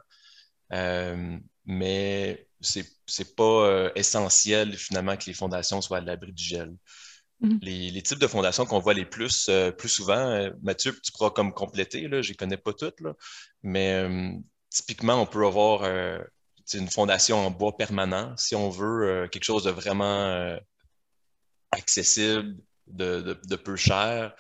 euh, 0.73 1.38
mais 1.66 2.47
c'est 2.61 2.87
n'est 3.19 3.25
pas 3.37 3.66
euh, 3.66 3.90
essentiel 3.97 4.77
finalement 4.77 5.16
que 5.16 5.25
les 5.27 5.35
fondations 5.35 5.81
soient 5.81 5.99
à 5.99 6.01
l'abri 6.01 6.33
du 6.33 6.45
gel. 6.45 6.75
Mm-hmm. 7.43 7.93
les, 7.95 8.03
types 8.03 8.19
de 8.19 8.27
fondations 8.27 8.66
qu'on 8.66 8.81
voit 8.81 8.93
les 8.93 9.07
plus, 9.07 9.49
euh, 9.49 9.73
plus 9.73 9.88
souvent, 9.88 10.51
Mathieu, 10.62 10.99
tu 11.03 11.11
pourras 11.11 11.31
comme 11.31 11.55
compléter, 11.55 12.07
là, 12.07 12.21
je 12.21 12.33
ne 12.33 12.37
connais 12.37 12.59
pas 12.59 12.75
toutes, 12.75 13.01
là, 13.01 13.14
mais 13.62 14.05
typiquement, 14.69 15.21
on 15.21 15.27
peut 15.27 15.47
avoir 15.47 15.85
une 16.75 16.90
fondation 16.90 17.38
en 17.38 17.51
bois 17.51 17.77
permanent 17.79 18.37
si 18.37 18.55
on 18.55 18.69
veut 18.69 19.27
quelque 19.33 19.45
chose 19.45 19.64
de 19.64 19.71
vraiment 19.71 20.59
accessible, 21.73 22.57
de, 22.88 23.40
de, 23.43 23.57
peu 23.57 23.75
cher. 23.75 24.35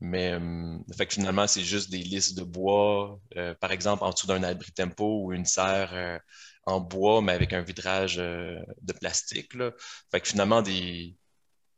Mais 0.00 0.32
euh, 0.32 0.78
fait 0.96 1.06
que 1.06 1.14
finalement, 1.14 1.46
c'est 1.46 1.62
juste 1.62 1.90
des 1.90 1.98
listes 1.98 2.36
de 2.36 2.42
bois, 2.42 3.20
euh, 3.36 3.54
par 3.54 3.70
exemple, 3.72 4.02
en 4.04 4.10
dessous 4.10 4.26
d'un 4.26 4.42
abri 4.42 4.72
tempo 4.72 5.24
ou 5.24 5.32
une 5.32 5.44
serre 5.44 5.90
euh, 5.92 6.18
en 6.64 6.80
bois, 6.80 7.20
mais 7.22 7.32
avec 7.32 7.52
un 7.52 7.60
vitrage 7.62 8.16
de 8.16 8.92
plastique. 9.00 9.54
Là. 9.54 9.72
Fait 10.10 10.20
que 10.20 10.28
finalement, 10.28 10.62
des... 10.62 11.16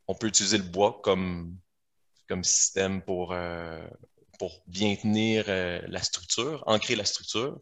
on 0.07 0.15
peut 0.15 0.27
utiliser 0.27 0.57
le 0.57 0.63
bois 0.63 1.01
comme, 1.03 1.57
comme 2.29 2.43
système 2.43 3.01
pour, 3.01 3.35
pour 4.39 4.63
bien 4.67 4.95
tenir 4.95 5.45
la 5.47 6.03
structure, 6.03 6.63
ancrer 6.67 6.95
la 6.95 7.05
structure. 7.05 7.59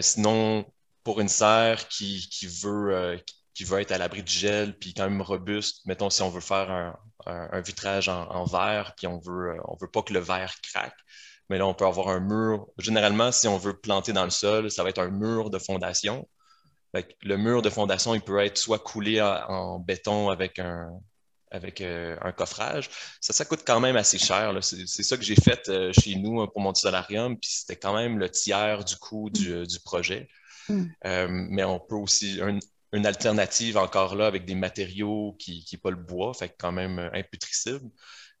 sinon, 0.00 0.66
pour 1.04 1.20
une 1.20 1.28
serre 1.28 1.88
qui, 1.88 2.28
qui 2.30 2.46
veut, 2.46 3.20
qui 3.58 3.64
veut 3.64 3.80
être 3.80 3.90
à 3.90 3.98
l'abri 3.98 4.22
du 4.22 4.32
gel, 4.32 4.78
puis 4.78 4.94
quand 4.94 5.10
même 5.10 5.20
robuste. 5.20 5.84
Mettons, 5.84 6.10
si 6.10 6.22
on 6.22 6.30
veut 6.30 6.40
faire 6.40 6.94
un, 7.26 7.60
vitrage 7.60 8.08
en, 8.08 8.44
verre, 8.44 8.94
puis 8.96 9.08
on 9.08 9.18
veut, 9.18 9.50
euh, 9.50 9.60
on 9.66 9.76
veut 9.76 9.90
pas 9.90 10.02
que 10.02 10.12
le 10.12 10.20
verre 10.20 10.54
craque, 10.62 10.96
mais 11.50 11.58
là, 11.58 11.66
on 11.66 11.74
peut 11.74 11.84
avoir 11.84 12.06
un 12.06 12.20
mur. 12.20 12.68
Généralement, 12.78 13.32
si 13.32 13.48
on 13.48 13.58
veut 13.58 13.76
planter 13.76 14.12
dans 14.12 14.22
le 14.22 14.30
sol, 14.30 14.70
ça 14.70 14.84
va 14.84 14.90
être 14.90 15.00
un 15.00 15.10
mur 15.10 15.50
de 15.50 15.58
fondation. 15.58 16.28
le 16.94 17.36
mur 17.36 17.60
de 17.60 17.68
fondation, 17.68 18.14
il 18.14 18.20
peut 18.20 18.38
être 18.38 18.58
soit 18.58 18.78
coulé 18.78 19.20
en, 19.20 19.80
béton 19.80 20.30
avec 20.30 20.60
un, 20.60 20.92
avec 21.50 21.80
un 21.80 22.30
coffrage. 22.30 22.90
Ça, 23.20 23.32
ça 23.32 23.44
coûte 23.44 23.64
quand 23.66 23.80
même 23.80 23.96
assez 23.96 24.18
cher. 24.18 24.56
C'est 24.62 25.02
ça 25.02 25.16
que 25.16 25.24
j'ai 25.24 25.34
fait 25.34 25.68
chez 26.00 26.14
nous 26.14 26.46
pour 26.46 26.60
mon 26.60 26.74
solarium, 26.74 27.36
puis 27.36 27.50
c'était 27.50 27.76
quand 27.76 27.96
même 27.96 28.20
le 28.20 28.30
tiers 28.30 28.84
du 28.84 28.94
coût 28.98 29.30
du, 29.30 29.66
du 29.66 29.80
projet. 29.80 30.28
Mm. 30.68 31.48
mais 31.50 31.64
on 31.64 31.80
peut 31.80 31.96
aussi, 31.96 32.40
une 32.92 33.06
alternative 33.06 33.76
encore 33.76 34.14
là 34.14 34.26
avec 34.26 34.44
des 34.44 34.54
matériaux 34.54 35.36
qui 35.38 35.66
n'est 35.70 35.78
pas 35.78 35.90
le 35.90 35.96
bois, 35.96 36.32
fait 36.34 36.54
quand 36.58 36.72
même 36.72 36.98
euh, 36.98 37.10
imputricible. 37.12 37.90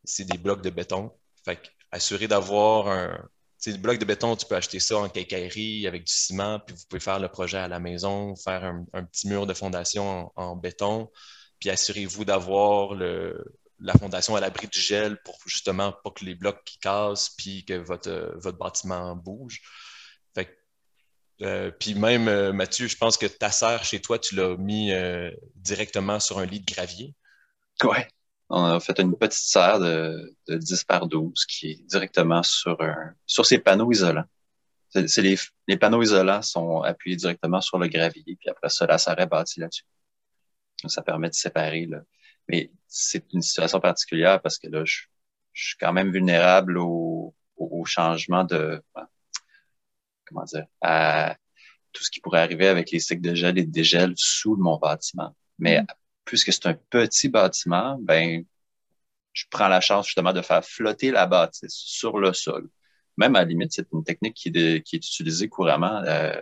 C'est 0.04 0.24
des 0.24 0.38
blocs 0.38 0.62
de 0.62 0.70
béton. 0.70 1.12
Fait 1.44 1.60
assurer 1.90 2.28
d'avoir 2.28 2.88
un. 2.88 3.28
C'est 3.58 3.72
des 3.72 3.78
blocs 3.78 3.98
de 3.98 4.04
béton, 4.04 4.36
tu 4.36 4.46
peux 4.46 4.54
acheter 4.54 4.78
ça 4.78 4.98
en 4.98 5.08
quincaillerie 5.08 5.88
avec 5.88 6.04
du 6.04 6.12
ciment, 6.12 6.60
puis 6.60 6.76
vous 6.76 6.84
pouvez 6.88 7.00
faire 7.00 7.18
le 7.18 7.28
projet 7.28 7.58
à 7.58 7.66
la 7.66 7.80
maison, 7.80 8.36
faire 8.36 8.64
un, 8.64 9.04
petit 9.04 9.26
mur 9.26 9.48
de 9.48 9.54
fondation 9.54 10.30
en, 10.36 10.54
béton, 10.54 11.10
puis 11.58 11.68
assurez-vous 11.68 12.24
d'avoir 12.24 12.94
la 12.94 13.92
fondation 13.98 14.36
à 14.36 14.40
l'abri 14.40 14.68
du 14.68 14.78
gel 14.78 15.20
pour 15.24 15.36
justement 15.44 15.92
pas 16.04 16.10
que 16.10 16.24
les 16.24 16.36
blocs 16.36 16.62
qui 16.64 16.78
cassent 16.78 17.30
puis 17.30 17.64
que 17.64 17.74
votre, 17.74 18.32
votre 18.36 18.58
bâtiment 18.58 19.16
bouge. 19.16 19.60
Euh, 21.42 21.70
puis 21.70 21.94
même, 21.94 22.28
euh, 22.28 22.52
Mathieu, 22.52 22.88
je 22.88 22.96
pense 22.96 23.16
que 23.16 23.26
ta 23.26 23.50
serre 23.50 23.84
chez 23.84 24.00
toi, 24.00 24.18
tu 24.18 24.34
l'as 24.34 24.56
mis 24.56 24.92
euh, 24.92 25.30
directement 25.54 26.18
sur 26.18 26.38
un 26.38 26.46
lit 26.46 26.60
de 26.60 26.72
gravier. 26.72 27.14
Oui. 27.84 27.98
On 28.50 28.64
a 28.64 28.80
fait 28.80 28.98
une 28.98 29.16
petite 29.16 29.44
serre 29.44 29.78
de, 29.78 30.34
10 30.48 30.84
par 30.84 31.06
12 31.06 31.44
qui 31.46 31.70
est 31.70 31.86
directement 31.86 32.42
sur, 32.42 32.78
sur 33.26 33.44
ces 33.44 33.58
panneaux 33.58 33.92
isolants. 33.92 34.24
C'est 34.88 35.20
les, 35.20 35.36
les, 35.66 35.76
panneaux 35.76 36.02
isolants 36.02 36.40
sont 36.40 36.80
appuyés 36.80 37.16
directement 37.16 37.60
sur 37.60 37.78
le 37.78 37.88
gravier, 37.88 38.24
puis 38.24 38.48
après 38.48 38.70
ça, 38.70 38.86
la 38.86 38.96
serre 38.96 39.20
est 39.20 39.26
bâtie 39.26 39.60
là-dessus. 39.60 39.84
Ça 40.86 41.02
permet 41.02 41.28
de 41.28 41.34
séparer. 41.34 41.84
Là. 41.84 42.00
Mais 42.48 42.72
c'est 42.86 43.26
une 43.34 43.42
situation 43.42 43.80
particulière 43.80 44.40
parce 44.40 44.56
que 44.56 44.68
là, 44.68 44.82
je, 44.86 45.02
suis 45.52 45.76
quand 45.78 45.92
même 45.92 46.10
vulnérable 46.10 46.78
au, 46.78 47.34
au 47.56 47.84
changement 47.84 48.44
de, 48.44 48.80
comment 50.28 50.44
dire, 50.44 50.66
à 50.80 51.36
tout 51.92 52.04
ce 52.04 52.10
qui 52.10 52.20
pourrait 52.20 52.40
arriver 52.40 52.68
avec 52.68 52.90
les 52.90 53.00
cycles 53.00 53.22
de 53.22 53.34
gel 53.34 53.58
et 53.58 53.64
de 53.64 53.70
dégel 53.70 54.12
sous 54.16 54.56
mon 54.56 54.76
bâtiment. 54.78 55.34
Mais 55.58 55.82
mm. 55.82 55.86
puisque 56.24 56.52
c'est 56.52 56.66
un 56.66 56.74
petit 56.74 57.28
bâtiment, 57.28 57.98
ben, 58.00 58.44
je 59.32 59.44
prends 59.50 59.68
la 59.68 59.80
chance 59.80 60.06
justement 60.06 60.32
de 60.32 60.42
faire 60.42 60.64
flotter 60.64 61.10
la 61.10 61.26
bâtisse 61.26 61.74
sur 61.74 62.18
le 62.18 62.32
sol. 62.32 62.68
Même 63.16 63.36
à 63.36 63.40
la 63.40 63.44
limite, 63.46 63.72
c'est 63.72 63.86
une 63.92 64.04
technique 64.04 64.34
qui, 64.34 64.48
est 64.48 64.92
utilisée 64.92 65.48
couramment 65.48 66.02
euh, 66.04 66.40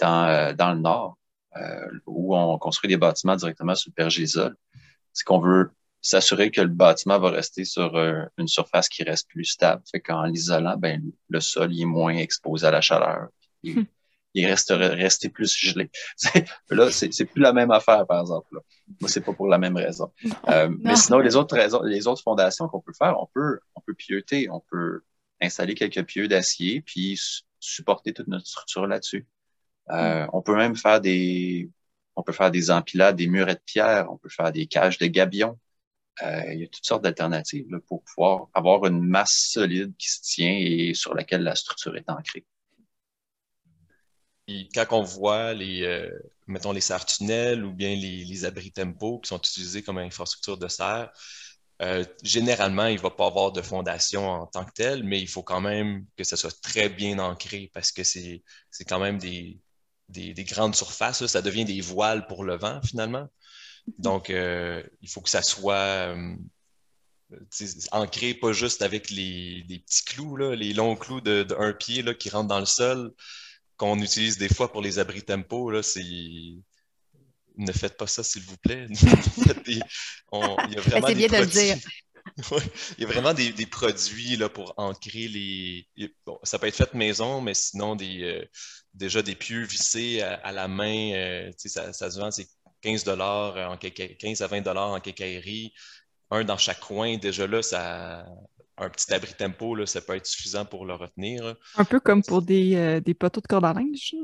dans, 0.00 0.26
euh, 0.26 0.52
dans 0.52 0.72
le 0.72 0.80
Nord, 0.80 1.16
euh, 1.56 1.86
où 2.06 2.36
on 2.36 2.58
construit 2.58 2.88
des 2.88 2.96
bâtiments 2.96 3.36
directement 3.36 3.74
sur 3.74 3.90
le 3.90 3.94
pergésol. 3.94 4.56
C'est 5.12 5.24
qu'on 5.24 5.38
veut 5.38 5.70
s'assurer 6.02 6.50
que 6.50 6.60
le 6.60 6.68
bâtiment 6.68 7.18
va 7.20 7.30
rester 7.30 7.64
sur 7.64 7.96
euh, 7.96 8.24
une 8.36 8.48
surface 8.48 8.88
qui 8.88 9.04
reste 9.04 9.28
plus 9.28 9.44
stable. 9.44 9.82
Fait 9.90 10.00
qu'en 10.00 10.24
l'isolant, 10.24 10.76
ben, 10.76 11.00
le 11.28 11.40
sol 11.40 11.72
est 11.78 11.84
moins 11.84 12.16
exposé 12.16 12.66
à 12.66 12.72
la 12.72 12.80
chaleur. 12.80 13.28
Il, 13.62 13.78
hmm. 13.78 13.86
il 14.34 14.46
reste 14.46 14.74
resté 14.76 15.28
plus 15.28 15.56
gelé. 15.56 15.90
là, 16.70 16.90
c'est 16.90 17.24
plus 17.24 17.40
la 17.40 17.52
même 17.52 17.70
affaire, 17.70 18.04
par 18.06 18.20
exemple. 18.20 18.48
Là. 18.52 18.60
Moi, 19.00 19.08
c'est 19.08 19.20
pas 19.20 19.32
pour 19.32 19.46
la 19.46 19.58
même 19.58 19.76
raison. 19.76 20.12
Euh, 20.48 20.68
mais 20.80 20.96
sinon, 20.96 21.20
les 21.20 21.36
autres 21.36 21.54
raisons, 21.54 21.82
les 21.82 22.08
autres 22.08 22.22
fondations 22.22 22.66
qu'on 22.68 22.80
peut 22.80 22.92
faire, 22.92 23.16
on 23.20 23.28
peut, 23.32 23.60
on 23.76 23.80
peut 23.80 23.94
pieuter, 23.94 24.50
on 24.50 24.60
peut 24.60 25.02
installer 25.40 25.74
quelques 25.74 26.04
pieux 26.04 26.26
d'acier, 26.26 26.80
puis 26.80 27.18
supporter 27.60 28.12
toute 28.12 28.26
notre 28.26 28.46
structure 28.46 28.88
là-dessus. 28.88 29.24
Euh, 29.90 30.26
hmm. 30.26 30.30
On 30.32 30.42
peut 30.42 30.56
même 30.56 30.74
faire 30.74 31.00
des, 31.00 31.70
on 32.16 32.24
peut 32.24 32.32
faire 32.32 32.50
des 32.50 32.72
empilades, 32.72 33.14
des 33.14 33.28
murets 33.28 33.54
de 33.54 33.62
pierre, 33.64 34.10
on 34.10 34.16
peut 34.16 34.28
faire 34.28 34.50
des 34.50 34.66
cages 34.66 34.98
de 34.98 35.06
gabions. 35.06 35.56
Euh, 36.22 36.52
il 36.52 36.60
y 36.60 36.64
a 36.64 36.68
toutes 36.68 36.84
sortes 36.84 37.02
d'alternatives 37.02 37.66
pour 37.86 38.02
pouvoir 38.04 38.48
avoir 38.52 38.84
une 38.84 39.00
masse 39.00 39.48
solide 39.52 39.94
qui 39.96 40.10
se 40.10 40.20
tient 40.20 40.54
et 40.58 40.92
sur 40.94 41.14
laquelle 41.14 41.42
la 41.42 41.54
structure 41.54 41.96
est 41.96 42.08
ancrée. 42.10 42.44
quand 44.74 44.86
on 44.90 45.02
voit 45.02 45.54
les, 45.54 45.82
euh, 45.82 46.10
mettons, 46.46 46.72
les 46.72 46.82
serres 46.82 47.06
tunnels 47.06 47.64
ou 47.64 47.72
bien 47.72 47.94
les, 47.96 48.44
abris 48.44 48.72
tempo 48.72 49.20
qui 49.20 49.28
sont 49.28 49.38
utilisés 49.38 49.82
comme 49.82 49.98
infrastructure 49.98 50.58
de 50.58 50.68
serre, 50.68 51.10
euh, 51.80 52.04
généralement, 52.22 52.86
il 52.86 52.96
ne 52.96 53.00
va 53.00 53.10
pas 53.10 53.26
avoir 53.26 53.50
de 53.52 53.62
fondation 53.62 54.28
en 54.28 54.46
tant 54.46 54.64
que 54.64 54.72
tel, 54.72 55.02
mais 55.04 55.20
il 55.20 55.28
faut 55.28 55.42
quand 55.42 55.60
même 55.60 56.06
que 56.16 56.24
ça 56.24 56.36
soit 56.36 56.60
très 56.60 56.88
bien 56.88 57.18
ancré 57.18 57.70
parce 57.72 57.90
que 57.90 58.04
c'est 58.04 58.42
quand 58.86 59.00
même 59.00 59.18
des, 59.18 59.60
des, 60.08 60.44
grandes 60.44 60.74
surfaces. 60.76 61.26
Ça 61.26 61.42
devient 61.42 61.64
des 61.64 61.80
voiles 61.80 62.26
pour 62.26 62.44
le 62.44 62.56
vent, 62.56 62.80
finalement. 62.82 63.28
Donc, 63.98 64.30
euh, 64.30 64.82
il 65.00 65.08
faut 65.08 65.20
que 65.20 65.30
ça 65.30 65.42
soit 65.42 66.14
euh, 66.14 66.36
ancré 67.90 68.34
pas 68.34 68.52
juste 68.52 68.82
avec 68.82 69.10
les, 69.10 69.64
petits 69.68 70.04
clous, 70.04 70.36
les 70.36 70.72
longs 70.72 70.96
clous 70.96 71.20
de, 71.20 71.72
pied 71.72 72.04
qui 72.16 72.30
rentrent 72.30 72.48
dans 72.48 72.60
le 72.60 72.66
sol, 72.66 73.12
qu'on 73.76 73.98
utilise 73.98 74.38
des 74.38 74.48
fois 74.48 74.70
pour 74.70 74.82
les 74.82 74.98
abris 74.98 75.22
tempo. 75.22 75.70
Là, 75.70 75.80
ne 77.58 77.72
faites 77.72 77.96
pas 77.96 78.06
ça, 78.06 78.22
s'il 78.22 78.42
vous 78.42 78.56
plaît. 78.58 78.86
il 79.66 79.78
y 79.78 80.78
a 80.78 80.80
vraiment 80.80 81.08
des 81.08 81.28
produits... 81.28 81.72
il 82.98 83.02
y 83.02 83.04
a 83.04 83.06
vraiment 83.08 83.34
des, 83.34 83.66
produits 83.66 84.36
là, 84.36 84.48
pour 84.48 84.74
ancrer 84.76 85.26
les. 85.28 85.88
ça 86.44 86.58
peut 86.58 86.68
être 86.68 86.76
fait 86.76 86.94
maison, 86.94 87.40
mais 87.40 87.52
sinon, 87.52 87.96
des, 87.96 88.22
euh, 88.22 88.48
déjà 88.94 89.22
des 89.22 89.34
pieux 89.34 89.64
vissés 89.64 90.22
à, 90.22 90.52
la 90.52 90.68
main, 90.68 91.50
ça, 91.58 91.92
ça, 91.92 92.10
se 92.10 92.20
vend, 92.20 92.30
c'est 92.30 92.46
15, 92.82 93.08
en 93.08 93.76
15 93.76 94.42
à 94.42 94.46
20 94.46 94.66
en 94.66 95.00
quincaillerie, 95.00 95.72
un 96.30 96.44
dans 96.44 96.56
chaque 96.56 96.80
coin, 96.80 97.16
déjà 97.16 97.46
là, 97.46 97.62
ça, 97.62 98.26
un 98.78 98.90
petit 98.90 99.12
abri 99.12 99.34
tempo, 99.34 99.74
là, 99.74 99.86
ça 99.86 100.00
peut 100.00 100.16
être 100.16 100.26
suffisant 100.26 100.64
pour 100.64 100.86
le 100.86 100.94
retenir. 100.94 101.56
Un 101.76 101.84
peu 101.84 102.00
comme 102.00 102.22
pour 102.22 102.42
des, 102.42 102.74
euh, 102.74 103.00
des 103.00 103.14
poteaux 103.14 103.40
de 103.40 103.46
corde 103.46 103.64
à 103.64 103.72
linge. 103.72 104.14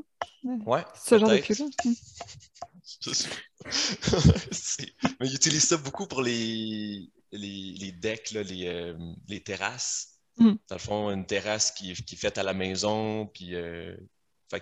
Ouais. 0.45 0.85
Ce 0.95 1.19
genre 1.19 1.31
de 1.31 1.39
cul 1.39 1.55
Mais 5.21 5.29
ils 5.29 5.35
utilisent 5.35 5.69
ça 5.69 5.77
beaucoup 5.77 6.07
pour 6.07 6.23
les, 6.23 7.11
les, 7.33 7.75
les 7.79 7.93
decks, 7.93 8.33
là, 8.33 8.43
les, 8.43 8.67
euh, 8.67 8.97
les, 9.29 9.43
terrasses. 9.43 10.19
Mm. 10.39 10.53
Dans 10.69 10.75
le 10.75 10.81
fond, 10.81 11.11
une 11.11 11.27
terrasse 11.27 11.71
qui, 11.71 11.93
qui 11.93 12.15
est 12.15 12.19
faite 12.19 12.39
à 12.39 12.43
la 12.43 12.55
maison, 12.55 13.27
puis 13.27 13.55
euh, 13.55 13.95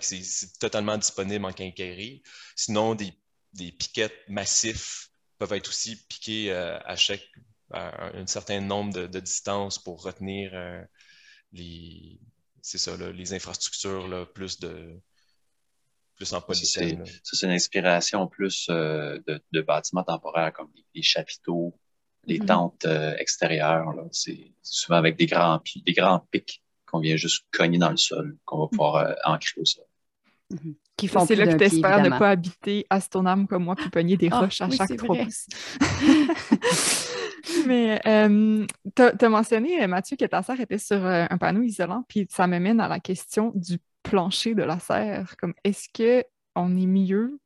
c'est 0.01 0.59
totalement 0.59 0.99
disponible 0.99 1.44
en 1.44 1.53
quincaillerie. 1.53 2.22
Sinon, 2.57 2.94
des 2.94 3.12
des 3.57 3.72
piquettes 3.72 4.28
massifs 4.28 5.11
peuvent 5.38 5.52
être 5.52 5.68
aussi 5.68 5.96
piqués 6.09 6.52
euh, 6.52 6.78
à 6.84 6.96
chaque 6.96 7.26
un 7.72 8.26
certain 8.28 8.61
nombre 8.61 8.92
de, 8.94 9.07
de 9.09 9.18
distances 9.18 9.80
pour 9.80 10.00
retenir 10.00 10.52
euh, 10.54 10.80
les 11.52 12.20
c'est 12.62 12.78
ça 12.78 12.96
les 12.96 13.34
infrastructures 13.34 14.30
plus 14.34 14.61
de 14.61 15.00
plus 16.14 16.32
en 16.32 16.40
polystène. 16.40 17.04
Ça, 17.04 17.36
c'est 17.36 17.46
une 17.46 17.52
inspiration 17.52 18.26
plus 18.26 18.68
euh, 18.70 19.18
de, 19.26 19.61
bâtiments 19.61 20.04
temporaires 20.04 20.52
comme 20.52 20.70
les, 20.94 21.02
chapiteaux, 21.02 21.78
les 22.24 22.38
mm-hmm. 22.38 22.46
tentes 22.46 22.86
extérieures. 23.18 23.92
C'est 24.12 24.52
souvent 24.62 24.96
avec 24.96 25.16
des 25.16 25.26
grands, 25.26 25.61
des 25.84 25.92
grands 25.92 26.20
pics 26.30 26.62
qu'on 26.86 27.00
vient 27.00 27.16
juste 27.16 27.44
cogner 27.52 27.78
dans 27.78 27.90
le 27.90 27.98
sol, 27.98 28.38
qu'on 28.44 28.61
va 28.61 28.68
pouvoir 28.68 29.16
ancrer 29.24 29.61
au 29.61 29.64
sol. 29.64 29.84
C'est 30.99 31.36
là 31.36 31.47
que 31.47 31.59
tu 31.59 31.64
espères 31.64 32.03
ne 32.03 32.09
pas 32.09 32.30
habiter 32.30 32.86
à 32.88 33.01
Stoneham 33.01 33.47
comme 33.47 33.64
moi, 33.64 33.76
puis 33.76 33.90
pogner 33.90 34.16
des 34.16 34.28
ah, 34.32 34.40
roches 34.40 34.62
à 34.62 34.70
chaque 34.70 34.97
trois 34.97 35.16
pouces. 35.16 35.47
Mais 37.66 38.01
euh, 38.07 38.66
tu 38.94 39.03
as, 39.03 39.28
mentionné, 39.28 39.86
Mathieu, 39.86 40.16
que 40.16 40.24
ta 40.24 40.42
serre 40.42 40.61
était 40.61 40.78
sur 40.78 41.05
euh, 41.05 41.26
un 41.28 41.38
panneau 41.38 41.62
isolant, 41.62 42.05
puis 42.09 42.26
ça 42.30 42.47
me 42.47 42.59
mène 42.59 42.80
à 42.80 42.88
la 42.88 42.99
question 42.99 43.53
du 43.55 43.78
plancher 44.03 44.55
de 44.55 44.62
la 44.62 44.78
serre. 44.78 45.34
Comme 45.38 45.55
est-ce 45.64 45.88
qu'on 45.92 46.76
est 46.76 46.86
mieux 46.86 47.38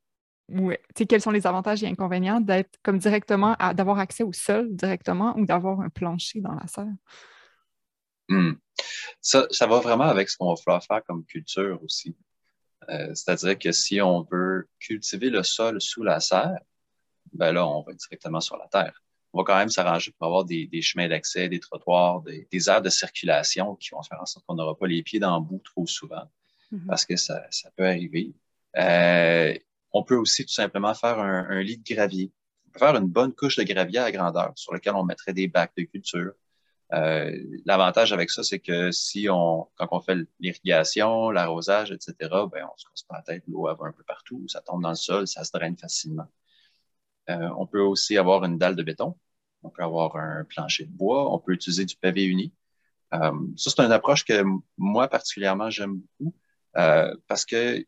ou 0.53 0.73
quels 1.09 1.21
sont 1.21 1.31
les 1.31 1.47
avantages 1.47 1.83
et 1.83 1.87
inconvénients 1.87 2.41
d'être 2.41 2.79
comme 2.83 2.99
directement, 2.99 3.57
d'avoir 3.75 3.99
accès 3.99 4.25
au 4.25 4.33
sol 4.33 4.69
directement 4.75 5.37
ou 5.39 5.47
d'avoir 5.47 5.81
un 5.81 5.89
plancher 5.89 6.41
dans 6.41 6.55
la 6.55 6.67
serre? 6.67 6.95
Hmm. 8.29 8.53
Ça, 9.21 9.47
ça 9.51 9.67
va 9.67 9.81
vraiment 9.81 10.05
avec 10.05 10.29
ce 10.29 10.37
qu'on 10.37 10.49
va 10.49 10.57
falloir 10.57 10.83
faire 10.85 11.03
comme 11.05 11.25
culture 11.25 11.81
aussi. 11.83 12.17
Euh, 12.89 13.15
c'est-à-dire 13.15 13.59
que 13.59 13.73
si 13.73 14.01
on 14.01 14.23
veut 14.31 14.69
cultiver 14.79 15.31
le 15.31 15.43
sol 15.43 15.81
sous 15.81 16.03
la 16.03 16.21
serre, 16.21 16.59
ben 17.33 17.53
là, 17.53 17.67
on 17.67 17.83
va 17.83 17.93
directement 17.93 18.41
sur 18.41 18.57
la 18.57 18.67
terre. 18.69 19.03
On 19.33 19.39
va 19.39 19.45
quand 19.45 19.57
même 19.57 19.69
s'arranger 19.69 20.13
pour 20.19 20.27
avoir 20.27 20.45
des, 20.45 20.69
chemins 20.83 21.09
d'accès, 21.09 21.49
des 21.49 21.61
trottoirs, 21.61 22.23
des, 22.23 22.69
aires 22.69 22.83
de 22.83 22.89
circulation 22.89 23.77
qui 23.77 23.91
vont 23.91 24.03
faire 24.03 24.21
en 24.21 24.27
sorte 24.27 24.45
qu'on 24.47 24.57
n'aura 24.57 24.77
pas 24.77 24.87
les 24.87 25.03
pieds 25.03 25.21
dans 25.21 25.39
le 25.39 25.45
bout 25.45 25.61
trop 25.65 25.87
souvent, 25.87 26.25
mm-hmm. 26.73 26.87
parce 26.87 27.07
que 27.07 27.17
ça, 27.17 27.41
peut 27.77 27.87
arriver. 27.87 28.35
Euh, 28.77 29.55
on 29.93 30.03
peut 30.03 30.17
aussi 30.17 30.45
tout 30.45 30.53
simplement 30.53 30.95
faire 30.95 31.19
un, 31.19 31.61
lit 31.63 31.79
de 31.79 31.95
gravier. 31.95 32.33
On 32.67 32.71
peut 32.73 32.79
faire 32.81 32.97
une 32.97 33.09
bonne 33.09 33.33
couche 33.33 33.57
de 33.57 33.63
gravier 33.63 33.99
à 33.99 34.11
grandeur 34.11 34.53
sur 34.57 34.73
lequel 34.73 34.95
on 34.95 35.05
mettrait 35.05 35.33
des 35.33 35.47
bacs 35.47 35.73
de 35.77 35.85
culture. 35.85 36.33
Euh, 36.93 37.37
l'avantage 37.67 38.13
avec 38.13 38.31
ça, 38.31 38.43
c'est 38.43 38.59
que 38.59 38.91
si 38.91 39.29
on, 39.31 39.69
quand 39.77 39.89
on 39.93 40.01
fait 40.01 40.19
l'irrigation, 40.41 41.31
l'arrosage, 41.31 41.93
etc., 41.93 42.15
ben, 42.51 42.67
on 42.73 42.77
se 42.77 42.87
casse 42.87 43.03
pas 43.03 43.17
la 43.17 43.23
tête, 43.23 43.45
l'eau 43.47 43.65
va 43.65 43.77
un 43.87 43.93
peu 43.93 44.03
partout, 44.03 44.45
ça 44.49 44.61
tombe 44.61 44.83
dans 44.83 44.91
le 44.91 44.97
sol, 44.97 45.29
ça 45.29 45.45
se 45.45 45.53
draine 45.53 45.77
facilement. 45.77 46.27
Euh, 47.29 47.49
on 47.57 47.67
peut 47.67 47.81
aussi 47.81 48.17
avoir 48.19 48.45
une 48.45 48.59
dalle 48.59 48.77
de 48.77 48.83
béton 48.83 49.17
On 49.63 49.71
peut 49.71 49.83
avoir 49.85 50.17
un 50.17 50.45
plancher 50.45 50.87
de 50.87 50.93
bois. 50.93 51.33
On 51.33 51.39
peut 51.39 51.53
utiliser 51.53 51.85
du 51.85 51.97
pavé 51.97 52.25
uni. 52.25 52.53
ça, 53.13 53.31
c'est 53.57 53.81
une 53.81 53.93
approche 53.93 54.25
que 54.25 54.43
moi, 54.79 55.09
particulièrement, 55.09 55.71
j'aime 55.71 56.01
beaucoup 56.19 56.35
parce 56.73 57.45
que 57.45 57.85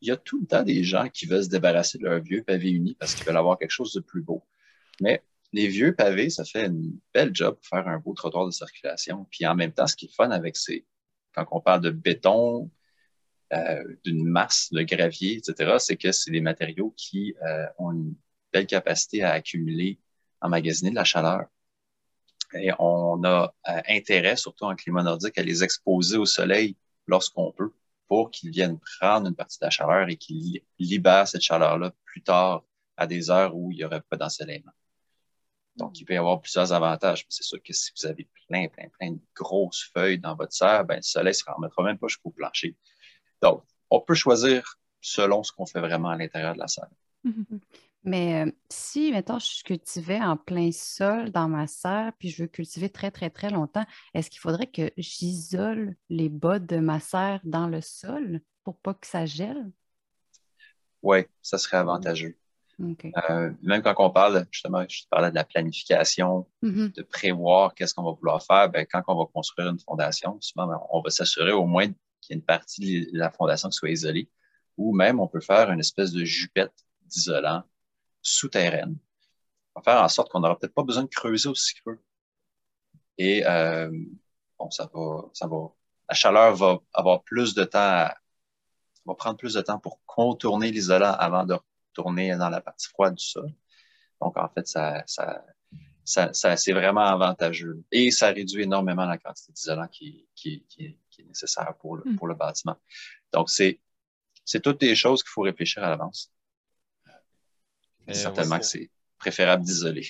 il 0.00 0.08
y 0.08 0.10
a 0.10 0.16
tout 0.16 0.40
le 0.40 0.46
temps 0.46 0.62
des 0.62 0.82
gens 0.82 1.08
qui 1.08 1.26
veulent 1.26 1.44
se 1.44 1.48
débarrasser 1.48 1.98
de 1.98 2.04
leur 2.04 2.20
vieux 2.20 2.42
pavé 2.42 2.70
uni 2.70 2.94
parce 2.94 3.14
qu'ils 3.14 3.26
veulent 3.26 3.36
avoir 3.36 3.58
quelque 3.58 3.70
chose 3.70 3.92
de 3.92 4.00
plus 4.00 4.22
beau. 4.22 4.42
Mais 5.00 5.22
les 5.52 5.68
vieux 5.68 5.94
pavés, 5.94 6.30
ça 6.30 6.44
fait 6.44 6.66
une 6.66 6.98
belle 7.12 7.34
job 7.34 7.56
pour 7.56 7.66
faire 7.66 7.88
un 7.88 7.98
beau 7.98 8.14
trottoir 8.14 8.46
de 8.46 8.50
circulation. 8.50 9.26
Puis 9.30 9.46
en 9.46 9.54
même 9.54 9.72
temps, 9.72 9.86
ce 9.86 9.96
qui 9.96 10.06
est 10.06 10.14
fun 10.14 10.30
avec 10.30 10.56
ces, 10.56 10.86
quand 11.34 11.46
on 11.50 11.60
parle 11.60 11.80
de 11.80 11.90
béton, 11.90 12.70
euh, 13.52 13.82
d'une 14.04 14.24
masse 14.24 14.68
de 14.72 14.82
gravier, 14.82 15.38
etc., 15.38 15.76
c'est 15.78 15.96
que 15.96 16.12
c'est 16.12 16.30
des 16.30 16.40
matériaux 16.40 16.94
qui 16.96 17.34
euh, 17.42 17.66
ont 17.78 17.90
une 17.92 18.14
belle 18.52 18.66
capacité 18.66 19.24
à 19.24 19.32
accumuler, 19.32 19.98
emmagasiner 20.40 20.90
de 20.90 20.94
la 20.94 21.04
chaleur. 21.04 21.46
Et 22.54 22.70
on 22.78 23.22
a 23.24 23.52
euh, 23.68 23.80
intérêt, 23.88 24.36
surtout 24.36 24.64
en 24.64 24.76
climat 24.76 25.02
nordique, 25.02 25.36
à 25.38 25.42
les 25.42 25.64
exposer 25.64 26.16
au 26.16 26.26
soleil 26.26 26.76
lorsqu'on 27.06 27.52
peut 27.52 27.72
pour 28.06 28.30
qu'ils 28.30 28.50
viennent 28.50 28.78
prendre 29.00 29.28
une 29.28 29.36
partie 29.36 29.58
de 29.60 29.66
la 29.66 29.70
chaleur 29.70 30.08
et 30.08 30.16
qu'ils 30.16 30.62
libèrent 30.78 31.28
cette 31.28 31.42
chaleur-là 31.42 31.92
plus 32.04 32.22
tard 32.22 32.64
à 32.96 33.06
des 33.06 33.30
heures 33.30 33.56
où 33.56 33.70
il 33.72 33.76
n'y 33.76 33.84
aurait 33.84 34.00
pas 34.00 34.16
d'ensoleillement. 34.16 34.72
Donc, 35.80 35.98
il 35.98 36.04
peut 36.04 36.14
y 36.14 36.16
avoir 36.16 36.40
plusieurs 36.40 36.72
avantages. 36.72 37.24
C'est 37.28 37.42
sûr 37.42 37.62
que 37.62 37.72
si 37.72 37.90
vous 37.96 38.06
avez 38.06 38.28
plein, 38.48 38.68
plein, 38.68 38.88
plein 38.98 39.12
de 39.12 39.20
grosses 39.34 39.90
feuilles 39.94 40.18
dans 40.18 40.36
votre 40.36 40.52
serre, 40.52 40.84
ben, 40.84 40.96
le 40.96 41.02
soleil 41.02 41.30
ne 41.30 41.34
se 41.34 41.44
remettra 41.46 41.82
même 41.82 41.98
pas 41.98 42.08
jusqu'au 42.08 42.30
plancher. 42.30 42.76
Donc, 43.42 43.64
on 43.88 44.00
peut 44.00 44.14
choisir 44.14 44.78
selon 45.00 45.42
ce 45.42 45.52
qu'on 45.52 45.66
fait 45.66 45.80
vraiment 45.80 46.10
à 46.10 46.16
l'intérieur 46.16 46.54
de 46.54 46.58
la 46.58 46.68
serre. 46.68 46.90
Mais 48.04 48.46
euh, 48.46 48.52
si, 48.70 49.12
mettons, 49.12 49.38
je 49.38 49.62
cultivais 49.62 50.20
en 50.20 50.36
plein 50.36 50.70
sol 50.72 51.30
dans 51.30 51.48
ma 51.48 51.66
serre, 51.66 52.12
puis 52.18 52.30
je 52.30 52.42
veux 52.42 52.48
cultiver 52.48 52.88
très, 52.88 53.10
très, 53.10 53.28
très 53.28 53.50
longtemps, 53.50 53.84
est-ce 54.14 54.30
qu'il 54.30 54.40
faudrait 54.40 54.70
que 54.70 54.90
j'isole 54.96 55.96
les 56.08 56.30
bas 56.30 56.58
de 56.58 56.78
ma 56.78 56.98
serre 56.98 57.40
dans 57.44 57.66
le 57.66 57.82
sol 57.82 58.40
pour 58.64 58.78
pas 58.78 58.94
que 58.94 59.06
ça 59.06 59.26
gèle? 59.26 59.70
Oui, 61.02 61.26
ça 61.42 61.58
serait 61.58 61.76
avantageux. 61.76 62.39
Euh, 62.80 63.50
même 63.62 63.82
quand 63.82 63.94
on 63.98 64.10
parle, 64.10 64.46
justement, 64.50 64.84
je 64.88 65.02
parlais 65.10 65.30
de 65.30 65.34
la 65.34 65.44
planification, 65.44 66.46
mm-hmm. 66.62 66.94
de 66.94 67.02
prévoir 67.02 67.74
qu'est-ce 67.74 67.94
qu'on 67.94 68.04
va 68.04 68.12
vouloir 68.12 68.42
faire, 68.42 68.70
ben, 68.70 68.86
quand 68.90 69.02
on 69.08 69.18
va 69.18 69.24
construire 69.32 69.68
une 69.68 69.78
fondation, 69.78 70.38
souvent, 70.40 70.66
ben, 70.66 70.80
on 70.90 71.00
va 71.00 71.10
s'assurer 71.10 71.52
au 71.52 71.66
moins 71.66 71.86
qu'il 72.20 72.30
y 72.30 72.32
ait 72.32 72.36
une 72.36 72.44
partie 72.44 73.06
de 73.12 73.18
la 73.18 73.30
fondation 73.30 73.68
qui 73.68 73.76
soit 73.76 73.90
isolée, 73.90 74.30
ou 74.76 74.94
même 74.94 75.20
on 75.20 75.28
peut 75.28 75.40
faire 75.40 75.70
une 75.70 75.80
espèce 75.80 76.12
de 76.12 76.24
jupette 76.24 76.72
d'isolant 77.02 77.64
souterraine. 78.22 78.96
On 79.74 79.80
va 79.80 79.84
faire 79.84 80.02
en 80.02 80.08
sorte 80.08 80.30
qu'on 80.30 80.40
n'aura 80.40 80.58
peut-être 80.58 80.74
pas 80.74 80.82
besoin 80.82 81.04
de 81.04 81.08
creuser 81.08 81.48
aussi 81.48 81.74
creux. 81.74 81.98
Et 83.18 83.46
euh, 83.46 83.90
bon, 84.58 84.70
ça 84.70 84.90
va, 84.92 85.28
ça 85.34 85.46
va, 85.46 85.68
la 86.08 86.14
chaleur 86.14 86.54
va 86.54 86.78
avoir 86.94 87.22
plus 87.24 87.54
de 87.54 87.64
temps, 87.64 87.78
à, 87.78 88.16
va 89.04 89.14
prendre 89.14 89.36
plus 89.36 89.54
de 89.54 89.60
temps 89.60 89.78
pour 89.78 90.00
contourner 90.06 90.70
l'isolant 90.70 91.12
avant 91.12 91.44
de 91.44 91.56
tourner 91.92 92.36
dans 92.36 92.48
la 92.48 92.60
partie 92.60 92.88
froide 92.88 93.14
du 93.14 93.24
sol. 93.24 93.52
Donc, 94.20 94.36
en 94.36 94.48
fait, 94.48 94.66
ça, 94.66 95.02
ça, 95.06 95.44
ça, 96.04 96.56
c'est 96.56 96.72
vraiment 96.72 97.04
avantageux. 97.04 97.82
Et 97.90 98.10
ça 98.10 98.28
réduit 98.28 98.64
énormément 98.64 99.06
la 99.06 99.18
quantité 99.18 99.52
d'isolant 99.52 99.88
qui, 99.88 100.26
qui, 100.34 100.64
qui, 100.68 100.84
est 100.86 101.24
nécessaire 101.24 101.74
pour 101.80 101.96
le, 101.96 102.02
hmm. 102.04 102.16
pour 102.16 102.26
le 102.26 102.34
bâtiment. 102.34 102.76
Donc, 103.32 103.50
c'est, 103.50 103.80
c'est 104.44 104.60
toutes 104.60 104.80
des 104.80 104.94
choses 104.94 105.22
qu'il 105.22 105.30
faut 105.30 105.42
réfléchir 105.42 105.84
à 105.84 105.90
l'avance. 105.90 106.32
Euh, 108.08 108.14
certainement 108.14 108.58
que 108.58 108.64
c'est 108.64 108.90
préférable 109.18 109.64
d'isoler. 109.64 110.08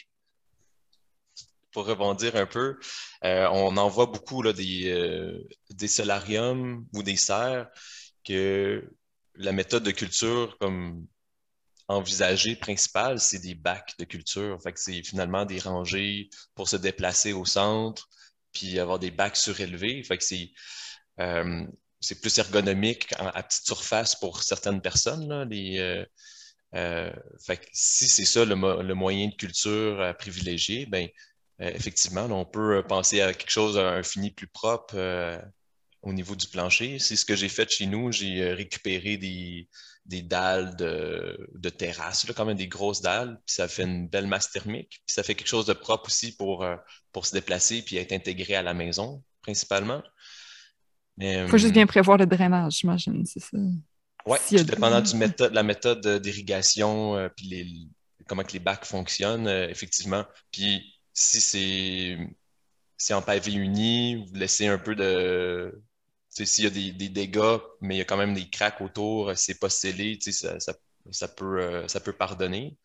Pour 1.72 1.86
rebondir 1.86 2.34
un 2.36 2.46
peu, 2.46 2.78
euh, 3.24 3.48
on 3.52 3.76
en 3.76 3.88
voit 3.88 4.06
beaucoup 4.06 4.42
là, 4.42 4.52
des, 4.52 4.90
euh, 4.90 5.46
des 5.70 5.88
solariums 5.88 6.86
ou 6.94 7.02
des 7.02 7.16
serres 7.16 7.68
que 8.24 8.90
la 9.34 9.52
méthode 9.52 9.84
de 9.84 9.90
culture, 9.90 10.56
comme 10.58 11.06
envisagé 11.90 12.54
principal, 12.54 13.18
c'est 13.20 13.40
des 13.40 13.54
bacs 13.54 13.94
de 13.98 14.04
culture. 14.04 14.60
Fait 14.62 14.76
c'est 14.76 15.02
finalement 15.02 15.44
des 15.44 15.58
rangées 15.58 16.30
pour 16.54 16.68
se 16.68 16.76
déplacer 16.76 17.32
au 17.32 17.44
centre, 17.44 18.08
puis 18.52 18.78
avoir 18.78 18.98
des 19.00 19.10
bacs 19.10 19.36
surélevés. 19.36 20.02
Fait 20.04 20.16
que 20.16 20.24
c'est, 20.24 20.50
euh, 21.20 21.66
plus 22.22 22.38
ergonomique 22.38 23.12
à 23.18 23.42
petite 23.42 23.66
surface 23.66 24.14
pour 24.14 24.42
certaines 24.42 24.80
personnes. 24.80 25.32
Euh, 25.32 26.04
euh, 26.76 27.12
fait 27.44 27.68
si 27.72 28.08
c'est 28.08 28.24
ça 28.24 28.44
le, 28.44 28.54
le, 28.82 28.94
moyen 28.94 29.28
de 29.28 29.34
culture 29.34 30.00
à 30.00 30.14
privilégier, 30.14 30.86
ben, 30.86 31.08
effectivement, 31.58 32.24
on 32.26 32.44
peut 32.44 32.84
penser 32.88 33.20
à 33.20 33.34
quelque 33.34 33.50
chose, 33.50 33.76
à 33.76 33.90
un 33.90 34.02
fini 34.02 34.30
plus 34.30 34.46
propre 34.46 34.94
au 36.02 36.12
niveau 36.12 36.36
du 36.36 36.46
plancher. 36.46 36.98
C'est 37.00 37.16
ce 37.16 37.24
que 37.24 37.36
j'ai 37.36 37.48
fait 37.48 37.68
chez 37.70 37.86
nous. 37.86 38.12
J'ai 38.12 38.52
récupéré 38.54 39.16
des, 39.18 39.68
des 40.10 40.22
dalles 40.22 40.74
de, 40.74 41.68
terrasse, 41.70 42.26
là, 42.26 42.34
quand 42.36 42.44
même 42.44 42.56
des 42.56 42.66
grosses 42.66 43.00
dalles, 43.00 43.40
puis 43.46 43.54
ça 43.54 43.68
fait 43.68 43.84
une 43.84 44.08
belle 44.08 44.26
masse 44.26 44.50
thermique, 44.50 45.00
puis 45.06 45.14
ça 45.14 45.22
fait 45.22 45.36
quelque 45.36 45.48
chose 45.48 45.66
de 45.66 45.72
propre 45.72 46.06
aussi 46.06 46.36
pour, 46.36 46.64
euh, 46.64 46.76
pour 47.12 47.26
se 47.26 47.32
déplacer 47.32 47.82
puis 47.82 47.96
être 47.96 48.12
intégré 48.12 48.56
à 48.56 48.62
la 48.62 48.74
maison, 48.74 49.22
principalement. 49.40 50.02
Il 51.18 51.46
faut 51.48 51.58
juste 51.58 51.74
bien 51.74 51.86
prévoir 51.86 52.18
le 52.18 52.26
drainage, 52.26 52.78
j'imagine, 52.78 53.24
c'est 53.24 53.40
ça. 53.40 53.56
Oui, 54.26 54.38
dépendant 54.64 55.00
du 55.00 55.14
méthode, 55.14 55.54
la 55.54 55.62
méthode 55.62 56.20
d'irrigation, 56.20 57.16
euh, 57.16 57.28
puis 57.28 57.46
les, 57.46 57.66
comment 58.26 58.42
que 58.42 58.52
les 58.52 58.58
bacs 58.58 58.84
fonctionnent, 58.84 59.46
euh, 59.46 59.68
effectivement. 59.68 60.24
Puis 60.50 61.00
si 61.14 61.40
c'est 62.96 63.14
en 63.14 63.22
pavé 63.22 63.52
uni, 63.52 64.26
vous 64.26 64.34
laissez 64.34 64.66
un 64.66 64.78
peu 64.78 64.96
de, 64.96 65.80
s'il 66.46 66.64
y 66.64 66.66
a 66.66 66.70
des, 66.70 67.08
dégâts, 67.08 67.58
mais 67.80 67.96
il 67.96 67.98
y 67.98 68.00
a 68.02 68.04
quand 68.04 68.16
même 68.16 68.34
des 68.34 68.48
cracks 68.48 68.80
autour, 68.80 69.32
c'est 69.36 69.58
pas 69.58 69.68
scellé, 69.68 70.18
ça, 70.20 70.58
ça, 71.10 71.28
peut, 71.28 71.60
euh, 71.60 71.88
ça 71.88 72.00
peut 72.00 72.12
pardonner. 72.12 72.76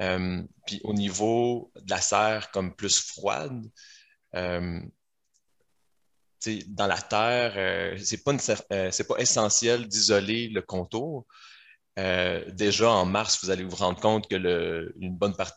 Euh, 0.00 0.42
puis 0.66 0.80
au 0.84 0.94
niveau 0.94 1.72
de 1.76 1.90
la 1.90 2.00
serre 2.00 2.50
comme 2.50 2.74
plus 2.74 3.00
froide, 3.00 3.62
euh, 4.34 4.80
dans 6.68 6.86
la 6.86 7.00
terre, 7.00 7.96
c'est 8.02 8.24
pas, 8.24 8.36
pas 8.36 9.18
essentiel 9.18 9.86
d'isoler 9.86 10.48
le 10.48 10.62
contour. 10.62 11.26
déjà 11.96 12.90
en 12.90 13.04
mars, 13.04 13.44
vous 13.44 13.50
allez 13.50 13.62
vous 13.64 13.76
rendre 13.76 14.00
compte 14.00 14.28
que 14.28 14.92
une 14.98 15.16
bonne 15.16 15.36
partie, 15.36 15.54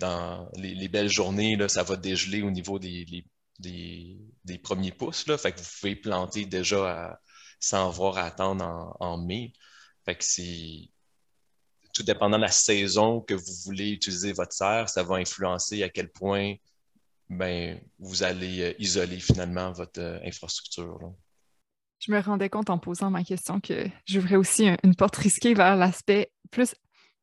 dans 0.00 0.50
les, 0.56 0.88
belles 0.88 1.08
journées, 1.08 1.56
ça 1.68 1.84
va 1.84 1.94
dégeler 1.94 2.42
au 2.42 2.50
niveau 2.50 2.80
des, 2.80 3.24
des, 3.58 4.18
premiers 4.62 4.92
pouces. 4.92 5.26
Là, 5.26 5.38
fait 5.38 5.52
que 5.52 5.60
vous 5.60 5.66
pouvez 5.80 5.96
planter 5.96 6.46
déjà 6.46 7.18
sans 7.60 7.88
avoir 7.88 8.18
à 8.18 8.24
attendre 8.24 8.96
en, 9.00 9.18
mai. 9.18 9.52
Fait 10.04 10.14
que 10.14 10.24
c'est 10.24 10.90
tout 11.94 12.02
dépendant 12.02 12.36
de 12.36 12.42
la 12.42 12.50
saison 12.50 13.20
que 13.20 13.34
vous 13.34 13.52
voulez 13.64 13.90
utiliser 13.90 14.32
votre 14.32 14.52
serre, 14.52 14.88
ça 14.88 15.02
va 15.02 15.16
influencer 15.16 15.82
à 15.82 15.88
quel 15.88 16.10
point 16.10 16.54
ben, 17.28 17.80
vous 17.98 18.22
allez 18.22 18.60
euh, 18.60 18.74
isoler 18.78 19.18
finalement 19.18 19.72
votre 19.72 20.00
euh, 20.00 20.20
infrastructure. 20.24 21.12
Je 21.98 22.12
me 22.12 22.20
rendais 22.20 22.50
compte 22.50 22.70
en 22.70 22.78
posant 22.78 23.10
ma 23.10 23.24
question 23.24 23.60
que 23.60 23.88
j'ouvrais 24.04 24.36
aussi 24.36 24.68
une 24.84 24.94
porte 24.94 25.16
risquée 25.16 25.54
vers 25.54 25.74
l'aspect 25.76 26.30
plus 26.50 26.74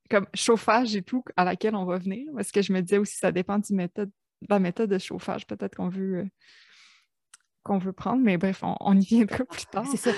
comme 0.10 0.28
chauffage 0.34 0.96
et 0.96 1.04
tout 1.04 1.24
à 1.38 1.46
laquelle 1.46 1.76
on 1.76 1.86
va 1.86 1.98
venir. 2.00 2.28
Parce 2.36 2.52
que 2.52 2.62
je 2.62 2.74
me 2.74 2.82
disais 2.82 2.98
aussi 2.98 3.16
ça 3.16 3.32
dépend 3.32 3.60
du 3.60 3.74
méthode 3.74 4.12
la 4.50 4.60
méthode 4.60 4.90
de 4.90 4.98
chauffage 4.98 5.48
peut-être 5.48 5.76
qu'on 5.76 5.90
veut, 5.90 6.18
euh, 6.18 6.26
qu'on 7.64 7.78
veut 7.78 7.94
prendre, 7.94 8.22
mais 8.22 8.38
bref, 8.38 8.62
on, 8.64 9.00
y 9.00 9.06
viendra 9.06 9.46
plus 9.46 9.66
tard. 9.66 9.86
C'est 9.90 9.98
ça. 9.98 10.12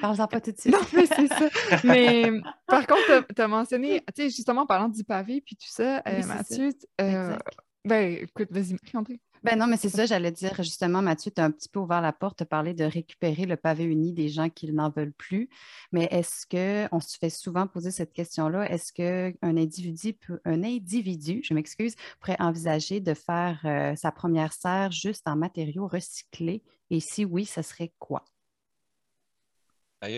Parle-en 0.00 0.26
pas 0.26 0.40
tout 0.40 0.52
de 0.52 0.58
suite. 0.58 0.72
non, 0.72 0.80
mais 0.94 1.06
c'est 1.06 1.28
ça. 1.28 1.48
Mais 1.84 2.30
par 2.66 2.86
contre, 2.86 3.26
tu 3.34 3.42
as, 3.42 3.48
mentionné, 3.48 4.02
tu 4.14 4.22
sais, 4.22 4.30
justement, 4.30 4.62
en 4.62 4.66
parlant 4.66 4.88
du 4.88 5.04
pavé 5.04 5.40
puis 5.40 5.56
tout 5.56 5.68
ça, 5.68 6.02
euh, 6.06 6.24
Mathieu, 6.26 6.70
euh, 7.00 7.36
ben 7.84 8.18
écoute, 8.22 8.48
vas-y, 8.50 8.76
André. 8.94 9.20
Ben 9.46 9.56
non, 9.56 9.68
mais 9.68 9.76
c'est 9.76 9.90
ça, 9.90 10.06
j'allais 10.06 10.32
dire 10.32 10.56
justement, 10.56 11.02
Mathieu, 11.02 11.30
tu 11.30 11.40
as 11.40 11.44
un 11.44 11.52
petit 11.52 11.68
peu 11.68 11.78
ouvert 11.78 12.00
la 12.00 12.12
porte, 12.12 12.42
parlé 12.42 12.74
de 12.74 12.82
récupérer 12.82 13.46
le 13.46 13.56
pavé 13.56 13.84
uni 13.84 14.12
des 14.12 14.28
gens 14.28 14.50
qui 14.50 14.72
n'en 14.72 14.90
veulent 14.90 15.12
plus. 15.12 15.48
Mais 15.92 16.08
est-ce 16.10 16.48
que, 16.48 16.88
on 16.90 16.98
se 16.98 17.16
fait 17.16 17.30
souvent 17.30 17.68
poser 17.68 17.92
cette 17.92 18.12
question-là, 18.12 18.68
est-ce 18.68 18.92
qu'un 18.92 19.56
individu, 19.56 20.18
un 20.44 20.64
individu, 20.64 21.42
je 21.44 21.54
m'excuse, 21.54 21.94
pourrait 22.18 22.34
envisager 22.40 22.98
de 22.98 23.14
faire 23.14 23.60
euh, 23.66 23.94
sa 23.94 24.10
première 24.10 24.52
serre 24.52 24.90
juste 24.90 25.28
en 25.28 25.36
matériaux 25.36 25.86
recyclés? 25.86 26.64
Et 26.90 26.98
si 26.98 27.24
oui, 27.24 27.44
ce 27.44 27.62
serait 27.62 27.92
quoi? 28.00 28.24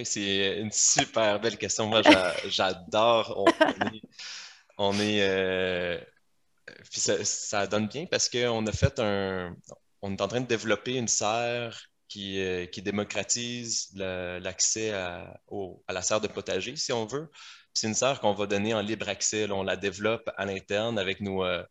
C'est 0.04 0.58
une 0.58 0.72
super 0.72 1.38
belle 1.38 1.58
question. 1.58 1.86
Moi, 1.86 2.00
j'adore. 2.46 3.44
On, 4.78 4.94
est, 4.94 5.20
euh, 5.20 5.98
puis 6.90 7.00
ça, 7.00 7.66
donne 7.66 7.88
bien 7.88 8.06
parce 8.06 8.28
qu'on 8.28 8.66
a 8.66 8.72
fait 8.72 8.98
un. 8.98 9.56
On 10.02 10.12
est 10.12 10.20
en 10.20 10.28
train 10.28 10.40
de 10.40 10.46
développer 10.46 10.94
une 10.94 11.08
serre 11.08 11.88
qui, 12.08 12.40
euh, 12.40 12.66
qui 12.66 12.82
démocratise 12.82 13.90
l'accès 13.94 14.92
à, 14.92 15.40
à, 15.88 15.92
la 15.92 16.02
serre 16.02 16.20
de 16.20 16.28
potager, 16.28 16.76
si 16.76 16.92
on 16.92 17.06
veut. 17.06 17.30
C'est 17.74 17.86
une 17.86 17.94
serre 17.94 18.20
qu'on 18.20 18.34
va 18.34 18.46
donner 18.46 18.74
en 18.74 18.80
libre 18.80 19.08
accès. 19.08 19.50
on 19.50 19.62
la 19.62 19.76
développe 19.76 20.30
à 20.36 20.46
l'interne 20.46 20.98
avec 20.98 21.20
nos, 21.20 21.44
euh, 21.44 21.62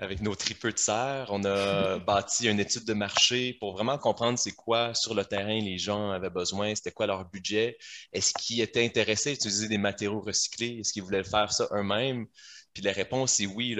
avec 0.00 0.22
nos 0.22 0.34
tripeux 0.34 0.72
de 0.72 0.78
serre. 0.78 1.26
On 1.30 1.44
a 1.44 1.98
bâti 2.06 2.48
une 2.48 2.58
étude 2.58 2.84
de 2.84 2.94
marché 2.94 3.54
pour 3.60 3.72
vraiment 3.74 3.98
comprendre 3.98 4.38
c'est 4.38 4.52
quoi 4.52 4.94
sur 4.94 5.14
le 5.14 5.24
terrain 5.24 5.60
les 5.60 5.78
gens 5.78 6.10
avaient 6.10 6.30
besoin, 6.30 6.74
c'était 6.74 6.92
quoi 6.92 7.06
leur 7.06 7.28
budget, 7.28 7.78
est-ce 8.12 8.32
qu'ils 8.34 8.60
étaient 8.60 8.84
intéressés 8.84 9.30
à 9.30 9.32
utiliser 9.34 9.68
des 9.68 9.78
matériaux 9.78 10.20
recyclés, 10.20 10.78
est-ce 10.80 10.92
qu'ils 10.92 11.02
voulaient 11.02 11.24
faire 11.24 11.52
ça 11.52 11.68
eux-mêmes? 11.72 12.26
Puis 12.72 12.82
la 12.82 12.92
réponse 12.92 13.40
est 13.40 13.46
oui. 13.46 13.76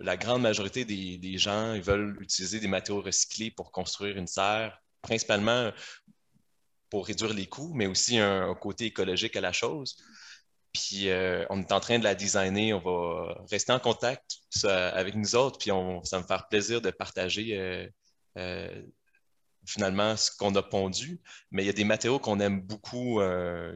La 0.00 0.16
grande 0.16 0.42
majorité 0.42 0.84
des, 0.84 1.38
gens 1.38 1.78
veulent 1.80 2.16
utiliser 2.20 2.58
des 2.60 2.68
matériaux 2.68 3.02
recyclés 3.02 3.50
pour 3.50 3.70
construire 3.70 4.16
une 4.16 4.26
serre, 4.26 4.82
principalement 5.02 5.72
pour 6.88 7.06
réduire 7.06 7.32
les 7.34 7.46
coûts, 7.46 7.72
mais 7.74 7.86
aussi 7.86 8.18
un 8.18 8.54
côté 8.54 8.86
écologique 8.86 9.36
à 9.36 9.40
la 9.40 9.52
chose. 9.52 9.96
Puis 10.72 11.08
euh, 11.08 11.44
on 11.50 11.60
est 11.60 11.72
en 11.72 11.80
train 11.80 11.98
de 11.98 12.04
la 12.04 12.14
designer. 12.14 12.74
On 12.74 12.80
va 12.80 13.44
rester 13.50 13.72
en 13.72 13.80
contact 13.80 14.38
avec 14.64 15.14
nous 15.14 15.34
autres. 15.34 15.58
Puis 15.58 15.70
ça 16.04 16.16
va 16.16 16.22
me 16.22 16.26
faire 16.26 16.48
plaisir 16.48 16.80
de 16.80 16.90
partager 16.90 17.58
euh, 17.58 17.86
euh, 18.38 18.82
finalement 19.70 20.16
ce 20.16 20.30
qu'on 20.36 20.54
a 20.56 20.62
pondu. 20.62 21.20
Mais 21.50 21.62
il 21.62 21.66
y 21.66 21.70
a 21.70 21.72
des 21.72 21.84
matériaux 21.84 22.18
qu'on 22.18 22.40
aime 22.40 22.60
beaucoup 22.60 23.20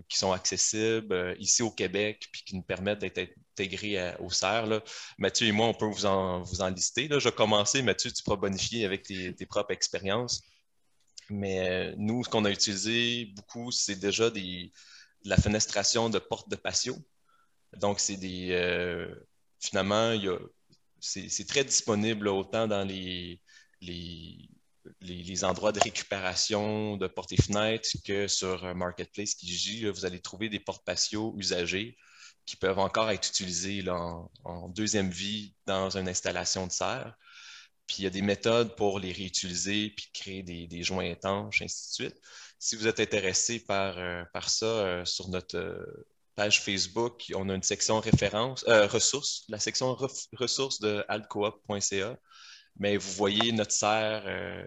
qui 0.09 0.19
sont 0.19 0.33
accessibles 0.33 1.37
ici 1.39 1.63
au 1.63 1.71
Québec 1.71 2.29
puis 2.33 2.43
qui 2.45 2.57
nous 2.57 2.63
permettent 2.63 3.01
d'être 3.01 3.19
intégrés 3.53 4.15
au 4.19 4.31
serre. 4.31 4.83
Mathieu 5.19 5.47
et 5.47 5.53
moi, 5.53 5.67
on 5.67 5.75
peut 5.75 5.87
vous 5.87 6.07
en, 6.07 6.45
lister. 6.75 7.09
Je 7.11 7.29
vais 7.29 7.33
commencer. 7.33 7.83
Mathieu, 7.83 8.11
tu 8.11 8.23
pourras 8.23 8.37
bonifier 8.37 8.85
avec 8.85 9.05
tes, 9.05 9.47
propres 9.47 9.73
expériences. 9.73 10.43
Mais 11.31 11.95
nous, 11.97 12.25
ce 12.25 12.29
qu'on 12.29 12.45
a 12.45 12.51
utilisé 12.51 13.27
beaucoup, 13.37 13.71
c'est 13.71 13.97
déjà 13.97 14.31
des, 14.31 14.73
la 15.25 15.37
fenestration 15.37 16.11
de 16.11 16.19
portes 16.19 16.51
de 16.51 16.57
patio. 16.57 16.97
Donc, 17.77 18.01
c'est 18.01 18.17
des. 18.17 18.49
Euh, 18.53 19.15
finalement, 19.61 20.15
c'est 21.01 21.47
très 21.47 21.65
disponible 21.65 22.29
autant 22.29 22.67
dans 22.69 22.85
les, 22.87 23.41
les, 23.81 24.49
les, 25.05 25.45
endroits 25.45 25.73
de 25.73 25.81
récupération 25.81 26.97
de 26.97 27.07
portes 27.07 27.33
et 27.33 27.43
fenêtres 27.43 27.89
que 28.05 28.29
sur 28.29 28.75
Marketplace 28.75 29.35
Kijiji. 29.35 29.87
vous 29.87 30.07
allez 30.07 30.21
trouver 30.21 30.49
des 30.49 30.61
portes 30.61 30.85
patio 30.85 31.35
usagées 31.37 31.97
qui 32.47 32.57
peuvent 32.57 32.79
encore 32.79 33.11
être 33.11 33.29
utilisées 33.29 33.85
en, 33.89 34.69
deuxième 34.69 35.11
vie 35.11 35.55
dans 35.67 35.97
une 35.97 36.09
installation 36.09 36.67
de 36.67 36.73
serre. 36.73 37.17
Puis 37.87 37.97
il 38.01 38.05
y 38.05 38.07
a 38.07 38.11
des 38.11 38.23
méthodes 38.23 38.77
pour 38.77 38.99
les 38.99 39.13
réutiliser 39.13 39.91
puis 39.91 40.09
créer 40.13 40.43
des, 40.43 40.83
joints 40.83 41.05
étanches, 41.05 41.63
ainsi 41.63 41.89
de 41.89 41.93
suite 41.93 42.21
si 42.65 42.77
vous 42.77 42.87
êtes 42.87 42.99
intéressé 42.99 43.61
par, 43.61 43.99
euh, 43.99 44.25
ça, 44.47 44.65
euh, 44.65 45.05
sur 45.05 45.29
notre 45.29 45.59
euh, 45.59 46.07
page 46.35 46.63
Facebook, 46.63 47.31
on 47.35 47.51
a 47.51 47.55
une 47.55 47.63
section 47.63 48.01
référence, 48.01 48.65
ressources, 48.67 49.45
la 49.51 49.59
section 49.59 49.95
ressources 50.33 50.81
de 50.81 51.05
alcoop.ca. 51.09 52.17
Mais 52.77 52.97
vous 52.97 53.11
voyez 53.13 53.53
notre 53.53 53.73
serre 53.73 54.25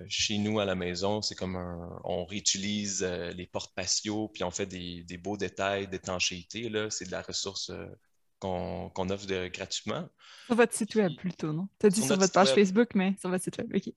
chez 0.07 0.37
nous 0.37 0.59
à 0.59 0.65
la 0.65 0.75
maison, 0.75 1.21
c'est 1.21 1.35
comme 1.35 1.57
un, 1.57 1.99
on 2.05 2.23
réutilise 2.23 3.03
les 3.03 3.47
portes 3.47 3.75
patio, 3.75 4.29
puis 4.29 4.45
on 4.45 4.51
fait 4.51 4.65
des, 4.65 5.17
beaux 5.17 5.35
détails 5.35 5.87
d'étanchéité. 5.87 6.71
C'est 6.89 7.05
de 7.05 7.11
la 7.11 7.21
ressource 7.21 7.69
qu'on 8.39 9.09
offre 9.09 9.47
gratuitement. 9.47 10.07
Sur 10.45 10.55
votre 10.55 10.73
site 10.73 10.95
web 10.95 11.11
plutôt, 11.17 11.51
non? 11.51 11.67
Tu 11.79 11.87
as 11.87 11.89
dit 11.89 12.01
sur, 12.01 12.17
votre 12.17 12.31
page 12.31 12.53
Facebook, 12.53 12.89
mais 12.95 13.15
sur 13.19 13.29
votre 13.29 13.43
site 13.43 13.57
web, 13.57 13.75
OK 13.75 13.93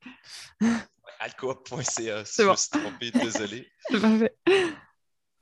alcoop.ca. 1.20 2.24
Si 2.24 2.42
je 2.42 2.48
me 2.48 2.56
suis 2.56 2.70
trompé, 2.70 3.11
désolé. 3.11 3.70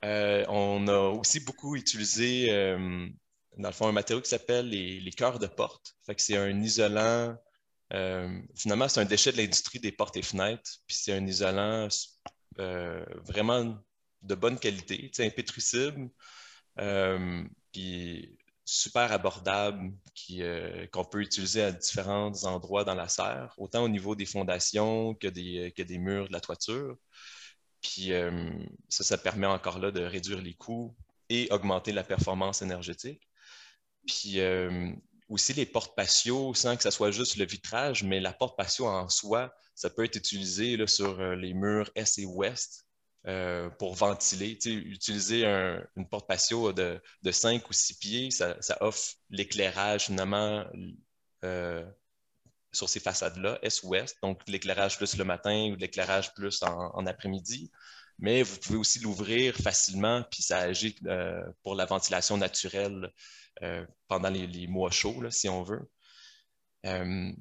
Euh, 0.05 0.45
on 0.47 0.87
a 0.87 1.09
aussi 1.09 1.41
beaucoup 1.41 1.75
utilisé, 1.75 2.49
euh, 2.51 3.05
dans 3.57 3.67
le 3.67 3.73
fond, 3.73 3.85
un 3.85 3.91
matériau 3.91 4.21
qui 4.21 4.29
s'appelle 4.29 4.69
les, 4.69 5.01
les 5.01 5.11
cœurs 5.11 5.39
de 5.39 5.47
porte. 5.47 5.97
Fait 6.05 6.15
que 6.15 6.21
c'est 6.21 6.37
un 6.37 6.61
isolant. 6.61 7.35
Euh, 7.93 8.41
finalement, 8.55 8.87
c'est 8.87 9.01
un 9.01 9.05
déchet 9.05 9.31
de 9.31 9.37
l'industrie 9.37 9.79
des 9.79 9.91
portes 9.91 10.17
et 10.17 10.21
fenêtres. 10.21 10.79
Puis 10.87 10.97
c'est 11.01 11.13
un 11.13 11.25
isolant 11.25 11.87
vraiment 12.57 13.81
de 14.21 14.35
bonne 14.35 14.59
qualité, 14.59 15.11
impétrissible. 15.19 16.09
puis 17.71 18.39
super 18.69 19.11
abordable 19.11 19.93
euh, 20.31 20.85
qu'on 20.91 21.03
peut 21.03 21.21
utiliser 21.21 21.63
à 21.63 21.71
différents 21.71 22.43
endroits 22.43 22.83
dans 22.83 22.93
la 22.93 23.07
serre, 23.07 23.53
autant 23.57 23.83
au 23.83 23.89
niveau 23.89 24.15
des 24.15 24.25
fondations 24.25 25.15
que 25.15 25.27
des, 25.27 25.97
murs 25.97 26.27
de 26.27 26.33
la 26.33 26.39
toiture. 26.39 26.95
Puis 27.81 28.13
euh, 28.13 28.51
ça, 28.89 29.03
ça 29.03 29.17
permet 29.17 29.47
encore 29.47 29.79
là 29.79 29.91
de 29.91 30.01
réduire 30.01 30.41
les 30.41 30.53
coûts 30.53 30.95
et 31.29 31.47
augmenter 31.51 31.91
la 31.91 32.03
performance 32.03 32.61
énergétique. 32.61 33.21
Puis 34.05 34.39
euh, 34.39 34.91
aussi 35.29 35.53
les 35.53 35.65
portes 35.65 35.95
patio, 35.95 36.53
sans 36.53 36.75
que 36.75 36.83
ce 36.83 36.91
soit 36.91 37.11
juste 37.11 37.37
le 37.37 37.45
vitrage, 37.45 38.03
mais 38.03 38.19
la 38.19 38.33
porte 38.33 38.57
patio 38.57 38.87
en 38.87 39.07
soi, 39.09 39.53
ça 39.75 39.89
peut 39.89 40.03
être 40.03 40.15
utilisé 40.15 40.85
sur 40.87 41.21
les 41.35 41.53
murs 41.53 41.89
est 41.95 42.17
et 42.17 42.25
ouest 42.25 42.85
euh, 43.27 43.69
pour 43.71 43.95
ventiler. 43.95 44.57
utiliser 44.65 45.45
une 45.97 46.07
porte 46.09 46.25
patio 46.25 46.71
de, 46.71 47.01
de, 47.21 47.31
5 47.31 47.69
ou 47.69 47.73
6 47.73 47.93
pieds, 47.95 48.31
ça, 48.31 48.57
offre 48.79 49.15
l'éclairage 49.29 50.05
finalement 50.05 50.65
euh, 51.43 51.85
sur 52.71 52.87
ces 52.87 53.01
façades-là, 53.01 53.59
est-ouest, 53.61 54.17
donc 54.23 54.41
l'éclairage 54.47 54.97
plus 54.97 55.17
le 55.17 55.25
matin 55.25 55.69
ou 55.71 55.75
l'éclairage 55.75 56.33
plus 56.33 56.63
en, 56.63 57.05
après-midi. 57.05 57.69
Mais 58.19 58.41
vous 58.41 58.57
pouvez 58.57 58.77
aussi 58.77 58.99
l'ouvrir 58.99 59.53
facilement, 59.55 60.23
puis 60.31 60.41
ça 60.41 60.59
agit 60.59 60.95
euh, 61.05 61.43
pour 61.63 61.75
la 61.75 61.85
ventilation 61.85 62.37
naturelle 62.37 63.11
pendant 64.07 64.29
les, 64.29 64.67
mois 64.67 64.91
chauds, 64.91 65.29
si 65.29 65.49
on 65.49 65.63
veut. 65.63 65.89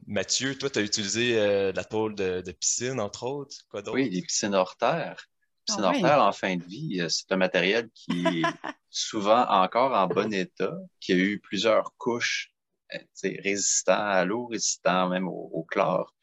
Mathieu, 0.06 0.56
toi, 0.56 0.70
tu 0.70 0.78
as 0.78 0.82
utilisé 0.82 1.72
la 1.72 1.84
tôle 1.84 2.14
de, 2.14 2.52
piscine, 2.52 3.00
entre 3.00 3.24
autres. 3.24 3.56
Quoi 3.70 3.82
Oui, 3.90 4.10
les 4.10 4.22
piscines 4.22 4.54
hors 4.54 4.76
terre. 4.76 5.28
Ah 5.76 6.26
en 6.26 6.32
fin 6.32 6.56
de 6.56 6.64
vie, 6.64 7.00
euh, 7.00 7.08
c'est 7.08 7.30
un 7.32 7.36
matériel 7.36 7.90
qui 7.94 8.26
est 8.26 8.42
souvent 8.90 9.46
encore 9.48 9.92
en 9.92 10.06
bon 10.06 10.32
état, 10.32 10.74
qui 11.00 11.12
a 11.12 11.16
eu 11.16 11.40
plusieurs 11.40 11.94
couches 11.98 12.54
euh, 12.94 12.98
résistant 13.44 13.98
à 13.98 14.24
l'eau, 14.24 14.46
résistant 14.46 15.08
même 15.08 15.28
au, 15.28 15.64
chlore. 15.68 16.14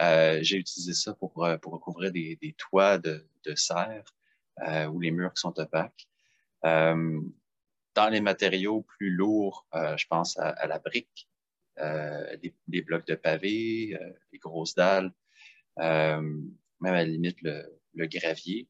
Euh, 0.00 0.38
j'ai 0.42 0.56
utilisé 0.56 0.94
ça 0.94 1.14
pour, 1.14 1.32
pour 1.60 1.72
recouvrir 1.72 2.12
des, 2.12 2.54
toits 2.56 2.98
de, 2.98 3.26
serre 3.56 4.04
ou 4.90 5.00
les 5.00 5.10
murs 5.10 5.32
qui 5.34 5.40
sont 5.40 5.58
opaques. 5.58 6.06
Dans 7.94 8.08
les 8.08 8.20
matériaux 8.20 8.82
plus 8.82 9.10
lourds, 9.10 9.66
je 9.72 10.06
pense 10.06 10.38
à, 10.38 10.66
la 10.66 10.78
brique, 10.78 11.28
les, 11.78 12.82
blocs 12.82 13.06
de 13.06 13.14
pavé, 13.14 13.98
les 14.32 14.38
grosses 14.38 14.74
dalles, 14.74 15.12
même 15.78 16.56
à 16.82 16.92
la 16.92 17.04
limite 17.04 17.38
le 17.42 18.06
gravier. 18.06 18.68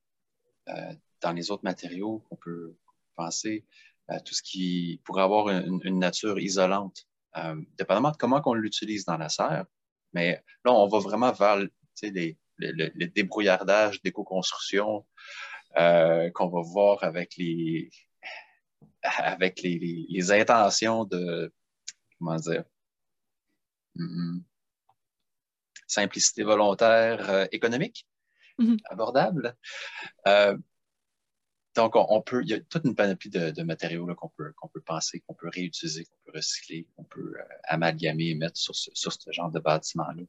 Euh, 0.69 0.95
dans 1.21 1.33
les 1.33 1.51
autres 1.51 1.65
matériaux 1.65 2.25
qu'on 2.29 2.37
peut 2.37 2.77
penser, 3.15 3.65
à 4.09 4.19
tout 4.21 4.35
ce 4.35 4.43
qui 4.43 5.01
pourrait 5.05 5.23
avoir 5.23 5.49
une, 5.49 5.99
nature 5.99 6.41
isolante, 6.41 7.07
euh, 7.37 7.61
dépendamment 7.79 8.11
de 8.11 8.17
comment 8.17 8.43
on 8.45 8.55
l'utilise 8.55 9.05
dans 9.05 9.17
la 9.17 9.29
serre. 9.29 9.67
Mais 10.13 10.43
là, 10.65 10.73
on 10.73 10.89
va 10.89 10.99
vraiment 10.99 11.31
vers 11.31 11.59
les, 12.03 12.39
le, 12.59 13.07
débrouillardage 13.07 14.03
d'éco-construction 14.03 15.07
euh, 15.79 16.29
qu'on 16.31 16.49
va 16.49 16.61
voir 16.63 17.05
avec 17.05 17.37
les 17.37 17.89
avec 19.03 19.63
les, 19.63 20.33
intentions 20.33 21.05
de 21.05 21.53
comment 22.19 22.37
dire 22.37 22.65
hmm, 23.95 24.41
simplicité 25.87 26.43
volontaire 26.43 27.49
économique. 27.53 28.07
Mhm. 28.59 28.77
abordable. 28.91 29.57
Euh, 30.27 30.57
donc, 31.75 31.93
on, 31.97 32.21
peut, 32.21 32.43
il 32.43 32.51
y 32.51 32.55
a 32.55 32.61
toute 32.61 32.85
une 32.85 32.95
panoplie 32.95 33.31
de, 33.31 33.63
matériaux 33.63 34.07
qu'on 34.15 34.29
peut, 34.29 34.53
qu'on 34.57 34.69
peut 34.69 34.83
penser, 34.83 35.21
qu'on 35.21 35.35
peut 35.35 35.49
réutiliser, 35.49 36.05
qu'on 36.05 36.19
peut 36.27 36.33
recycler, 36.37 36.87
qu'on 36.95 37.05
peut 37.05 37.35
euh, 37.39 37.45
amalgamer 37.65 38.29
et 38.29 38.35
mettre 38.35 38.59
sur 38.59 38.77
ce, 38.77 38.91
sur 38.93 39.13
ce 39.13 39.33
genre 39.33 39.51
de 39.51 39.59
bâtiment-là. 39.59 40.23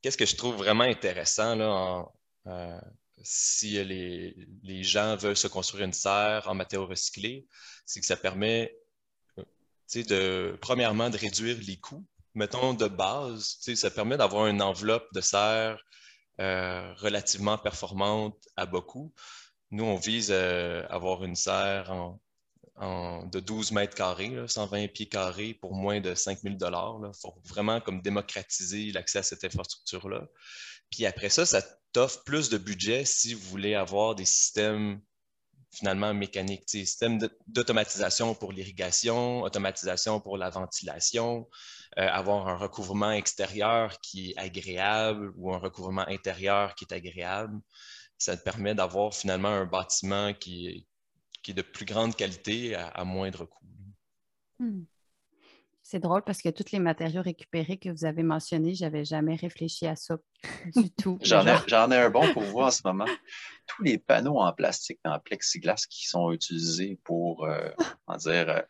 Qu'est-ce 0.00 0.16
que 0.16 0.24
je 0.24 0.36
trouve 0.36 0.56
vraiment 0.56 0.84
intéressant 0.84 1.54
là, 1.54 2.06
euh, 2.46 2.80
si 3.22 3.82
les, 3.84 4.36
les, 4.62 4.82
gens 4.82 5.16
veulent 5.16 5.36
se 5.36 5.48
construire 5.48 5.84
une 5.84 5.92
serre 5.92 6.48
en 6.48 6.54
matériaux 6.54 6.86
recyclés, 6.86 7.46
c'est 7.84 8.00
que 8.00 8.06
ça 8.06 8.16
permet, 8.16 8.76
de, 9.94 10.58
premièrement, 10.60 11.10
de 11.10 11.16
réduire 11.16 11.58
les 11.66 11.78
coûts. 11.78 12.06
Mettons 12.34 12.74
de 12.74 12.86
base, 12.86 13.58
ça 13.60 13.90
permet 13.90 14.16
d'avoir 14.16 14.46
une 14.46 14.60
enveloppe 14.60 15.12
de 15.14 15.20
serre 15.20 15.82
euh, 16.40 16.92
relativement 16.96 17.56
performante 17.56 18.36
à 18.56 18.66
beaucoup. 18.66 19.14
Nous, 19.70 19.84
on 19.84 19.96
vise 19.96 20.30
à 20.30 20.34
euh, 20.34 20.86
avoir 20.90 21.24
une 21.24 21.34
serre 21.34 22.16
de 22.78 23.40
12 23.40 23.72
mètres 23.72 23.94
carrés, 23.94 24.36
120 24.46 24.88
pieds 24.88 25.08
carrés 25.08 25.54
pour 25.54 25.74
moins 25.74 26.00
de 26.00 26.14
5 26.14 26.40
000 26.40 26.56
Il 26.56 27.10
faut 27.18 27.34
vraiment 27.44 27.80
comme 27.80 28.02
démocratiser 28.02 28.92
l'accès 28.92 29.20
à 29.20 29.22
cette 29.22 29.44
infrastructure-là. 29.44 30.28
Puis 30.90 31.06
après 31.06 31.30
ça, 31.30 31.46
ça 31.46 31.62
t'offre 31.96 32.24
plus 32.24 32.50
de 32.50 32.58
budget 32.58 33.06
si 33.06 33.32
vous 33.32 33.48
voulez 33.48 33.74
avoir 33.74 34.14
des 34.14 34.26
systèmes 34.26 35.00
finalement 35.70 36.12
mécaniques, 36.12 36.68
système 36.68 37.18
d'automatisation 37.46 38.34
pour 38.34 38.52
l'irrigation, 38.52 39.40
automatisation 39.40 40.20
pour 40.20 40.36
la 40.36 40.50
ventilation, 40.50 41.48
euh, 41.98 42.06
avoir 42.06 42.48
un 42.48 42.56
recouvrement 42.58 43.12
extérieur 43.12 43.98
qui 44.02 44.32
est 44.32 44.38
agréable 44.38 45.32
ou 45.36 45.54
un 45.54 45.56
recouvrement 45.56 46.06
intérieur 46.06 46.74
qui 46.74 46.84
est 46.84 46.92
agréable. 46.92 47.58
Ça 48.18 48.36
te 48.36 48.42
permet 48.42 48.74
d'avoir 48.74 49.14
finalement 49.14 49.48
un 49.48 49.64
bâtiment 49.64 50.34
qui, 50.34 50.86
qui 51.42 51.52
est 51.52 51.54
de 51.54 51.62
plus 51.62 51.86
grande 51.86 52.14
qualité 52.14 52.74
à, 52.74 53.04
moindre 53.04 53.46
coût. 53.46 53.64
Hmm. 54.58 54.82
C'est 55.88 56.00
drôle 56.00 56.22
parce 56.24 56.42
que 56.42 56.48
tous 56.48 56.72
les 56.72 56.80
matériaux 56.80 57.22
récupérés 57.22 57.76
que 57.76 57.90
vous 57.90 58.04
avez 58.04 58.24
mentionnés, 58.24 58.74
je 58.74 58.82
n'avais 58.82 59.04
jamais 59.04 59.36
réfléchi 59.36 59.86
à 59.86 59.94
ça 59.94 60.16
du 60.74 60.90
tout. 60.98 61.16
J'en 61.22 61.46
ai, 61.46 61.96
un 61.96 62.10
bon 62.10 62.32
pour 62.32 62.42
vous 62.42 62.58
en 62.58 62.72
ce 62.72 62.82
moment. 62.84 63.04
Tous 63.68 63.84
les 63.84 63.96
panneaux 63.96 64.40
en 64.40 64.52
plastique, 64.52 64.98
en 65.04 65.20
plexiglas 65.20 65.86
qui 65.88 66.08
sont 66.08 66.32
utilisés 66.32 66.98
pour, 67.04 67.44
euh, 67.44 67.70
dire, 68.18 68.48
euh, 68.48 68.60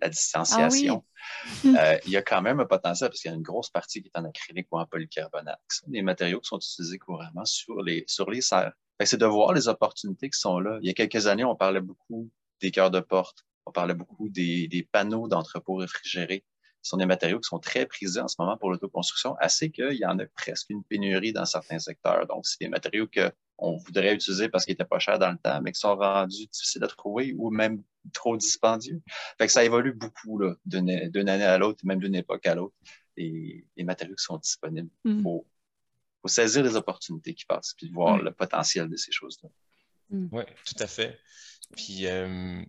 la 0.00 0.08
distanciation, 0.08 1.04
ah 1.44 1.66
euh, 1.66 1.98
il 2.06 2.12
y 2.12 2.16
a 2.16 2.22
quand 2.22 2.40
même 2.40 2.60
un 2.60 2.64
potentiel 2.64 3.10
parce 3.10 3.20
qu'il 3.20 3.30
y 3.30 3.34
a 3.34 3.36
une 3.36 3.42
grosse 3.42 3.68
partie 3.68 4.00
qui 4.00 4.08
est 4.08 4.18
en 4.18 4.24
acrylique 4.24 4.68
ou 4.72 4.78
en 4.78 4.86
polycarbonate. 4.86 5.60
Ce 5.68 5.80
sont 5.80 5.90
des 5.90 6.00
matériaux 6.00 6.40
qui 6.40 6.48
sont 6.48 6.56
utilisés 6.56 6.98
couramment 6.98 7.44
sur 7.44 7.82
les, 7.82 8.04
sur 8.06 8.30
les 8.30 8.40
serres. 8.40 8.72
C'est 9.04 9.20
de 9.20 9.26
voir 9.26 9.52
les 9.52 9.68
opportunités 9.68 10.30
qui 10.30 10.38
sont 10.38 10.60
là. 10.60 10.78
Il 10.80 10.86
y 10.86 10.90
a 10.90 10.94
quelques 10.94 11.26
années, 11.26 11.44
on 11.44 11.56
parlait 11.56 11.82
beaucoup 11.82 12.30
des 12.62 12.70
cœurs 12.70 12.90
de 12.90 13.00
porte, 13.00 13.44
on 13.66 13.70
parlait 13.70 13.92
beaucoup 13.92 14.30
des, 14.30 14.66
des 14.66 14.82
panneaux 14.82 15.28
d'entrepôt 15.28 15.74
réfrigérés. 15.74 16.42
Ce 16.84 16.90
sont 16.90 16.98
des 16.98 17.06
matériaux 17.06 17.40
qui 17.40 17.48
sont 17.48 17.58
très 17.58 17.86
prisés 17.86 18.20
en 18.20 18.28
ce 18.28 18.36
moment 18.38 18.58
pour 18.58 18.70
l'autoconstruction, 18.70 19.34
assez 19.40 19.70
qu'il 19.70 19.96
y 19.96 20.04
en 20.04 20.18
a 20.18 20.26
presque 20.26 20.68
une 20.68 20.84
pénurie 20.84 21.32
dans 21.32 21.46
certains 21.46 21.78
secteurs. 21.78 22.26
Donc, 22.26 22.46
c'est 22.46 22.60
des 22.60 22.68
matériaux 22.68 23.08
qu'on 23.08 23.78
voudrait 23.78 24.14
utiliser 24.14 24.50
parce 24.50 24.66
qu'ils 24.66 24.72
n'étaient 24.72 24.84
pas 24.84 24.98
chers 24.98 25.18
dans 25.18 25.30
le 25.30 25.38
temps, 25.38 25.62
mais 25.62 25.72
qui 25.72 25.80
sont 25.80 25.96
rendus 25.96 26.46
difficiles 26.46 26.84
à 26.84 26.86
trouver 26.86 27.34
ou 27.38 27.50
même 27.50 27.82
trop 28.12 28.36
dispendieux. 28.36 29.00
Fait 29.38 29.46
que 29.46 29.52
ça 29.52 29.64
évolue 29.64 29.94
beaucoup 29.94 30.42
d'une 30.66 30.90
année 30.90 31.44
à 31.44 31.56
l'autre, 31.56 31.80
même 31.84 32.00
d'une 32.00 32.16
époque 32.16 32.46
à 32.46 32.54
l'autre, 32.54 32.74
et 33.16 33.64
les 33.78 33.84
matériaux 33.84 34.16
qui 34.16 34.24
sont 34.24 34.36
disponibles. 34.36 34.90
Il 35.06 35.14
mm. 35.14 35.22
faut, 35.22 35.46
saisir 36.26 36.62
les 36.62 36.76
opportunités 36.76 37.32
qui 37.32 37.46
passent, 37.46 37.72
puis 37.78 37.88
voir 37.88 38.18
mm. 38.18 38.24
le 38.24 38.32
potentiel 38.32 38.90
de 38.90 38.96
ces 38.96 39.10
choses-là. 39.10 39.48
Mm. 40.10 40.28
Oui, 40.32 40.42
tout 40.66 40.82
à 40.82 40.86
fait. 40.86 41.18
Puis, 41.74 42.06
euh, 42.08 42.62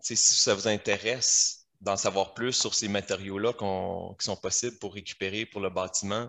si 0.00 0.16
ça 0.16 0.54
vous 0.54 0.68
intéresse, 0.68 1.67
d'en 1.80 1.96
savoir 1.96 2.34
plus 2.34 2.52
sur 2.52 2.74
ces 2.74 2.88
matériaux-là 2.88 3.52
qui 3.52 4.24
sont 4.24 4.36
possibles 4.36 4.78
pour 4.78 4.94
récupérer 4.94 5.46
pour 5.46 5.60
le 5.60 5.70
bâtiment. 5.70 6.28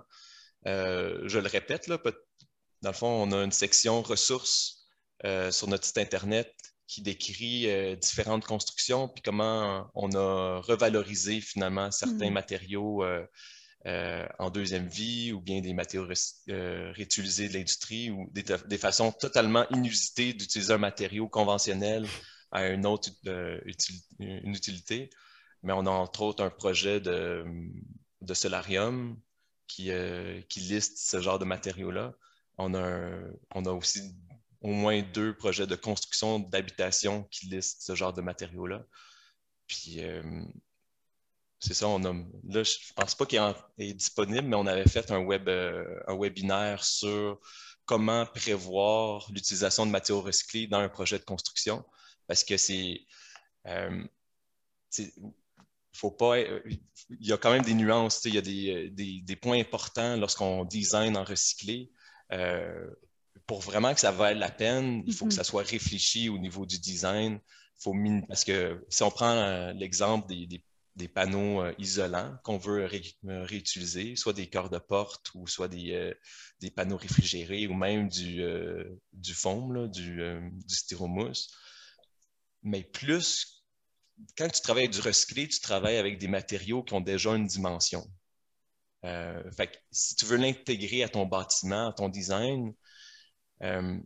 Euh, 0.67 1.21
je 1.25 1.39
le 1.39 1.47
répète, 1.47 1.87
là, 1.87 1.97
dans 2.81 2.89
le 2.89 2.95
fond, 2.95 3.07
on 3.07 3.31
a 3.31 3.43
une 3.43 3.51
section 3.51 4.01
ressources 4.01 4.87
euh, 5.25 5.51
sur 5.51 5.67
notre 5.67 5.85
site 5.85 5.97
Internet 5.97 6.53
qui 6.87 7.01
décrit 7.01 7.69
euh, 7.69 7.95
différentes 7.95 8.45
constructions, 8.45 9.07
puis 9.07 9.21
comment 9.21 9.89
on 9.93 10.11
a 10.15 10.59
revalorisé 10.61 11.41
finalement 11.41 11.91
certains 11.91 12.29
mmh. 12.29 12.33
matériaux 12.33 13.03
en 13.85 14.49
deuxième 14.51 14.87
vie 14.87 15.31
ou 15.31 15.41
bien 15.41 15.61
des 15.61 15.73
matériaux 15.73 16.07
réutilisés 16.47 17.47
de 17.47 17.53
l'industrie 17.53 18.11
ou 18.11 18.29
des, 18.31 18.77
façons 18.77 19.11
totalement 19.11 19.67
inusitées 19.69 20.33
d'utiliser 20.33 20.73
un 20.73 20.77
matériau 20.77 21.27
conventionnel 21.27 22.05
à 22.51 22.67
une 22.67 22.85
autre 22.85 23.09
une 24.19 24.53
utilité 24.53 25.09
mais 25.64 25.74
on 25.74 25.86
a 25.86 25.89
entre 25.89 26.22
autres 26.22 26.43
un 26.43 26.49
projet 26.49 26.99
de, 26.99 27.45
solarium 28.34 29.20
qui, 29.68 29.91
euh, 29.91 30.41
qui, 30.49 30.60
liste 30.62 30.97
ce 30.97 31.22
genre 31.22 31.39
de 31.39 31.45
matériaux-là. 31.45 32.14
On, 32.57 32.74
on, 32.74 33.66
a 33.66 33.72
aussi 33.72 34.16
au 34.62 34.70
moins 34.70 35.01
deux 35.01 35.36
projets 35.36 35.68
de 35.68 35.76
construction 35.76 36.39
d'habitation 36.39 37.24
qui 37.32 37.47
listent 37.47 37.82
ce 37.82 37.95
genre 37.95 38.14
de 38.14 38.22
matériaux-là. 38.22 38.86
Puis, 39.68 40.03
euh, 40.03 40.22
c'est 41.60 41.74
ça, 41.74 41.88
on 41.88 42.03
a, 42.03 42.14
là, 42.14 42.64
je 42.64 42.78
ne 42.78 42.93
pense 42.95 43.16
pas 43.16 43.26
qu'il 43.26 43.39
est 43.80 43.93
disponible, 43.93 44.47
mais 44.47 44.55
on 44.55 44.68
avait 44.68 44.88
fait 44.89 45.12
un, 45.12 45.20
web, 45.20 45.47
euh, 45.49 45.99
un 46.07 46.18
webinaire 46.18 46.84
sur 46.84 47.39
comment 47.86 48.26
prévoir 48.26 49.30
l'utilisation 49.32 49.86
de 49.86 49.91
matériaux 49.91 50.22
recyclés 50.22 50.68
dans 50.68 50.80
un 50.80 50.89
projet 50.89 51.20
de 51.20 51.26
construction, 51.26 51.84
parce 52.28 52.43
que 52.43 52.57
c'est 52.57 53.05
faut 55.93 56.11
pas. 56.11 56.37
Euh, 56.37 56.61
il 57.09 57.27
y 57.27 57.33
a 57.33 57.37
quand 57.37 57.51
même 57.51 57.63
des 57.63 57.73
nuances, 57.73 58.21
il 58.25 58.35
y 58.35 58.37
a 58.37 58.41
euh, 58.75 58.89
des, 58.91 59.35
points 59.35 59.59
importants 59.59 60.17
lorsqu'on 60.17 60.65
design 60.65 61.17
en 61.17 61.23
recyclé. 61.23 61.91
Euh, 62.31 62.89
pour 63.47 63.61
vraiment 63.61 63.93
que 63.93 63.99
ça 63.99 64.11
vaille 64.11 64.37
la 64.37 64.51
peine, 64.51 65.03
il 65.07 65.13
faut 65.13 65.25
que 65.25 65.31
mm-hmm. 65.31 65.35
ça 65.35 65.43
soit 65.43 65.63
réfléchi 65.63 66.29
au 66.29 66.37
niveau 66.37 66.65
du 66.65 66.79
design. 66.79 67.39
Faut 67.79 67.95
parce 68.27 68.43
que 68.43 68.85
si 68.89 69.03
on 69.03 69.09
prend 69.09 69.71
l'exemple 69.71 70.27
des, 70.27 71.07
panneaux 71.07 71.63
isolants 71.79 72.35
qu'on 72.43 72.57
veut 72.57 72.89
réutiliser, 73.23 74.17
soit 74.17 74.33
des 74.33 74.47
cœurs 74.47 74.69
de 74.69 74.79
porte 74.79 75.31
ou 75.33 75.47
soit 75.47 75.69
des, 75.69 76.13
panneaux 76.75 76.97
réfrigérés 76.97 77.67
ou 77.67 77.73
même 77.73 78.09
du, 78.09 78.43
du 79.13 79.33
foam, 79.33 79.87
du, 79.89 80.21
du 80.51 80.75
styromousse. 80.75 81.55
Mais 82.63 82.83
plus 82.83 83.59
quand 84.38 84.49
tu 84.49 84.61
travailles 84.61 84.86
avec 84.86 84.93
du 84.93 85.01
recyclé, 85.01 85.47
tu 85.47 85.59
travailles 85.59 85.97
avec 85.97 86.17
des 86.17 86.28
matériaux 86.28 86.84
qui 86.84 86.93
ont 86.93 87.01
déjà 87.01 87.36
une 87.36 87.47
dimension. 87.47 88.05
Euh, 89.05 89.41
si 89.91 90.15
tu 90.15 90.26
veux 90.26 90.38
l'intégrer 90.38 91.03
à 91.03 91.09
ton 91.09 91.26
bâtiment, 91.26 91.89
à 91.89 91.93
ton 91.93 92.09
design, 92.09 92.74
euh, 93.63 93.97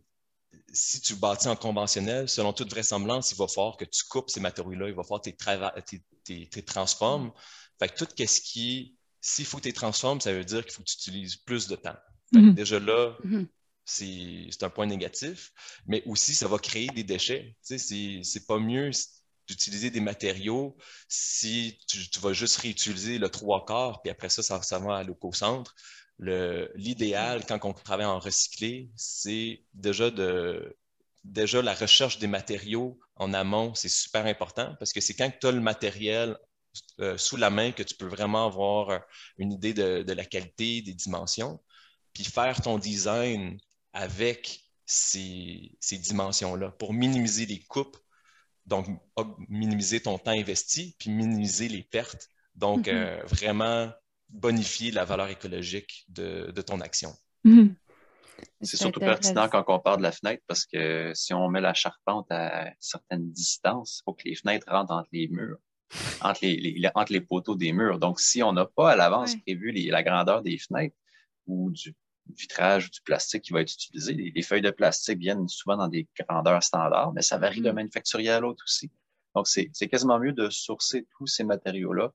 si 0.72 1.00
tu 1.00 1.14
bâtis 1.16 1.48
en 1.48 1.56
conventionnel, 1.56 2.28
selon 2.28 2.52
toute 2.52 2.70
vraisemblance, 2.70 3.32
il 3.32 3.38
va 3.38 3.48
falloir 3.48 3.76
que 3.76 3.84
tu 3.84 4.04
coupes 4.04 4.30
ces 4.30 4.40
matériaux-là, 4.40 4.88
il 4.88 4.94
va 4.94 5.02
falloir 5.02 5.20
que 5.20 5.30
tu 5.30 6.48
les 6.56 6.64
transformes. 6.64 7.32
Fait 7.78 7.88
que 7.88 8.04
tout 8.04 8.08
ce 8.16 8.40
qui, 8.40 8.96
s'il 9.20 9.44
faut 9.44 9.56
que 9.56 9.62
tu 9.62 9.68
les 9.68 9.74
transformes, 9.74 10.20
ça 10.20 10.32
veut 10.32 10.44
dire 10.44 10.64
qu'il 10.64 10.72
faut 10.72 10.82
que 10.82 10.88
tu 10.88 10.96
utilises 10.96 11.36
plus 11.36 11.66
de 11.66 11.76
temps. 11.76 11.96
Mm-hmm. 12.32 12.54
Déjà 12.54 12.78
là, 12.78 13.16
mm-hmm. 13.24 13.46
c'est 13.84 14.62
un 14.62 14.70
point 14.70 14.86
négatif, 14.86 15.52
mais 15.86 16.02
aussi 16.06 16.34
ça 16.34 16.46
va 16.46 16.58
créer 16.58 16.88
des 16.88 17.04
déchets. 17.04 17.56
Tu 17.66 17.78
sais, 17.78 18.22
c'est 18.22 18.46
pas 18.46 18.58
mieux 18.58 18.90
d'utiliser 19.46 19.90
des 19.90 20.00
matériaux 20.00 20.76
si 21.08 21.78
tu, 21.86 22.20
vas 22.20 22.32
juste 22.32 22.56
réutiliser 22.58 23.18
le 23.18 23.28
trois 23.28 23.64
quarts, 23.64 24.02
puis 24.02 24.10
après 24.10 24.28
ça, 24.28 24.42
ça, 24.42 24.78
va 24.78 24.96
à 24.98 25.02
l'eco-centre. 25.02 25.74
L'idéal, 26.18 27.44
quand 27.46 27.64
on 27.64 27.72
travaille 27.72 28.06
en 28.06 28.18
recyclé, 28.18 28.90
c'est 28.96 29.64
déjà 29.74 30.10
de 30.10 30.76
déjà 31.24 31.62
la 31.62 31.74
recherche 31.74 32.18
des 32.18 32.26
matériaux 32.26 33.00
en 33.16 33.32
amont, 33.32 33.74
c'est 33.74 33.88
super 33.88 34.26
important 34.26 34.76
parce 34.78 34.92
que 34.92 35.00
c'est 35.00 35.14
quand 35.14 35.30
tu 35.40 35.46
as 35.46 35.52
le 35.52 35.60
matériel 35.60 36.36
euh, 37.00 37.16
sous 37.16 37.36
la 37.36 37.50
main 37.50 37.72
que 37.72 37.82
tu 37.82 37.94
peux 37.94 38.06
vraiment 38.06 38.46
avoir 38.46 39.00
une 39.38 39.52
idée 39.52 39.74
de, 39.74 40.12
la 40.12 40.24
qualité, 40.24 40.82
des 40.82 40.94
dimensions, 40.94 41.60
puis 42.12 42.24
faire 42.24 42.60
ton 42.60 42.78
design 42.78 43.58
avec 43.92 44.60
ces, 44.86 45.76
ces 45.80 45.98
dimensions-là 45.98 46.70
pour 46.72 46.92
minimiser 46.92 47.46
les 47.46 47.60
coupes 47.60 47.96
donc, 48.66 48.86
minimiser 49.48 50.00
ton 50.00 50.18
temps 50.18 50.32
investi, 50.32 50.96
puis 50.98 51.10
minimiser 51.10 51.68
les 51.68 51.82
pertes. 51.82 52.28
Donc, 52.54 52.86
mm-hmm. 52.86 52.94
euh, 52.94 53.22
vraiment 53.24 53.90
bonifier 54.28 54.90
la 54.90 55.04
valeur 55.04 55.28
écologique 55.28 56.04
de, 56.08 56.50
ton 56.62 56.80
action. 56.80 57.12
Mm-hmm. 57.44 57.74
C'est 58.62 58.76
surtout 58.76 59.00
pertinent 59.00 59.48
quand 59.48 59.64
on 59.68 59.78
parle 59.78 59.98
de 59.98 60.02
la 60.02 60.12
fenêtre 60.12 60.42
parce 60.46 60.66
que 60.66 61.12
si 61.14 61.32
on 61.34 61.48
met 61.48 61.60
la 61.60 61.74
charpente 61.74 62.26
à 62.30 62.72
certaines 62.80 63.30
distances, 63.30 64.00
il 64.00 64.02
faut 64.04 64.14
que 64.14 64.24
les 64.24 64.34
fenêtres 64.34 64.66
rentrent 64.68 64.92
entre 64.92 65.08
les 65.12 65.28
murs, 65.28 65.58
entre 66.20 66.40
les, 66.42 66.90
entre 66.94 67.12
les 67.12 67.20
poteaux 67.20 67.54
des 67.54 67.72
murs. 67.72 67.98
Donc, 67.98 68.20
si 68.20 68.42
on 68.42 68.52
n'a 68.52 68.66
pas 68.66 68.92
à 68.92 68.96
l'avance 68.96 69.36
prévu 69.36 69.72
la 69.72 70.02
grandeur 70.02 70.42
des 70.42 70.58
fenêtres 70.58 70.96
ou 71.46 71.70
du 71.70 71.94
vitrage 72.36 72.86
ou 72.86 72.90
du 72.90 73.00
plastique 73.02 73.42
qui 73.42 73.52
va 73.52 73.60
être 73.60 73.72
utilisé. 73.72 74.14
Les, 74.14 74.42
feuilles 74.42 74.62
de 74.62 74.70
plastique 74.70 75.18
viennent 75.18 75.48
souvent 75.48 75.76
dans 75.76 75.88
des 75.88 76.08
grandeurs 76.18 76.62
standards, 76.62 77.12
mais 77.12 77.22
ça 77.22 77.38
varie 77.38 77.60
de 77.60 77.70
mm. 77.70 77.74
manufacturier 77.74 78.30
à 78.30 78.40
l'autre 78.40 78.64
aussi. 78.66 78.90
Donc, 79.34 79.48
c'est 79.48 79.88
quasiment 79.88 80.18
mieux 80.18 80.32
de 80.32 80.48
sourcer 80.48 81.06
tous 81.16 81.26
ces 81.26 81.44
matériaux-là 81.44 82.12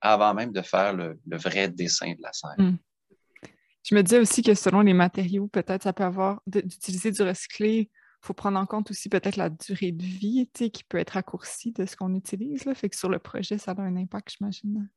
avant 0.00 0.34
même 0.34 0.52
de 0.52 0.62
faire 0.62 0.94
le, 0.94 1.18
vrai 1.26 1.68
dessin 1.68 2.12
de 2.12 2.22
la 2.22 2.32
scène. 2.32 2.72
Mm. 2.72 2.78
Je 3.84 3.94
me 3.94 4.02
disais 4.02 4.18
aussi 4.18 4.42
que 4.42 4.54
selon 4.54 4.80
les 4.80 4.94
matériaux, 4.94 5.46
peut-être 5.46 5.82
ça 5.82 5.92
peut 5.92 6.04
avoir 6.04 6.40
d'utiliser 6.46 7.10
du 7.10 7.22
recyclé. 7.22 7.90
Il 7.90 8.26
faut 8.26 8.32
prendre 8.32 8.58
en 8.58 8.64
compte 8.64 8.90
aussi 8.90 9.10
peut-être 9.10 9.36
la 9.36 9.50
durée 9.50 9.92
de 9.92 10.02
vie 10.02 10.48
qui 10.54 10.84
peut 10.88 10.96
être 10.96 11.10
raccourcie 11.10 11.72
de 11.72 11.84
ce 11.84 11.94
qu'on 11.94 12.14
utilise. 12.14 12.64
Là. 12.64 12.74
Fait 12.74 12.88
que 12.88 12.96
sur 12.96 13.10
le 13.10 13.18
projet, 13.18 13.58
ça 13.58 13.72
a 13.72 13.80
un 13.82 13.96
impact, 13.96 14.36
j'imagine. 14.38 14.88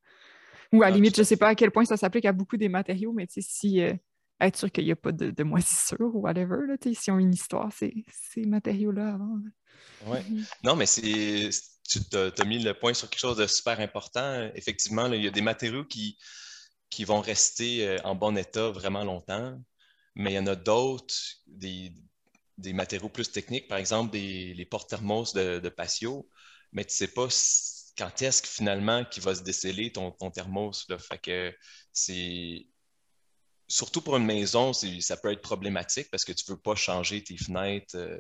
Ou 0.72 0.84
à 0.84 0.88
la 0.88 0.93
ah, 0.93 0.95
limite, 0.95 1.16
je 1.16 1.22
ne 1.22 1.26
sais 1.26 1.38
pas 1.38 1.49
à 1.49 1.55
quel 1.55 1.72
point 1.72 1.84
ça 1.84 1.97
s'applique 1.97 2.26
à 2.26 2.32
beaucoup 2.32 2.58
des 2.58 2.70
matériaux, 2.70 3.12
mais 3.14 3.26
si 3.30 3.82
euh, 3.82 3.93
être 4.40 4.58
sûr 4.58 4.72
qu'il 4.72 4.86
n'y 4.86 4.92
a 4.92 4.96
pas 4.96 5.12
de, 5.12 5.44
moisissure 5.44 6.16
ou 6.16 6.22
whatever. 6.22 6.58
Là, 6.68 6.76
si 6.94 7.12
ont 7.12 7.20
une 7.20 7.34
histoire, 7.34 7.72
ces, 7.74 8.06
ces 8.12 8.46
matériaux-là 8.46 9.16
avant. 9.16 9.40
Oui. 10.06 10.20
Mhm. 10.20 10.46
Non, 10.64 10.76
mais 10.76 10.86
c'est, 10.86 11.50
tu 11.88 12.00
as, 12.16 12.46
mis 12.46 12.60
le 12.60 12.74
point 12.74 12.94
sur 12.94 13.10
quelque 13.10 13.20
chose 13.20 13.38
de 13.38 13.48
super 13.48 13.80
important. 13.80 14.50
Effectivement, 14.56 15.08
il 15.08 15.24
y 15.24 15.28
a 15.28 15.32
des 15.32 15.42
matériaux 15.42 15.86
qui, 15.86 16.18
qui 16.90 17.04
vont 17.04 17.22
rester 17.22 17.88
euh, 17.88 17.98
en 18.04 18.16
bon 18.16 18.38
état 18.38 18.70
vraiment 18.70 19.04
longtemps, 19.04 19.60
mais 20.16 20.34
il 20.34 20.36
y 20.36 20.40
en 20.40 20.48
a 20.48 20.56
d'autres, 20.56 21.16
des, 21.48 21.94
des 22.58 22.74
matériaux 22.74 23.10
plus 23.10 23.32
techniques, 23.32 23.68
par 23.68 23.78
exemple 23.78 24.12
des, 24.12 24.54
les 24.54 24.66
portes-thermos 24.66 25.34
de, 25.34 25.70
patio, 25.70 26.30
mais 26.72 26.84
tu 26.84 26.94
ne 26.94 26.98
sais 26.98 27.08
pas 27.08 27.28
quand 27.98 28.22
est-ce 28.22 28.42
que 28.42 28.48
finalement 28.48 29.06
qu'il 29.06 29.24
va 29.24 29.36
se 29.36 29.42
déceler 29.42 29.92
ton, 29.92 30.12
ton 30.12 30.30
thermos. 30.30 30.86
Là. 30.90 31.00
Fait 31.00 31.18
que 31.18 31.54
c'est. 31.92 32.68
Surtout 33.68 34.01
pour 34.01 34.18
une 34.18 34.26
maison, 34.26 34.72
ça 34.74 35.18
peut 35.18 35.32
être 35.32 35.41
problématique 35.41 36.09
parce 36.09 36.24
que 36.24 36.32
tu 36.32 36.49
ne 36.49 36.55
veux 36.55 36.61
pas 36.61 36.76
changer 36.76 37.24
tes 37.24 37.38
fenêtres 37.38 37.97
euh, 37.97 38.18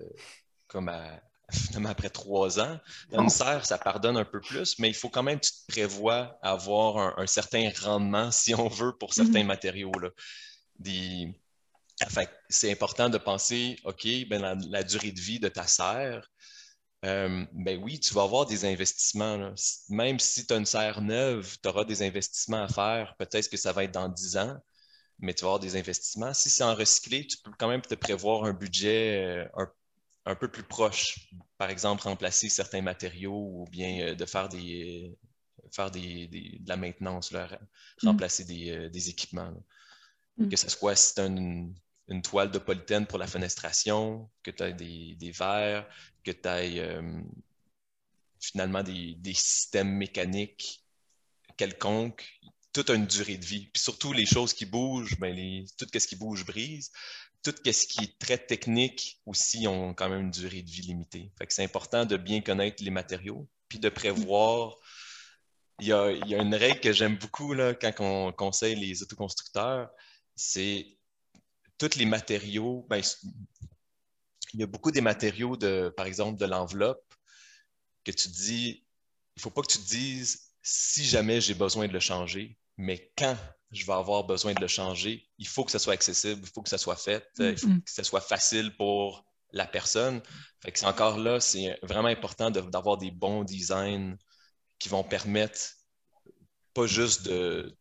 comme 0.67 0.91
finalement 1.51 1.89
après 1.89 2.09
trois 2.09 2.59
ans. 2.59 2.79
Dans 3.09 3.23
une 3.23 3.29
serre, 3.29 3.65
ça 3.65 3.77
pardonne 3.77 4.17
un 4.17 4.25
peu 4.25 4.41
plus, 4.41 4.77
mais 4.79 4.89
il 4.89 4.95
faut 4.95 5.09
quand 5.09 5.23
même 5.23 5.39
que 5.39 5.45
tu 5.45 5.51
te 5.51 5.71
prévois 5.71 6.37
avoir 6.41 7.17
un, 7.17 7.27
certain 7.27 7.69
rendement, 7.81 8.31
si 8.31 8.53
on 8.53 8.67
veut, 8.67 8.93
pour 8.97 9.13
certains 9.13 9.43
mm-hmm. 9.43 9.45
matériaux. 9.45 9.99
Là. 9.99 10.09
Des, 10.79 11.33
c'est 12.49 12.71
important 12.71 13.09
de 13.09 13.17
penser, 13.17 13.77
OK, 13.83 14.05
ben, 14.29 14.59
la, 14.69 14.83
durée 14.83 15.11
de 15.11 15.19
vie 15.19 15.39
de 15.39 15.47
ta 15.47 15.65
serre, 15.65 16.29
euh, 17.05 17.45
ben 17.53 17.81
oui, 17.81 17.99
tu 17.99 18.13
vas 18.13 18.23
avoir 18.23 18.45
des 18.45 18.65
investissements. 18.65 19.53
Même 19.89 20.19
si 20.19 20.45
tu 20.45 20.53
as 20.53 20.57
une 20.57 20.65
serre 20.65 21.01
neuve, 21.01 21.57
tu 21.61 21.69
auras 21.69 21.85
des 21.85 22.03
investissements 22.03 22.63
à 22.63 22.67
faire. 22.67 23.15
Peut-être 23.17 23.49
que 23.49 23.57
ça 23.57 23.71
va 23.71 23.83
être 23.83 23.93
dans 23.93 24.09
10 24.09 24.37
ans, 24.37 24.57
mais 25.19 25.33
tu 25.33 25.43
vas 25.43 25.49
avoir 25.49 25.59
des 25.59 25.75
investissements. 25.75 26.33
Si 26.33 26.49
c'est 26.49 26.63
en 26.63 26.75
recyclé, 26.75 27.25
tu 27.25 27.37
peux 27.37 27.51
quand 27.57 27.67
même 27.67 27.81
te 27.81 27.95
prévoir 27.95 28.43
un 28.45 28.53
budget 28.53 29.25
euh, 29.25 29.65
un, 30.25 30.35
peu 30.35 30.47
plus 30.47 30.63
proche. 30.63 31.29
Par 31.57 31.69
exemple, 31.69 32.03
remplacer 32.03 32.49
certains 32.49 32.81
matériaux 32.81 33.61
ou 33.61 33.65
bien 33.71 34.09
euh, 34.09 34.15
de 34.15 34.25
faire 34.25 34.49
des 34.49 35.17
faire 35.71 35.91
des, 35.91 36.27
de 36.27 36.69
la 36.69 36.77
maintenance, 36.77 37.31
mmh. 37.31 37.47
remplacer 38.03 38.45
des, 38.45 39.09
équipements. 39.09 39.53
Mmh. 40.37 40.49
Que 40.49 40.55
ce 40.55 40.69
soit 40.69 40.95
si 40.95 41.15
tu 41.15 41.21
as 41.21 41.25
une, 41.25 41.75
une 42.09 42.21
toile 42.21 42.51
de 42.51 42.59
polythène 42.59 43.05
pour 43.05 43.17
la 43.17 43.27
fenestration, 43.27 44.29
que 44.43 44.51
tu 44.51 44.63
as 44.63 44.71
des, 44.71 45.31
verres, 45.31 45.87
que 46.23 46.31
tu 46.31 46.47
as 46.47 46.59
euh, 46.59 47.21
finalement 48.39 48.83
des, 48.83 49.33
systèmes 49.33 49.91
mécaniques 49.91 50.83
quelconques. 51.57 52.25
Tout 52.77 52.91
a 52.91 52.95
une 52.95 53.07
durée 53.07 53.37
de 53.37 53.45
vie. 53.45 53.65
Puis 53.73 53.81
surtout, 53.81 54.13
les 54.13 54.27
choses 54.27 54.53
qui 54.53 54.67
bougent, 54.67 55.17
ben 55.17 55.33
les, 55.33 55.65
tout 55.79 55.87
ce 55.91 56.05
qui 56.05 56.15
bouge 56.15 56.45
brise. 56.45 56.91
Tout 57.41 57.55
ce 57.65 57.87
qui 57.87 58.03
est 58.03 58.19
très 58.19 58.37
technique 58.37 59.19
aussi 59.25 59.67
ont 59.67 59.95
quand 59.95 60.09
même 60.09 60.25
une 60.25 60.29
durée 60.29 60.61
de 60.61 60.69
vie 60.69 60.83
limitée. 60.83 61.31
Fait 61.39 61.47
que 61.47 61.53
c'est 61.55 61.63
important 61.63 62.05
de 62.05 62.17
bien 62.17 62.39
connaître 62.39 62.83
les 62.83 62.91
matériaux, 62.91 63.49
puis 63.67 63.79
de 63.79 63.89
prévoir. 63.89 64.75
Il 65.79 65.87
y 65.87 65.91
a, 65.91 66.11
une 66.11 66.53
règle 66.53 66.79
que 66.79 66.93
j'aime 66.93 67.17
beaucoup 67.17 67.53
là, 67.53 67.73
quand 67.73 67.93
on 67.99 68.31
conseille 68.31 68.75
les 68.75 69.01
autoconstructeurs, 69.01 69.89
c'est 70.35 70.85
tous 71.79 71.95
les 71.95 72.05
matériaux, 72.05 72.85
ben, 72.91 73.01
il 74.53 74.59
y 74.59 74.63
a 74.63 74.67
beaucoup 74.67 74.91
des 74.91 75.01
matériaux, 75.01 75.57
de, 75.57 75.91
par 75.97 76.05
exemple, 76.05 76.39
de 76.39 76.45
l'enveloppe, 76.45 77.11
que 78.03 78.11
tu 78.11 78.29
dis, 78.29 78.85
il 79.35 79.39
ne 79.39 79.41
faut 79.41 79.49
pas 79.49 79.63
que 79.63 79.71
tu 79.71 79.79
te 79.79 79.89
dises 79.89 80.53
si 80.61 81.05
jamais 81.05 81.41
j'ai 81.41 81.55
besoin 81.55 81.87
de 81.87 81.93
le 81.93 81.99
changer, 81.99 82.55
mais 82.77 83.11
quand 83.17 83.35
je 83.71 83.85
vais 83.85 83.93
avoir 83.93 84.23
besoin 84.23 84.53
de 84.53 84.61
le 84.61 84.67
changer, 84.67 85.27
il 85.37 85.47
faut 85.47 85.63
que 85.63 85.71
ce 85.71 85.79
soit 85.79 85.93
accessible, 85.93 86.41
il 86.43 86.49
faut 86.49 86.61
que 86.61 86.69
ça 86.69 86.77
soit 86.77 86.95
fait, 86.95 87.27
il 87.39 87.57
faut 87.57 87.67
que 87.67 87.91
ce 87.91 88.03
soit 88.03 88.21
facile 88.21 88.75
pour 88.77 89.25
la 89.51 89.65
personne. 89.65 90.21
Fait 90.61 90.71
que 90.71 90.79
c'est 90.79 90.85
encore 90.85 91.17
là, 91.17 91.39
c'est 91.39 91.77
vraiment 91.83 92.07
important 92.07 92.51
d'avoir 92.51 92.97
des 92.97 93.11
bons 93.11 93.43
designs 93.43 94.15
qui 94.79 94.89
vont 94.89 95.03
permettre 95.03 95.59
pas 96.73 96.85
juste 96.85 97.25
de, 97.25 97.75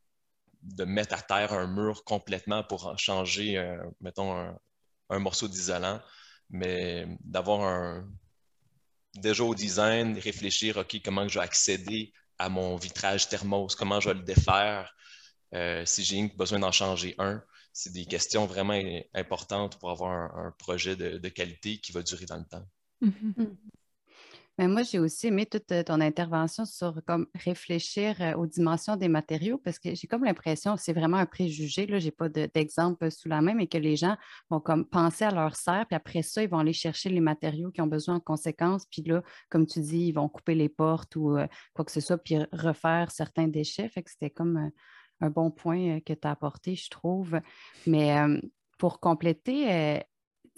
de 0.63 0.85
mettre 0.85 1.15
à 1.15 1.23
terre 1.23 1.53
un 1.53 1.67
mur 1.67 2.05
complètement 2.05 2.65
pour 2.65 2.99
changer, 2.99 3.59
euh, 3.59 3.77
mettons, 4.01 4.57
un, 5.11 5.19
morceau 5.19 5.49
d'isolant, 5.49 6.01
mais 6.51 7.07
d'avoir 7.21 7.63
un. 7.63 8.09
Déjà 9.15 9.45
au 9.45 9.55
design, 9.55 10.19
réfléchir, 10.19 10.77
OK, 10.77 11.01
comment 11.03 11.27
je 11.27 11.39
vais 11.39 11.45
accéder 11.45 12.13
à 12.39 12.49
mon 12.49 12.77
vitrage 12.77 13.29
thermos, 13.29 13.75
comment 13.75 14.01
je 14.01 14.11
vais 14.11 14.15
le 14.15 14.23
défaire, 14.23 14.95
euh, 15.55 15.85
si 15.87 16.03
j'ai 16.03 16.29
besoin 16.37 16.59
d'en 16.59 16.73
changer 16.73 17.15
un. 17.19 17.43
C'est 17.73 17.93
des 17.93 18.07
questions 18.07 18.47
vraiment 18.47 18.81
importantes 19.15 19.79
pour 19.79 19.91
avoir 19.91 20.37
un, 20.39 20.51
projet 20.59 20.97
de, 20.97 21.29
qualité 21.29 21.79
qui 21.79 21.93
va 21.93 22.03
durer 22.03 22.25
dans 22.25 22.39
le 22.39 22.45
temps. 22.45 22.67
Mm-hmm. 23.03 23.43
Mm. 23.43 23.57
Mais 24.59 24.69
moi, 24.69 24.83
j'ai 24.83 24.99
aussi 24.99 25.27
aimé 25.27 25.45
toute 25.45 25.71
euh, 25.71 25.83
ton 25.83 26.01
intervention 26.01 26.65
sur 26.65 27.03
comme 27.07 27.27
réfléchir 27.35 28.17
euh, 28.21 28.35
aux 28.37 28.47
dimensions 28.47 28.97
des 28.97 29.09
matériaux 29.09 29.59
parce 29.59 29.79
que 29.79 29.95
j'ai 29.95 30.07
comme 30.07 30.25
l'impression 30.25 30.77
c'est 30.79 30.95
vraiment 30.95 31.19
un 31.19 31.27
préjugé. 31.27 31.87
Je 31.89 32.05
n'ai 32.07 32.11
pas 32.11 32.29
d'exemple 32.29 33.11
sous 33.11 33.29
la 33.29 33.43
main, 33.43 33.55
mais 33.55 33.67
que 33.67 33.77
les 33.77 33.97
gens 33.97 34.17
vont 34.49 34.61
comme 34.61 34.87
penser 34.87 35.25
à 35.25 35.31
leur 35.31 35.57
serre, 35.57 35.87
puis 35.87 35.97
après 35.97 36.23
ça, 36.23 36.43
ils 36.43 36.49
vont 36.49 36.59
aller 36.59 36.73
chercher 36.73 37.11
les 37.11 37.21
matériaux 37.21 37.71
qui 37.71 37.83
ont 37.83 37.87
besoin 37.87 38.17
en 38.17 38.21
conséquence. 38.21 38.87
Puis 38.91 39.03
là, 39.03 39.23
comme 39.51 39.67
tu 39.67 39.81
dis, 39.81 40.09
ils 40.09 40.13
vont 40.13 40.29
couper 40.29 40.55
les 40.55 40.71
portes 40.71 41.17
ou 41.17 41.37
euh, 41.37 41.47
quoi 41.75 41.85
que 41.85 41.93
ce 41.93 42.01
soit, 42.01 42.19
puis 42.19 42.39
refaire 42.53 43.11
certains 43.11 43.49
déchets. 43.49 43.89
Fait 43.91 44.03
que 44.03 44.11
c'était 44.11 44.31
comme 44.31 44.71
un 45.21 45.31
bon 45.31 45.51
point 45.51 46.01
que 46.01 46.15
tu 46.15 46.27
as 46.27 46.31
apporté, 46.31 46.77
je 46.77 46.89
trouve. 46.89 47.41
Mais 47.87 48.15
pour 48.79 49.01
compléter, 49.01 50.03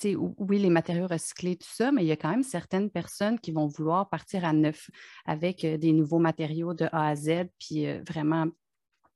oui, 0.04 0.58
les 0.58 0.70
matériaux 0.70 1.06
recyclés, 1.06 1.56
tout 1.56 1.68
ça, 1.70 1.92
mais 1.92 2.04
il 2.04 2.06
y 2.06 2.12
a 2.12 2.16
quand 2.16 2.30
même 2.30 2.42
certaines 2.42 2.90
personnes 2.90 3.38
qui 3.38 3.52
vont 3.52 3.66
vouloir 3.66 4.08
partir 4.08 4.44
à 4.44 4.52
neuf 4.52 4.90
avec 5.24 5.64
des 5.64 5.92
nouveaux 5.92 6.18
matériaux 6.18 6.74
de 6.74 6.86
A 6.92 7.08
à 7.08 7.14
Z, 7.14 7.46
puis 7.58 7.86
vraiment 8.02 8.46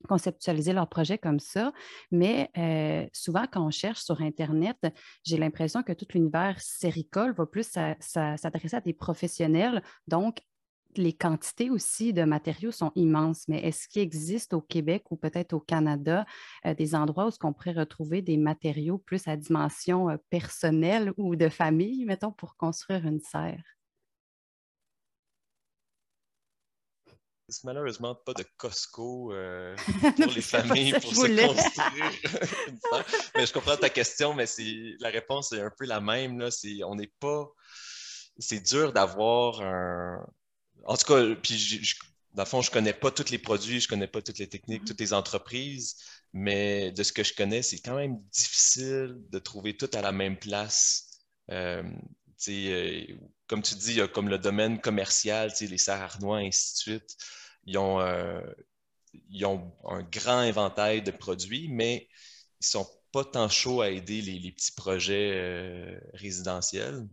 conceptualiser 0.08 0.72
leur 0.72 0.88
projet 0.88 1.16
comme 1.16 1.38
ça. 1.38 1.72
Mais 2.10 2.50
souvent, 3.12 3.46
quand 3.50 3.64
on 3.64 3.70
cherche 3.70 4.00
sur 4.00 4.20
Internet, 4.20 4.76
j'ai 5.24 5.36
l'impression 5.36 5.82
que 5.82 5.92
tout 5.92 6.06
l'univers 6.12 6.60
séricole 6.60 7.32
va 7.34 7.46
plus 7.46 7.68
s'adresser 8.00 8.76
à 8.76 8.80
des 8.80 8.94
professionnels, 8.94 9.82
donc 10.08 10.38
les 10.96 11.12
quantités 11.12 11.70
aussi 11.70 12.12
de 12.12 12.24
matériaux 12.24 12.72
sont 12.72 12.92
immenses, 12.94 13.48
mais 13.48 13.60
est-ce 13.60 13.88
qu'il 13.88 14.02
existe 14.02 14.52
au 14.52 14.60
Québec 14.60 15.04
ou 15.10 15.16
peut-être 15.16 15.52
au 15.52 15.60
Canada 15.60 16.24
euh, 16.66 16.74
des 16.74 16.94
endroits 16.94 17.28
où 17.28 17.30
on 17.42 17.52
pourrait 17.52 17.72
retrouver 17.72 18.22
des 18.22 18.36
matériaux 18.36 18.98
plus 18.98 19.26
à 19.28 19.36
dimension 19.36 20.10
euh, 20.10 20.16
personnelle 20.30 21.12
ou 21.16 21.36
de 21.36 21.48
famille, 21.48 22.04
mettons, 22.04 22.32
pour 22.32 22.56
construire 22.56 23.06
une 23.06 23.20
serre? 23.20 23.62
malheureusement 27.64 28.14
pas 28.14 28.32
de 28.32 28.44
Costco 28.56 29.32
euh, 29.32 29.76
pour 30.16 30.32
les 30.32 30.40
familles 30.40 30.92
pour 30.92 31.14
se 31.14 31.46
construire 31.46 31.50
une 32.68 32.78
serre. 32.80 33.04
Mais 33.36 33.46
je 33.46 33.52
comprends 33.52 33.76
ta 33.76 33.90
question, 33.90 34.32
mais 34.32 34.46
la 35.00 35.10
réponse 35.10 35.52
est 35.52 35.60
un 35.60 35.70
peu 35.70 35.84
la 35.84 36.00
même. 36.00 36.38
Là. 36.38 36.48
on 36.86 36.94
n'est 36.94 37.12
pas. 37.20 37.50
C'est 38.38 38.60
dur 38.60 38.94
d'avoir 38.94 39.60
un, 39.60 40.24
en 40.84 40.96
tout 40.96 41.06
cas, 41.06 41.34
puis 41.42 41.80
dans 42.34 42.42
le 42.44 42.48
fond, 42.48 42.62
je 42.62 42.70
ne 42.70 42.74
connais 42.74 42.92
pas 42.92 43.10
tous 43.10 43.30
les 43.30 43.38
produits, 43.38 43.80
je 43.80 43.86
ne 43.86 43.90
connais 43.90 44.06
pas 44.06 44.22
toutes 44.22 44.38
les 44.38 44.48
techniques, 44.48 44.84
toutes 44.84 45.00
les 45.00 45.12
entreprises, 45.12 45.96
mais 46.32 46.92
de 46.92 47.02
ce 47.02 47.12
que 47.12 47.22
je 47.24 47.34
connais, 47.34 47.62
c'est 47.62 47.78
quand 47.78 47.96
même 47.96 48.22
difficile 48.32 49.16
de 49.30 49.38
trouver 49.38 49.76
tout 49.76 49.90
à 49.92 50.00
la 50.00 50.12
même 50.12 50.38
place. 50.38 51.10
Euh, 51.50 51.82
euh, 52.48 53.06
comme 53.46 53.62
tu 53.62 53.74
dis, 53.74 53.90
il 53.92 53.96
y 53.98 54.00
a 54.00 54.08
comme 54.08 54.28
le 54.28 54.38
domaine 54.38 54.80
commercial, 54.80 55.52
les 55.60 55.78
serres 55.78 56.02
Arnois, 56.02 56.38
ainsi 56.38 56.74
de 56.74 56.78
suite. 56.78 57.16
Ils 57.66 57.78
ont, 57.78 58.00
euh, 58.00 58.40
ils 59.30 59.44
ont 59.44 59.72
un 59.86 60.02
grand 60.02 60.38
inventaire 60.38 61.02
de 61.02 61.10
produits, 61.10 61.68
mais 61.68 62.08
ils 62.60 62.64
ne 62.64 62.66
sont 62.66 62.88
pas 63.12 63.24
tant 63.24 63.48
chauds 63.48 63.82
à 63.82 63.90
aider 63.90 64.22
les 64.22 64.52
petits 64.52 64.72
projets 64.72 66.00
résidentiels 66.14 67.06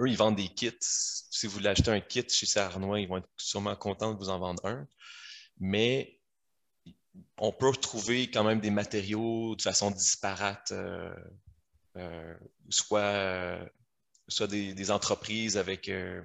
eux, 0.00 0.08
ils 0.08 0.16
vendent 0.16 0.36
des 0.36 0.48
kits. 0.48 0.72
Si 0.80 1.46
vous 1.46 1.54
voulez 1.54 1.68
acheter 1.68 1.90
un 1.90 2.00
kit 2.00 2.28
chez 2.28 2.46
Sarnois, 2.46 3.00
ils 3.00 3.08
vont 3.08 3.18
être 3.18 3.28
sûrement 3.36 3.76
contents 3.76 4.12
de 4.12 4.18
vous 4.18 4.28
en 4.28 4.38
vendre 4.38 4.64
un. 4.66 4.86
Mais 5.58 6.18
on 7.38 7.52
peut 7.52 7.68
retrouver 7.68 8.30
quand 8.30 8.44
même 8.44 8.60
des 8.60 8.70
matériaux 8.70 9.54
de 9.56 9.62
façon 9.62 9.90
disparate, 9.90 10.72
euh, 10.72 11.14
euh, 11.96 12.34
soit, 12.70 13.58
soit 14.28 14.46
des, 14.46 14.90
entreprises 14.90 15.56
avec, 15.56 15.88
euh, 15.88 16.22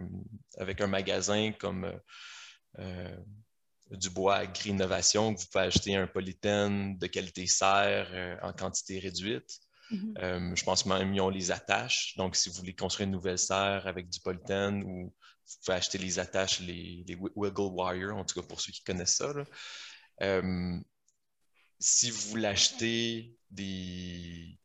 avec 0.58 0.82
un 0.82 0.88
magasin 0.88 1.52
comme 1.52 1.92
du 3.92 4.10
bois 4.10 4.44
Innovation, 4.66 5.34
que 5.34 5.40
vous 5.40 5.48
pouvez 5.52 5.66
acheter 5.66 5.96
un 5.96 6.08
polythène 6.08 6.98
de 6.98 7.08
qualité 7.08 7.48
serre 7.48 8.40
en 8.44 8.54
quantité 8.54 9.00
réduite. 9.00 9.60
Mhm. 9.90 10.14
Euh, 10.20 10.56
je 10.56 10.64
pense 10.64 10.86
même 10.86 11.12
qu'ils 11.12 11.22
ont 11.22 11.30
les 11.30 11.52
attaches. 11.52 12.16
Donc, 12.18 12.36
si 12.36 12.50
vous 12.50 12.56
voulez 12.56 12.76
construire 12.76 13.06
une 13.06 13.14
nouvelle 13.14 13.40
serre 13.40 13.88
avec 13.88 14.10
du 14.10 14.20
polythène 14.20 14.84
ou 14.84 15.14
vous 15.48 15.56
pouvez 15.64 15.78
acheter 15.78 15.98
les 15.98 16.20
attaches, 16.20 16.60
les, 16.60 17.06
wiggle 17.36 17.72
wire, 17.74 18.16
en 18.16 18.26
tout 18.26 18.40
cas 18.40 18.48
pour 18.48 18.60
ceux 18.60 18.72
qui 18.72 18.84
connaissent 18.84 19.18
ça. 19.18 19.34
Euh, 20.22 20.80
si 21.80 22.10
vous 22.12 22.30
voulez 22.30 22.48
acheter 22.48 23.34
des. 23.50 24.58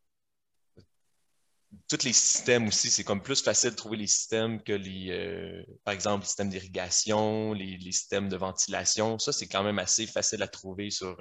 Tous 1.89 2.05
les 2.05 2.13
systèmes 2.13 2.69
aussi, 2.69 2.91
c'est 2.91 3.05
comme 3.05 3.23
plus 3.23 3.43
facile 3.43 3.71
de 3.71 3.77
trouver 3.77 3.97
les 3.97 4.07
systèmes 4.07 4.63
que 4.63 4.73
les, 4.73 5.11
euh, 5.11 5.63
par 5.85 5.95
exemple, 5.95 6.23
les 6.23 6.27
systèmes 6.27 6.51
d'irrigation, 6.51 7.53
les, 7.55 7.79
systèmes 7.81 8.29
de 8.29 8.37
ventilation. 8.37 9.19
Ça, 9.19 9.33
c'est 9.33 9.47
quand 9.47 9.63
même 9.63 9.79
assez 9.79 10.07
facile 10.07 10.43
à 10.43 10.49
trouver 10.49 10.91
sur, 10.91 11.17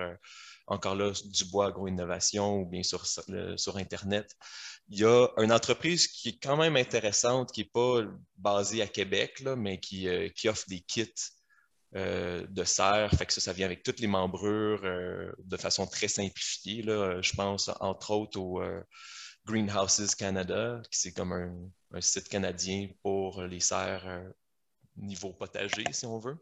encore 0.71 0.95
là, 0.95 1.11
du 1.25 1.45
bois 1.45 1.67
agro-innovation 1.67 2.61
ou 2.61 2.65
bien 2.65 2.81
sur, 2.83 3.77
Internet. 3.77 4.35
Il 4.89 4.99
y 4.99 5.05
a 5.05 5.27
une 5.37 5.51
entreprise 5.51 6.07
qui 6.07 6.29
est 6.29 6.39
quand 6.41 6.57
même 6.57 6.77
intéressante, 6.77 7.51
qui 7.51 7.61
n'est 7.61 7.69
pas 7.73 8.01
basée 8.37 8.81
à 8.81 8.87
Québec, 8.87 9.43
mais 9.57 9.79
qui, 9.79 10.07
euh, 10.07 10.29
qui, 10.29 10.47
offre 10.49 10.65
des 10.67 10.79
kits 10.79 11.13
euh, 11.95 12.45
de 12.49 12.63
serre. 12.63 13.11
Fait 13.11 13.25
que 13.25 13.33
ça, 13.33 13.53
vient 13.53 13.65
avec 13.65 13.83
toutes 13.83 13.99
les 13.99 14.07
membrures 14.07 14.81
de 14.81 15.57
façon 15.57 15.87
très 15.87 16.07
simplifiée. 16.07 16.81
Là. 16.83 17.21
Je 17.21 17.33
pense 17.33 17.69
entre 17.79 18.11
autres 18.11 18.39
au 18.39 18.61
Greenhouses 19.45 20.15
Canada, 20.15 20.81
qui 20.89 20.99
c'est 20.99 21.11
comme 21.11 21.33
un, 21.33 21.53
un, 21.93 22.01
site 22.01 22.29
canadien 22.29 22.87
pour 23.01 23.43
les 23.43 23.59
serres 23.59 24.23
niveau 24.95 25.33
potager, 25.33 25.83
si 25.91 26.05
on 26.05 26.19
veut. 26.19 26.37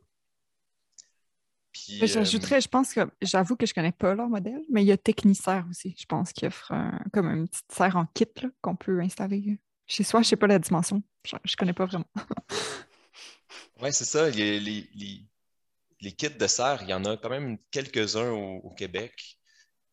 Euh, 2.02 2.08
j'ajouterais, 2.08 2.62
je 2.62 2.68
pense 2.68 2.94
que 2.94 3.02
j'avoue 3.22 3.56
que 3.56 3.66
je 3.66 3.72
ne 3.72 3.76
connais 3.76 3.92
pas 3.92 4.14
leur 4.16 4.28
modèle, 4.28 4.62
mais 4.70 4.84
il 4.84 4.88
y 4.88 4.92
a 4.92 4.98
Technicerre 4.98 5.66
aussi, 5.70 5.96
je 5.98 6.06
pense, 6.06 6.34
qui 6.34 6.46
offre 6.46 6.74
comme 7.14 7.28
une 7.28 7.48
petite 7.48 7.72
serre 7.72 7.96
en 7.96 8.06
kit 8.06 8.26
qu'on 8.62 8.76
peut 8.76 9.00
installer 9.02 9.60
chez 9.88 10.04
soi. 10.04 10.22
Je 10.22 10.28
ne 10.28 10.30
sais 10.30 10.36
pas 10.36 10.48
la 10.48 10.60
dimension. 10.60 11.04
Je 11.26 11.36
ne 11.36 11.56
connais 11.58 11.74
pas 11.74 11.86
vraiment. 11.86 12.10
oui, 13.82 13.92
c'est 13.92 14.06
ça. 14.06 14.30
Les, 14.30 14.60
les, 14.60 16.12
kits 16.14 16.30
de 16.30 16.48
serre, 16.48 16.80
il 16.84 16.90
y 16.90 16.94
en 16.94 17.04
a 17.06 17.18
quand 17.18 17.30
même 17.30 17.58
quelques-uns 17.72 18.32
au, 18.32 18.70
Québec. 18.72 19.38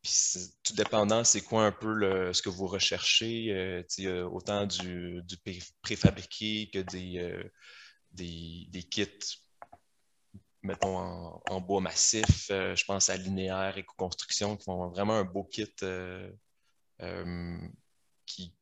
Puis 0.03 0.13
tout 0.63 0.75
dépendant, 0.75 1.25
c'est 1.25 1.41
quoi 1.41 1.67
un 1.67 1.73
peu 1.73 2.33
ce 2.33 2.41
que 2.43 2.49
vous 2.49 2.69
recherchez, 2.69 3.51
euh, 3.53 4.29
autant 4.29 4.67
du, 4.67 5.23
préfabriqué 5.83 6.71
que 6.73 6.79
des, 6.79 7.19
euh, 7.19 7.43
des, 8.13 8.67
des 8.71 8.83
kits 8.85 9.46
mettons, 10.67 11.41
en, 11.49 11.61
bois 11.61 11.81
massif. 11.81 12.51
Euh, 12.51 12.75
je 12.77 12.85
pense 12.85 13.09
à 13.11 13.17
Linéaire, 13.17 13.79
Éco-Construction, 13.79 14.57
qui 14.57 14.65
font 14.65 14.89
vraiment 14.89 15.15
un 15.15 15.25
beau 15.25 15.45
kit 15.45 15.73
euh, 15.83 16.31
euh, 17.03 17.59
qui 18.27 18.55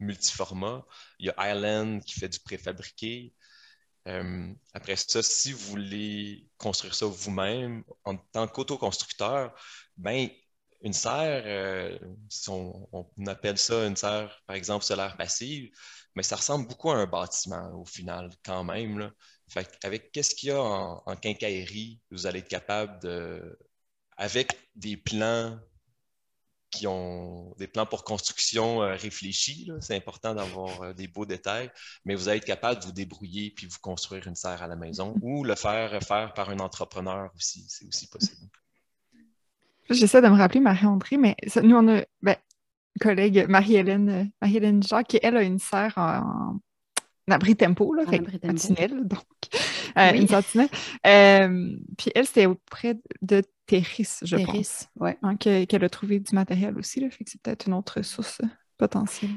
multiformat. 0.00 0.86
Il 1.18 1.26
y 1.26 1.30
a 1.30 1.54
Island 1.54 2.02
qui 2.04 2.18
fait 2.18 2.28
du 2.28 2.40
préfabriqué. 2.40 3.34
après 4.74 4.96
ça, 4.96 5.22
si 5.22 5.52
vous 5.52 5.58
voulez 5.70 6.48
construire 6.56 6.94
ça 6.94 7.06
vous-même, 7.06 7.84
en 8.04 8.16
tant 8.16 8.48
qu'autoconstructeur, 8.48 9.54
ben, 9.96 10.28
une 10.82 10.92
serre, 10.92 12.00
on, 12.48 12.88
on, 12.92 13.26
appelle 13.26 13.58
ça 13.58 13.86
une 13.86 13.96
serre, 13.96 14.40
par 14.46 14.56
exemple, 14.56 14.84
solaire 14.84 15.16
passive, 15.16 15.70
mais 16.14 16.22
ça 16.22 16.36
ressemble 16.36 16.68
beaucoup 16.68 16.90
à 16.90 16.96
un 16.96 17.06
bâtiment 17.06 17.70
au 17.74 17.84
final, 17.84 18.30
quand 18.44 18.64
même. 18.64 18.98
Là. 18.98 19.12
Avec 19.82 20.12
qu'est-ce 20.12 20.34
qu'il 20.34 20.50
y 20.50 20.52
a 20.52 20.60
en, 20.60 21.16
quincaillerie, 21.16 22.00
vous 22.10 22.26
allez 22.26 22.40
être 22.40 22.48
capable 22.48 23.00
de, 23.00 23.58
avec 24.16 24.58
des 24.74 24.96
plans 24.96 25.58
qui 26.70 26.86
ont 26.86 27.54
des 27.58 27.66
plans 27.66 27.86
pour 27.86 28.04
construction 28.04 28.82
euh, 28.82 28.94
réfléchis, 28.94 29.70
c'est 29.80 29.96
important 29.96 30.34
d'avoir 30.34 30.82
euh, 30.82 30.92
des 30.92 31.08
beaux 31.08 31.24
détails, 31.24 31.70
mais 32.04 32.14
vous 32.14 32.28
allez 32.28 32.38
être 32.38 32.44
capable 32.44 32.80
de 32.80 32.84
vous 32.84 32.92
débrouiller 32.92 33.50
puis 33.50 33.66
vous 33.66 33.78
construire 33.80 34.26
une 34.26 34.34
serre 34.34 34.62
à 34.62 34.66
la 34.66 34.76
maison 34.76 35.14
ou 35.22 35.44
le 35.44 35.54
faire 35.54 35.98
faire 36.02 36.34
par 36.34 36.50
un 36.50 36.58
entrepreneur 36.58 37.30
aussi, 37.34 37.64
c'est 37.68 37.86
aussi 37.86 38.06
possible. 38.08 38.50
J'essaie 39.88 40.20
de 40.20 40.28
me 40.28 40.36
rappeler 40.36 40.60
Marie-André, 40.60 41.16
mais 41.16 41.34
nous, 41.62 41.76
on 41.76 41.88
a, 41.88 42.02
ben, 42.20 42.36
collègue 43.00 43.46
Marie-Hélène 43.48 44.08
euh, 44.10 44.24
Marie 44.42 44.82
Jacques, 44.82 45.08
qui 45.08 45.20
elle 45.22 45.36
a 45.36 45.42
une 45.42 45.58
serre 45.58 45.94
en, 45.96 46.58
abri 47.32 47.56
tempo, 47.56 47.94
là, 47.94 48.04
sentinelle, 48.04 49.06
donc 49.06 49.24
euh, 49.96 50.12
une 50.12 50.28
sentinelle. 50.28 50.68
Euh, 51.06 51.76
puis 51.96 52.10
elle, 52.14 52.26
c'était 52.26 52.46
auprès 52.46 52.98
de 53.22 53.42
Terris, 53.66 54.18
je 54.22 54.36
pense. 54.36 54.88
Ouais. 54.98 55.16
Hein, 55.22 55.36
qu'elle 55.36 55.84
a 55.84 55.88
trouvé 55.88 56.20
du 56.20 56.34
matériel 56.34 56.76
aussi, 56.78 57.00
là, 57.00 57.10
fait 57.10 57.24
que 57.24 57.30
c'est 57.30 57.40
peut-être 57.40 57.66
une 57.66 57.74
autre 57.74 58.02
source 58.02 58.40
potentielle. 58.76 59.30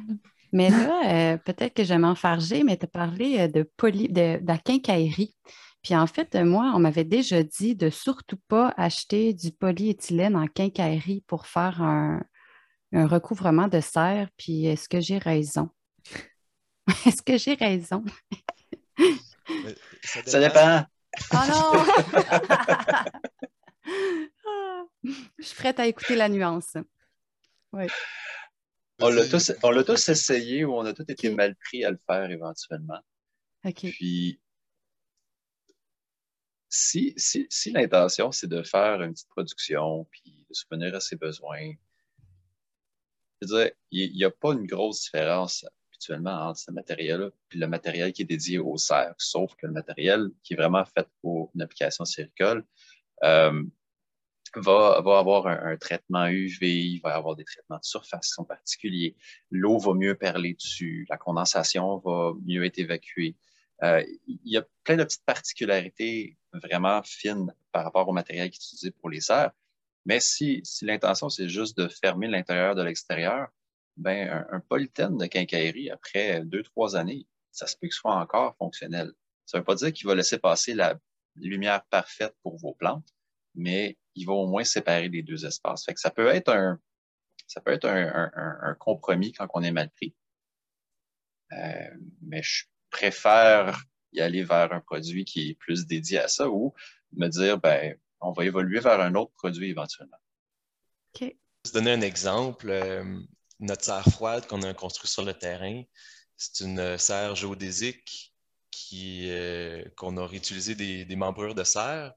Mais 0.54 0.70
là, 0.70 1.38
peut-être 1.38 1.74
que 1.74 1.84
je 1.84 1.90
vais 1.90 2.00
m'enfarger, 2.00 2.64
mais 2.64 2.78
tu 2.78 2.86
as 2.86 2.88
parlé 2.88 3.48
de, 3.48 3.64
poly, 3.78 4.10
de, 4.10 4.40
de, 4.42 4.48
la 4.48 4.58
quincaillerie. 4.58 5.34
Puis 5.82 5.96
en 5.96 6.06
fait, 6.08 6.36
moi, 6.36 6.74
on 6.76 6.80
m'avait 6.80 7.06
déjà 7.06 7.42
dit 7.42 7.76
de 7.76 7.90
surtout 7.90 8.38
pas 8.48 8.74
acheter 8.78 9.34
du 9.34 9.52
polyéthylène 9.52 10.36
en 10.36 10.48
quincaillerie 10.48 11.24
pour 11.26 11.48
faire 11.48 11.82
un, 11.82 12.22
un 12.94 13.08
recouvrement 13.08 13.68
de 13.68 13.80
serre, 13.80 14.30
puis 14.38 14.66
est-ce 14.66 14.90
que 14.90 15.00
j'ai 15.00 15.18
raison? 15.18 15.70
est-ce 17.06 17.22
que 17.22 17.38
j'ai 17.38 17.54
raison? 17.54 18.04
Ça 20.04 20.40
dépend. 20.40 20.86
Oh 21.34 21.38
non! 21.50 21.86
Je 25.40 25.44
suis 25.44 25.56
prête 25.56 25.80
à 25.80 25.88
écouter 25.88 26.16
la 26.16 26.30
nuance. 26.30 26.78
Oui. 27.74 27.88
On 29.00 29.10
l'a 29.10 29.28
tous, 29.28 29.52
tous, 29.86 30.10
essayé 30.10 30.64
ou 30.64 30.76
on 30.76 30.86
a 30.86 30.94
tous 30.94 31.06
été 31.08 31.32
mal 31.32 31.56
pris 31.56 31.84
à 31.84 31.90
le 31.90 32.00
faire 32.06 32.30
éventuellement. 32.30 33.00
OK. 33.66 33.82
Puis, 33.92 34.40
si, 36.70 37.14
si, 37.18 37.48
si 37.50 37.72
l'intention, 37.72 38.32
c'est 38.32 38.48
de 38.48 38.62
faire 38.62 39.02
une 39.02 39.14
petite 39.14 39.30
production, 39.30 40.06
puis 40.12 40.46
de 40.48 40.54
subvenir 40.54 40.94
à 40.94 41.00
ses 41.00 41.16
besoins, 41.16 41.74
je 43.42 43.48
veux 43.48 43.64
dire, 43.64 43.72
il 43.90 44.14
n'y 44.14 44.24
a 44.24 44.32
pas 44.32 44.54
une 44.54 44.68
grosse 44.68 45.02
différence 45.02 45.66
habituellement 46.02 46.50
entre 46.50 46.60
ce 46.60 46.72
matériel-là 46.72 47.30
et 47.54 47.58
le 47.58 47.68
matériel 47.68 48.14
qui 48.14 48.24
est 48.24 48.26
dédié 48.26 48.58
aux 48.58 48.78
serres, 48.78 49.16
sauf 49.18 49.56
que 49.56 49.68
le 49.68 49.74
matériel 49.74 50.30
qui 50.44 50.54
est 50.54 50.58
vraiment 50.58 50.84
fait 50.86 51.08
pour 51.22 51.52
une 51.54 51.62
application 51.62 52.06
séricole 52.06 52.66
euh, 53.24 53.64
va, 54.56 54.98
avoir 54.98 55.48
un, 55.48 55.78
traitement 55.78 56.28
UV, 56.28 56.68
il 56.68 57.00
va 57.02 57.16
avoir 57.16 57.36
des 57.36 57.46
traitements 57.46 57.78
de 57.78 57.84
surface 57.84 58.28
qui 58.28 58.34
sont 58.34 58.46
particuliers. 58.46 59.16
L'eau 59.52 59.78
va 59.78 59.94
mieux 59.94 60.16
perler 60.16 60.54
dessus, 60.56 61.06
la 61.10 61.18
condensation 61.18 61.98
va 62.00 62.34
mieux 62.46 62.66
être 62.66 62.80
évacuée. 62.80 63.36
Euh, 63.84 64.04
il 64.28 64.40
y 64.46 64.58
a 64.58 64.66
plein 64.84 64.98
de 64.98 65.04
petites 65.04 65.26
particularités 65.26 66.38
vraiment 66.54 67.02
fines 67.04 67.54
par 67.72 67.84
rapport 67.84 68.08
au 68.08 68.12
matériel 68.12 68.50
qui 68.50 68.58
est 68.58 68.66
utilisé 68.66 68.92
pour 68.92 69.10
les 69.10 69.22
serres 69.22 69.52
mais 70.06 70.20
si 70.20 70.64
l'intention, 70.82 71.30
c'est 71.30 71.48
juste 71.48 71.78
de 71.78 71.88
fermer 71.88 72.28
l'intérieur 72.28 72.76
de 72.76 72.82
l'extérieur, 72.82 73.50
ben, 74.02 74.30
un, 74.30 74.58
un, 74.58 74.60
polythène 74.60 75.18
de 75.18 75.26
quincaillerie, 75.26 75.90
après 75.90 76.42
deux, 76.44 76.64
trois 76.64 76.96
années, 76.96 77.28
ça 77.52 77.68
se 77.68 77.76
peut 77.78 77.88
que 77.88 77.94
ce 77.94 78.00
soit 78.00 78.16
encore 78.16 78.56
fonctionnel. 78.58 79.12
Ça 79.46 79.58
ne 79.58 79.62
veut 79.62 79.66
pas 79.66 79.76
dire 79.76 79.94
qu'il 79.94 80.08
va 80.08 80.16
laisser 80.16 80.40
passer 80.40 80.74
la 80.74 80.98
lumière 81.36 81.84
parfaite 81.86 82.36
pour 82.44 82.58
vos 82.58 82.74
plantes, 82.74 83.08
mais 83.56 83.98
il 84.16 84.26
va 84.26 84.34
au 84.34 84.48
moins 84.48 84.64
séparer 84.64 85.10
les 85.10 85.24
deux 85.24 85.46
espaces. 85.46 85.86
Fait 85.86 85.94
que 85.94 86.00
ça 86.00 86.12
peut 86.12 86.28
être 86.28 86.50
un, 86.50 86.80
ça 87.48 87.62
peut 87.62 87.72
être 87.72 87.86
un, 87.86 88.32
un, 88.36 88.58
un 88.62 88.74
compromis 88.76 89.34
quand 89.34 89.48
on 89.54 89.62
est 89.62 89.72
mal 89.72 89.90
pris. 89.92 90.16
Euh, 91.54 91.90
mais 92.22 92.42
je 92.42 92.66
préfère 92.90 93.84
y 94.14 94.22
aller 94.22 94.44
vers 94.44 94.72
un 94.74 94.82
produit 94.82 95.26
qui 95.26 95.50
est 95.50 95.56
plus 95.56 95.86
dédié 95.86 96.20
à 96.20 96.28
ça 96.28 96.50
ou 96.50 96.74
me 97.14 97.28
dire, 97.28 97.60
ben, 97.60 97.98
on 98.20 98.32
va 98.32 98.46
évoluer 98.46 98.80
vers 98.80 99.00
un 99.00 99.16
autre 99.16 99.32
produit 99.34 99.70
éventuellement. 99.70 100.18
OK. 101.14 101.36
Je 101.66 101.72
donner 101.72 101.92
un 101.92 102.02
exemple. 102.02 102.70
Euh, 103.62 103.66
notre 103.66 103.84
serre 103.84 104.06
froide 104.06 104.48
qu'on 104.48 104.62
a 104.64 104.74
construite 104.74 105.12
sur 105.12 105.24
le 105.24 105.34
terrain, 105.34 105.84
c'est 106.38 106.64
une 106.64 106.98
serre 106.98 107.36
géodésique 107.36 108.34
euh, 108.94 109.86
qu'on 109.96 110.18
a 110.18 110.28
réutilisé 110.28 110.76
des, 110.76 111.06
des, 111.06 111.16
membrures 111.16 111.56
de 111.56 111.64
serre. 111.64 112.14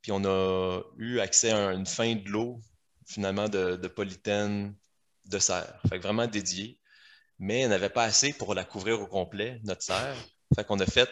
Puis 0.00 0.10
on 0.12 0.24
a 0.24 0.82
eu 0.98 1.20
accès 1.20 1.52
à 1.52 1.72
une 1.72 1.86
fin 1.86 2.16
de 2.16 2.28
l'eau, 2.28 2.60
finalement, 3.06 3.48
de, 3.48 3.76
de 3.76 3.88
polythène 3.88 4.74
de 5.26 5.38
serre. 5.38 5.80
Fait 5.88 5.98
que 5.98 6.02
vraiment 6.02 6.26
dédié. 6.26 6.80
Mais 7.38 7.66
on 7.66 7.68
n'avait 7.68 7.88
pas 7.88 8.04
assez 8.04 8.32
pour 8.32 8.54
la 8.54 8.64
couvrir 8.64 9.00
au 9.00 9.06
complet, 9.06 9.60
notre 9.64 9.82
serre. 9.82 10.16
Fait 10.54 10.64
qu'on 10.64 10.80
a 10.80 10.86
fait 10.86 11.08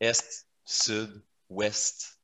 est, 0.00 0.46
sud, 0.64 1.22
ouest 1.48 2.20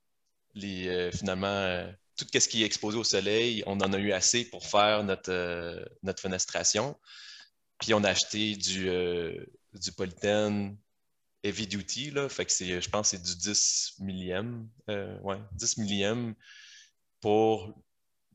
les, 0.54 0.88
euh, 0.88 1.10
finalement, 1.10 1.46
euh, 1.46 1.90
tout 2.24 2.38
ce 2.38 2.48
qui 2.48 2.62
est 2.62 2.66
exposé 2.66 2.98
au 2.98 3.04
soleil, 3.04 3.62
on 3.66 3.80
en 3.80 3.92
a 3.92 3.98
eu 3.98 4.12
assez 4.12 4.44
pour 4.44 4.66
faire 4.66 5.04
notre, 5.04 5.30
euh, 5.30 5.84
fenestration. 6.18 6.98
Puis 7.80 7.94
on 7.94 8.04
a 8.04 8.10
acheté 8.10 8.56
du, 8.56 8.88
du 9.74 9.92
polythène 9.92 10.76
heavy 11.42 11.66
duty, 11.66 12.10
là. 12.12 12.28
Fait 12.28 12.46
que 12.46 12.52
je 12.52 12.88
pense 12.88 13.10
que 13.10 13.16
c'est 13.16 13.22
du 13.22 13.36
10 13.36 13.94
millième, 13.98 14.68
ouais, 14.88 15.38
10 15.52 15.78
millième 15.78 16.34
pour 17.20 17.74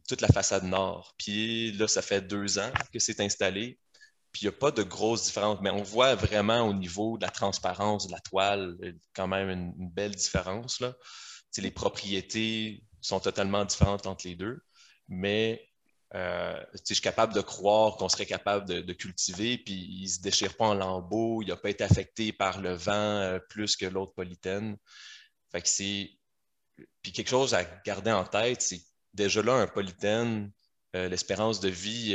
toute 0.08 0.22
la 0.22 0.28
façade 0.28 0.64
nord. 0.64 1.16
Puis 1.18 1.72
là, 1.74 1.88
ça 1.88 2.02
fait 2.02 2.22
deux 2.22 2.60
ans 2.60 2.74
que 2.92 3.00
c'est 3.00 3.22
installé. 3.22 3.80
Puis 4.34 4.42
il 4.44 4.46
n'y 4.46 4.56
a 4.56 4.58
pas 4.60 4.72
de 4.72 4.84
grosse 4.84 5.26
différence, 5.26 5.60
mais 5.62 5.70
on 5.70 5.84
voit 5.84 6.16
vraiment 6.16 6.62
au 6.68 6.74
niveau 6.74 7.18
de 7.18 7.24
la 7.24 7.32
transparence 7.32 8.08
de 8.08 8.12
la 8.12 8.20
toile, 8.20 8.78
quand 9.14 9.28
même 9.28 9.50
une, 9.50 9.74
une 9.80 9.90
belle 9.90 10.16
différence. 10.16 10.82
Là 10.82 10.94
les 11.62 11.72
propriétés 11.72 12.84
sont 13.02 13.20
totalement 13.20 13.66
différentes 13.66 14.08
entre 14.08 14.28
les 14.28 14.36
deux, 14.36 14.62
mais 15.08 15.68
euh, 16.16 16.64
je 16.74 16.94
suis 16.94 17.02
capable 17.02 17.34
de 17.34 17.42
croire 17.42 17.98
qu'on 17.98 18.08
serait 18.08 18.26
capable 18.26 18.66
de, 18.66 18.94
cultiver, 18.94 19.58
puis 19.58 19.74
il 19.74 20.04
ne 20.04 20.08
se 20.08 20.22
déchire 20.22 20.56
pas 20.56 20.66
en 20.66 20.74
lambeaux, 20.74 21.42
il 21.42 21.50
n'a 21.50 21.58
pas 21.58 21.70
été 21.70 21.84
affecté 21.84 22.32
par 22.32 22.62
le 22.62 22.74
vent 22.74 22.94
euh, 22.94 23.40
plus 23.50 23.76
que 23.76 23.86
l'autre 23.86 24.14
polythène. 24.14 24.78
Fait 25.52 25.62
que 25.62 25.68
c'est. 25.70 26.12
Puis 27.02 27.12
quelque 27.12 27.30
chose 27.30 27.54
à 27.54 27.64
garder 27.86 28.12
en 28.12 28.24
tête, 28.24 28.62
c'est 28.62 28.82
déjà 29.14 29.42
là, 29.42 29.54
un 29.54 29.68
polytène, 29.68 30.52
l'espérance 30.94 31.60
de 31.60 31.70
vie, 31.70 32.14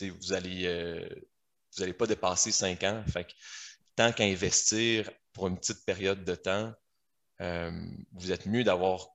vous 0.00 0.32
allez 0.32 1.08
vous 1.72 1.80
n'allez 1.80 1.92
pas 1.94 2.06
dépasser 2.06 2.52
cinq 2.52 2.84
ans. 2.84 3.02
Fait 3.10 3.26
tant 3.96 4.12
qu'à 4.12 4.24
investir 4.24 5.10
pour 5.32 5.46
une 5.48 5.58
petite 5.58 5.84
période 5.86 6.24
de 6.24 6.34
temps, 6.34 6.74
vous 7.38 8.32
êtes 8.32 8.46
mieux 8.46 8.64
d'avoir 8.64 9.08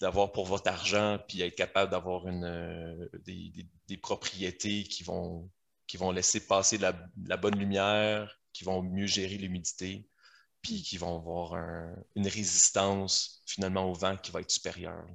d'avoir 0.00 0.32
pour 0.32 0.46
votre 0.46 0.68
argent, 0.68 1.18
puis 1.26 1.40
être 1.42 1.54
capable 1.54 1.90
d'avoir 1.90 2.28
une, 2.28 2.44
euh, 2.44 3.08
des, 3.24 3.96
propriétés 3.96 4.84
qui 4.84 5.02
vont, 5.02 5.50
qui 5.86 5.96
vont 5.96 6.10
laisser 6.10 6.46
passer 6.46 6.78
la, 6.78 6.92
bonne 7.36 7.58
lumière, 7.58 8.40
qui 8.52 8.64
vont 8.64 8.82
mieux 8.82 9.06
gérer 9.06 9.36
l'humidité, 9.36 10.08
puis 10.62 10.82
qui 10.82 10.98
vont 10.98 11.16
avoir 11.16 11.54
une 12.14 12.26
résistance 12.26 13.42
finalement 13.46 13.90
au 13.90 13.94
vent 13.94 14.16
qui 14.16 14.32
va 14.32 14.40
être 14.40 14.50
supérieure. 14.50 15.06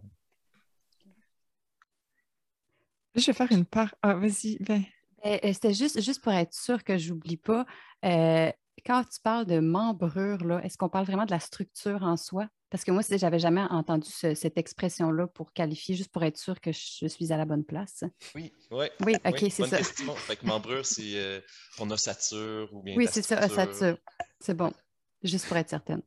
Je 3.16 3.26
vais 3.26 3.34
faire 3.34 3.52
une 3.52 3.66
part. 3.66 3.94
Ah, 4.02 4.14
vas-y, 4.14 4.58
ben. 4.62 4.84
C'était 5.24 5.74
juste, 5.74 6.02
juste 6.02 6.22
pour 6.24 6.34
être 6.34 6.54
sûr 6.54 6.84
que 6.84 6.98
je 6.98 7.10
n'oublie 7.10 7.38
pas. 7.38 7.66
Euh, 8.04 8.52
quand 8.86 9.04
tu 9.04 9.20
parles 9.22 9.46
de 9.46 9.60
membrure, 9.60 10.60
est-ce 10.64 10.78
qu'on 10.78 10.90
parle 10.90 11.06
vraiment 11.06 11.26
de 11.26 11.32
la 11.32 11.40
structure 11.40 12.04
en 12.04 12.18
soi? 12.18 12.48
Parce 12.70 12.86
que 12.86 12.92
moi, 12.92 13.02
j'avais 13.10 13.40
jamais 13.40 13.62
entendu 13.70 14.10
cette 14.10 14.58
expression-là 14.58 15.28
pour 15.28 15.52
qualifier, 15.52 15.94
juste 15.94 16.12
pour 16.12 16.24
être 16.24 16.38
sûr 16.38 16.62
que 16.62 16.72
je 16.72 17.08
suis 17.08 17.34
à 17.34 17.38
la 17.38 17.46
bonne 17.46 17.66
place. 17.66 18.06
Oui, 18.34 18.54
ouais, 18.72 18.92
oui. 19.06 19.16
OK, 19.26 19.46
c'est 19.52 19.68
ça. 19.68 19.84
Fait 19.84 20.38
que 20.38 20.46
membrure, 20.46 20.86
c'est 20.86 21.16
euh, 21.16 21.42
ton 21.78 21.90
ossature 21.92 22.74
ou 22.74 22.82
bien. 22.82 22.96
Oui, 22.96 23.08
c'est 23.12 23.22
ça, 23.24 23.46
ossature. 23.46 23.98
C'est 24.40 24.54
bon. 24.54 24.74
Juste 25.22 25.48
pour 25.48 25.58
être 25.58 25.70
certaine. 25.70 26.02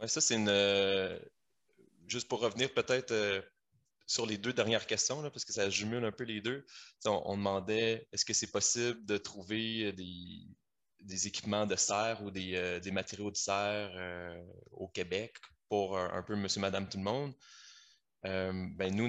Oui, 0.00 0.08
ça, 0.08 0.20
c'est 0.20 0.36
une. 0.36 0.48
Euh, 0.48 1.18
juste 2.06 2.28
pour 2.28 2.40
revenir 2.40 2.72
peut-être 2.72 3.10
euh, 3.10 3.42
sur 4.06 4.24
les 4.24 4.38
deux 4.38 4.52
dernières 4.52 4.86
questions, 4.86 5.20
parce 5.30 5.44
que 5.44 5.52
ça 5.52 5.68
jumule 5.68 6.04
un 6.04 6.12
peu 6.12 6.24
les 6.24 6.40
deux. 6.40 6.64
on 7.06 7.36
demandait 7.36 8.06
est-ce 8.12 8.24
que 8.24 8.32
c'est 8.32 8.52
possible 8.52 9.04
de 9.04 9.18
trouver 9.18 9.92
des, 9.92 10.46
des 11.00 11.26
équipements 11.26 11.66
de 11.66 11.76
serre 11.76 12.22
ou 12.22 12.30
des, 12.30 12.54
euh, 12.54 12.92
matériaux 12.92 13.30
de 13.30 13.36
serre 13.36 13.90
euh, 13.94 14.42
au 14.72 14.88
Québec 14.88 15.36
pour 15.68 15.98
un, 15.98 16.22
peu 16.22 16.34
monsieur, 16.34 16.60
madame, 16.60 16.88
tout 16.88 16.96
le 16.96 17.04
monde. 17.04 17.34
Euh, 18.24 18.52
ben 18.74 18.94
nous, 18.94 19.06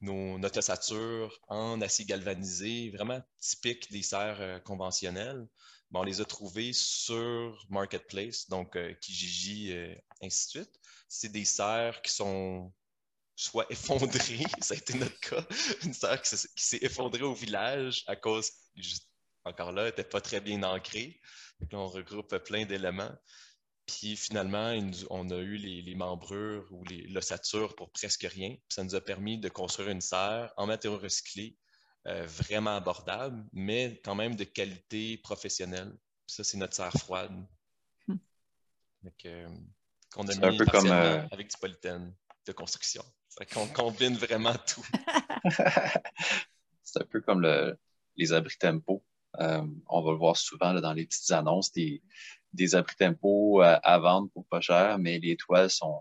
nos, 0.00 0.38
notre 0.38 0.58
ossature 0.58 1.38
en 1.48 1.80
acier 1.82 2.06
galvanisé, 2.06 2.90
vraiment 2.90 3.22
typique 3.38 3.90
des 3.92 4.02
serres 4.02 4.62
conventionnelles, 4.64 5.46
ben, 5.90 6.00
on 6.00 6.02
les 6.02 6.22
a 6.22 6.24
trouvées 6.24 6.72
sur 6.72 7.66
Marketplace, 7.68 8.48
donc 8.48 8.78
Kijiji, 9.00 9.74
ainsi 10.22 10.46
de 10.46 10.50
suite. 10.62 10.80
C'est 11.08 11.30
des 11.30 11.44
serres 11.44 12.00
qui 12.00 12.10
sont 12.10 12.72
soit 13.36 13.66
effondrées, 13.70 14.44
ça 14.60 14.74
a 14.74 14.76
été 14.78 14.94
notre 14.94 15.20
cas, 15.20 15.46
une 15.84 15.94
serre 15.94 16.20
qui 16.22 16.36
s'est 16.36 16.78
effondrée 16.80 17.22
au 17.22 17.34
village 17.34 18.02
à 18.06 18.16
cause 18.16 18.50
encore 19.48 19.72
là, 19.72 19.86
n'était 19.86 20.04
pas 20.04 20.20
très 20.20 20.40
bien 20.40 20.62
ancré. 20.62 21.20
on 21.72 21.86
regroupe 21.86 22.36
plein 22.38 22.66
d'éléments. 22.66 23.12
Puis 23.88 24.16
finalement, 24.16 24.78
on 25.08 25.30
a 25.30 25.38
eu 25.38 25.56
les, 25.56 25.94
membrures 25.94 26.66
ou 26.70 26.84
l'ossature 27.08 27.74
pour 27.74 27.90
presque 27.90 28.26
rien. 28.30 28.54
ça 28.68 28.84
nous 28.84 28.94
a 28.94 29.00
permis 29.00 29.38
de 29.38 29.48
construire 29.48 29.88
une 29.88 30.02
serre 30.02 30.52
en 30.58 30.66
matériaux 30.66 30.98
recyclés, 30.98 31.56
euh, 32.06 32.26
vraiment 32.26 32.76
abordable, 32.76 33.42
mais 33.52 33.98
quand 34.04 34.14
même 34.14 34.36
de 34.36 34.44
qualité 34.44 35.16
professionnelle. 35.18 35.90
ça, 36.26 36.44
c'est 36.44 36.58
notre 36.58 36.76
serre 36.76 36.92
froide. 36.92 37.32
Hmm. 38.06 38.16
Euh, 39.24 39.48
qu'on 40.12 40.28
a 40.28 40.34
mis 40.34 40.44
un 40.44 40.56
peu 40.58 40.66
comme, 40.66 40.90
euh, 40.90 41.26
avec 41.30 41.48
du 41.48 41.56
polythène 41.56 42.14
de 42.46 42.52
construction. 42.52 43.02
On 43.56 43.68
combine 43.68 44.16
vraiment 44.16 44.54
tout. 44.66 44.84
c'est 46.82 47.00
un 47.00 47.06
peu 47.06 47.22
comme 47.22 47.46
les 48.16 48.32
abris 48.34 48.58
tempo. 48.58 49.02
Euh, 49.40 49.62
on 49.88 50.02
va 50.02 50.12
le 50.12 50.18
voir 50.18 50.36
souvent 50.36 50.74
dans 50.74 50.92
les 50.92 51.06
petites 51.06 51.30
annonces, 51.30 51.72
des, 51.72 52.02
des 52.52 52.74
abris 52.74 52.96
tempo 52.96 53.62
euh, 53.62 53.78
à 53.82 53.98
vendre 53.98 54.28
pour 54.30 54.44
pas 54.46 54.60
cher, 54.60 54.98
mais 54.98 55.18
les 55.18 55.36
toiles 55.36 55.70
sont, 55.70 56.00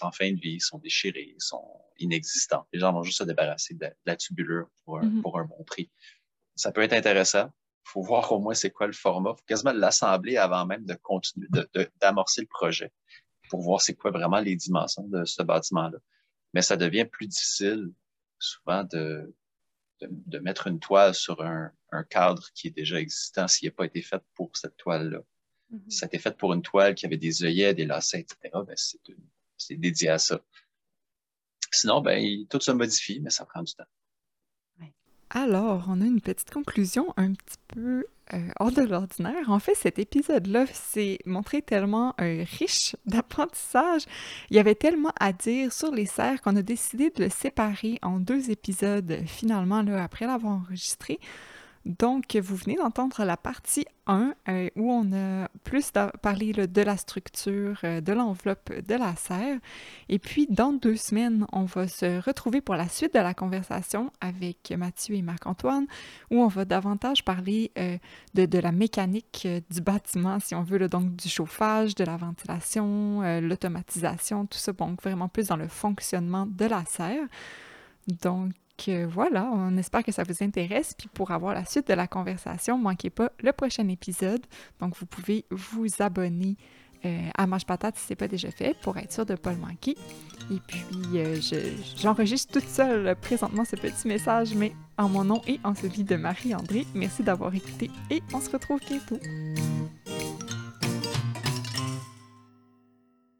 en 0.00 0.12
fin 0.12 0.32
de 0.32 0.40
vie, 0.40 0.60
sont 0.60 0.78
déchirées, 0.78 1.34
sont 1.38 1.80
inexistantes. 1.98 2.66
Les 2.72 2.80
gens 2.80 2.92
vont 2.92 3.02
juste 3.02 3.18
se 3.18 3.24
débarrasser 3.24 3.74
de, 3.74 3.88
la 4.04 4.16
tubulure 4.16 4.68
pour 4.84 4.98
un, 4.98 5.04
mm-hmm. 5.04 5.22
pour 5.22 5.38
un 5.38 5.44
bon 5.44 5.62
prix. 5.64 5.90
Ça 6.54 6.72
peut 6.72 6.82
être 6.82 6.92
intéressant. 6.92 7.50
Il 7.86 7.90
faut 7.90 8.02
voir 8.02 8.30
au 8.32 8.38
moins 8.38 8.54
c'est 8.54 8.70
quoi 8.70 8.86
le 8.86 8.92
format. 8.92 9.30
Il 9.30 9.38
faut 9.38 9.46
quasiment 9.46 9.72
l'assembler 9.72 10.36
avant 10.36 10.66
même 10.66 10.84
de 10.84 10.94
continuer, 10.94 11.48
d'amorcer 12.00 12.42
le 12.42 12.46
projet 12.46 12.92
pour 13.48 13.62
voir 13.62 13.80
c'est 13.80 13.94
quoi 13.94 14.10
vraiment 14.10 14.40
les 14.40 14.56
dimensions 14.56 15.04
de 15.08 15.24
ce 15.24 15.42
bâtiment-là. 15.42 15.98
Mais 16.52 16.62
ça 16.62 16.76
devient 16.76 17.06
plus 17.06 17.26
difficile 17.26 17.90
souvent 18.38 18.84
de, 18.84 19.34
de, 20.00 20.38
mettre 20.38 20.66
une 20.66 20.80
toile 20.80 21.14
sur 21.14 21.42
un, 21.42 21.72
cadre 22.10 22.50
qui 22.54 22.68
est 22.68 22.70
déjà 22.70 23.00
existant 23.00 23.48
s'il 23.48 23.68
n'a 23.68 23.72
pas 23.72 23.86
été 23.86 24.02
fait 24.02 24.22
pour 24.34 24.56
cette 24.56 24.76
toile-là. 24.76 25.22
Mm-hmm. 25.72 25.90
Ça 25.90 26.06
a 26.06 26.08
été 26.08 26.18
fait 26.18 26.36
pour 26.36 26.52
une 26.52 26.62
toile 26.62 26.94
qui 26.94 27.06
avait 27.06 27.16
des 27.16 27.44
œillets, 27.44 27.74
des 27.74 27.86
lacets, 27.86 28.20
etc. 28.20 28.36
Ben, 28.66 28.76
c'est 29.56 29.76
dédié 29.76 30.10
à 30.10 30.18
ça. 30.18 30.40
Sinon, 31.72 32.00
ben, 32.00 32.46
tout 32.48 32.60
se 32.60 32.70
modifie, 32.70 33.20
mais 33.20 33.30
ça 33.30 33.44
prend 33.44 33.62
du 33.62 33.74
temps. 33.74 33.84
Alors, 35.30 35.84
on 35.88 36.00
a 36.00 36.06
une 36.06 36.22
petite 36.22 36.50
conclusion 36.50 37.12
un 37.18 37.34
petit 37.34 37.58
peu 37.68 38.06
euh, 38.34 38.38
hors 38.60 38.72
de 38.72 38.82
l'ordinaire. 38.82 39.48
En 39.48 39.58
fait, 39.58 39.74
cet 39.74 39.98
épisode-là 39.98 40.66
s'est 40.72 41.18
montré 41.24 41.62
tellement 41.62 42.14
euh, 42.20 42.44
riche 42.58 42.96
d'apprentissage. 43.06 44.02
Il 44.50 44.56
y 44.56 44.60
avait 44.60 44.74
tellement 44.74 45.12
à 45.18 45.32
dire 45.32 45.72
sur 45.72 45.90
les 45.90 46.06
serres 46.06 46.40
qu'on 46.42 46.56
a 46.56 46.62
décidé 46.62 47.10
de 47.10 47.24
le 47.24 47.30
séparer 47.30 47.98
en 48.02 48.18
deux 48.18 48.50
épisodes 48.50 49.20
finalement 49.26 49.82
là, 49.82 50.02
après 50.02 50.26
l'avoir 50.26 50.60
enregistré. 50.64 51.18
Donc, 51.88 52.36
vous 52.36 52.54
venez 52.54 52.76
d'entendre 52.76 53.24
la 53.24 53.38
partie 53.38 53.86
1 54.06 54.34
euh, 54.50 54.68
où 54.76 54.92
on 54.92 55.10
a 55.14 55.48
plus 55.64 55.90
parlé 56.20 56.52
de 56.52 56.82
la 56.82 56.98
structure, 56.98 57.80
euh, 57.82 58.02
de 58.02 58.12
l'enveloppe 58.12 58.70
de 58.86 58.94
la 58.94 59.16
serre. 59.16 59.58
Et 60.10 60.18
puis, 60.18 60.46
dans 60.50 60.74
deux 60.74 60.96
semaines, 60.96 61.46
on 61.50 61.64
va 61.64 61.88
se 61.88 62.20
retrouver 62.20 62.60
pour 62.60 62.74
la 62.74 62.88
suite 62.88 63.14
de 63.14 63.20
la 63.20 63.32
conversation 63.32 64.12
avec 64.20 64.70
Mathieu 64.76 65.14
et 65.14 65.22
Marc-Antoine, 65.22 65.86
où 66.30 66.42
on 66.42 66.48
va 66.48 66.66
davantage 66.66 67.24
parler 67.24 67.72
euh, 67.78 67.96
de, 68.34 68.58
la 68.58 68.72
mécanique 68.72 69.48
du 69.70 69.80
bâtiment, 69.80 70.40
si 70.40 70.54
on 70.54 70.62
veut, 70.62 70.86
donc 70.90 71.16
du 71.16 71.30
chauffage, 71.30 71.94
de 71.94 72.04
la 72.04 72.18
ventilation, 72.18 73.22
l'automatisation, 73.40 74.44
tout 74.44 74.58
ça, 74.58 74.72
donc 74.72 75.02
vraiment 75.02 75.28
plus 75.28 75.48
dans 75.48 75.56
le 75.56 75.68
fonctionnement 75.68 76.46
de 76.46 76.66
la 76.66 76.84
serre. 76.84 77.26
Donc, 78.22 78.52
voilà, 79.08 79.50
on 79.52 79.76
espère 79.76 80.02
que 80.02 80.12
ça 80.12 80.22
vous 80.22 80.42
intéresse. 80.42 80.94
Puis 80.96 81.08
pour 81.12 81.30
avoir 81.30 81.54
la 81.54 81.64
suite 81.64 81.88
de 81.88 81.94
la 81.94 82.06
conversation, 82.06 82.78
manquez 82.78 83.10
pas 83.10 83.30
le 83.42 83.52
prochain 83.52 83.88
épisode. 83.88 84.44
Donc 84.80 84.96
vous 84.98 85.06
pouvez 85.06 85.44
vous 85.50 85.86
abonner 86.00 86.56
euh, 87.04 87.28
à 87.36 87.46
Mange 87.46 87.64
Patate 87.64 87.96
si 87.96 88.06
ce 88.06 88.12
n'est 88.12 88.16
pas 88.16 88.28
déjà 88.28 88.50
fait 88.50 88.76
pour 88.82 88.96
être 88.96 89.12
sûr 89.12 89.24
de 89.24 89.32
ne 89.32 89.36
pas 89.36 89.52
le 89.52 89.58
manquer. 89.58 89.96
Et 90.50 90.60
puis 90.66 91.18
euh, 91.18 91.38
j'enregistre 91.96 92.52
toute 92.52 92.68
seule 92.68 93.14
présentement 93.16 93.64
ce 93.64 93.76
petit 93.76 94.08
message, 94.08 94.54
mais 94.54 94.72
en 94.96 95.08
mon 95.08 95.24
nom 95.24 95.42
et 95.46 95.60
en 95.64 95.74
celui 95.74 96.04
de 96.04 96.16
Marie-André. 96.16 96.86
Merci 96.94 97.22
d'avoir 97.22 97.54
écouté 97.54 97.90
et 98.10 98.22
on 98.32 98.40
se 98.40 98.50
retrouve 98.50 98.80
bientôt. 98.80 99.18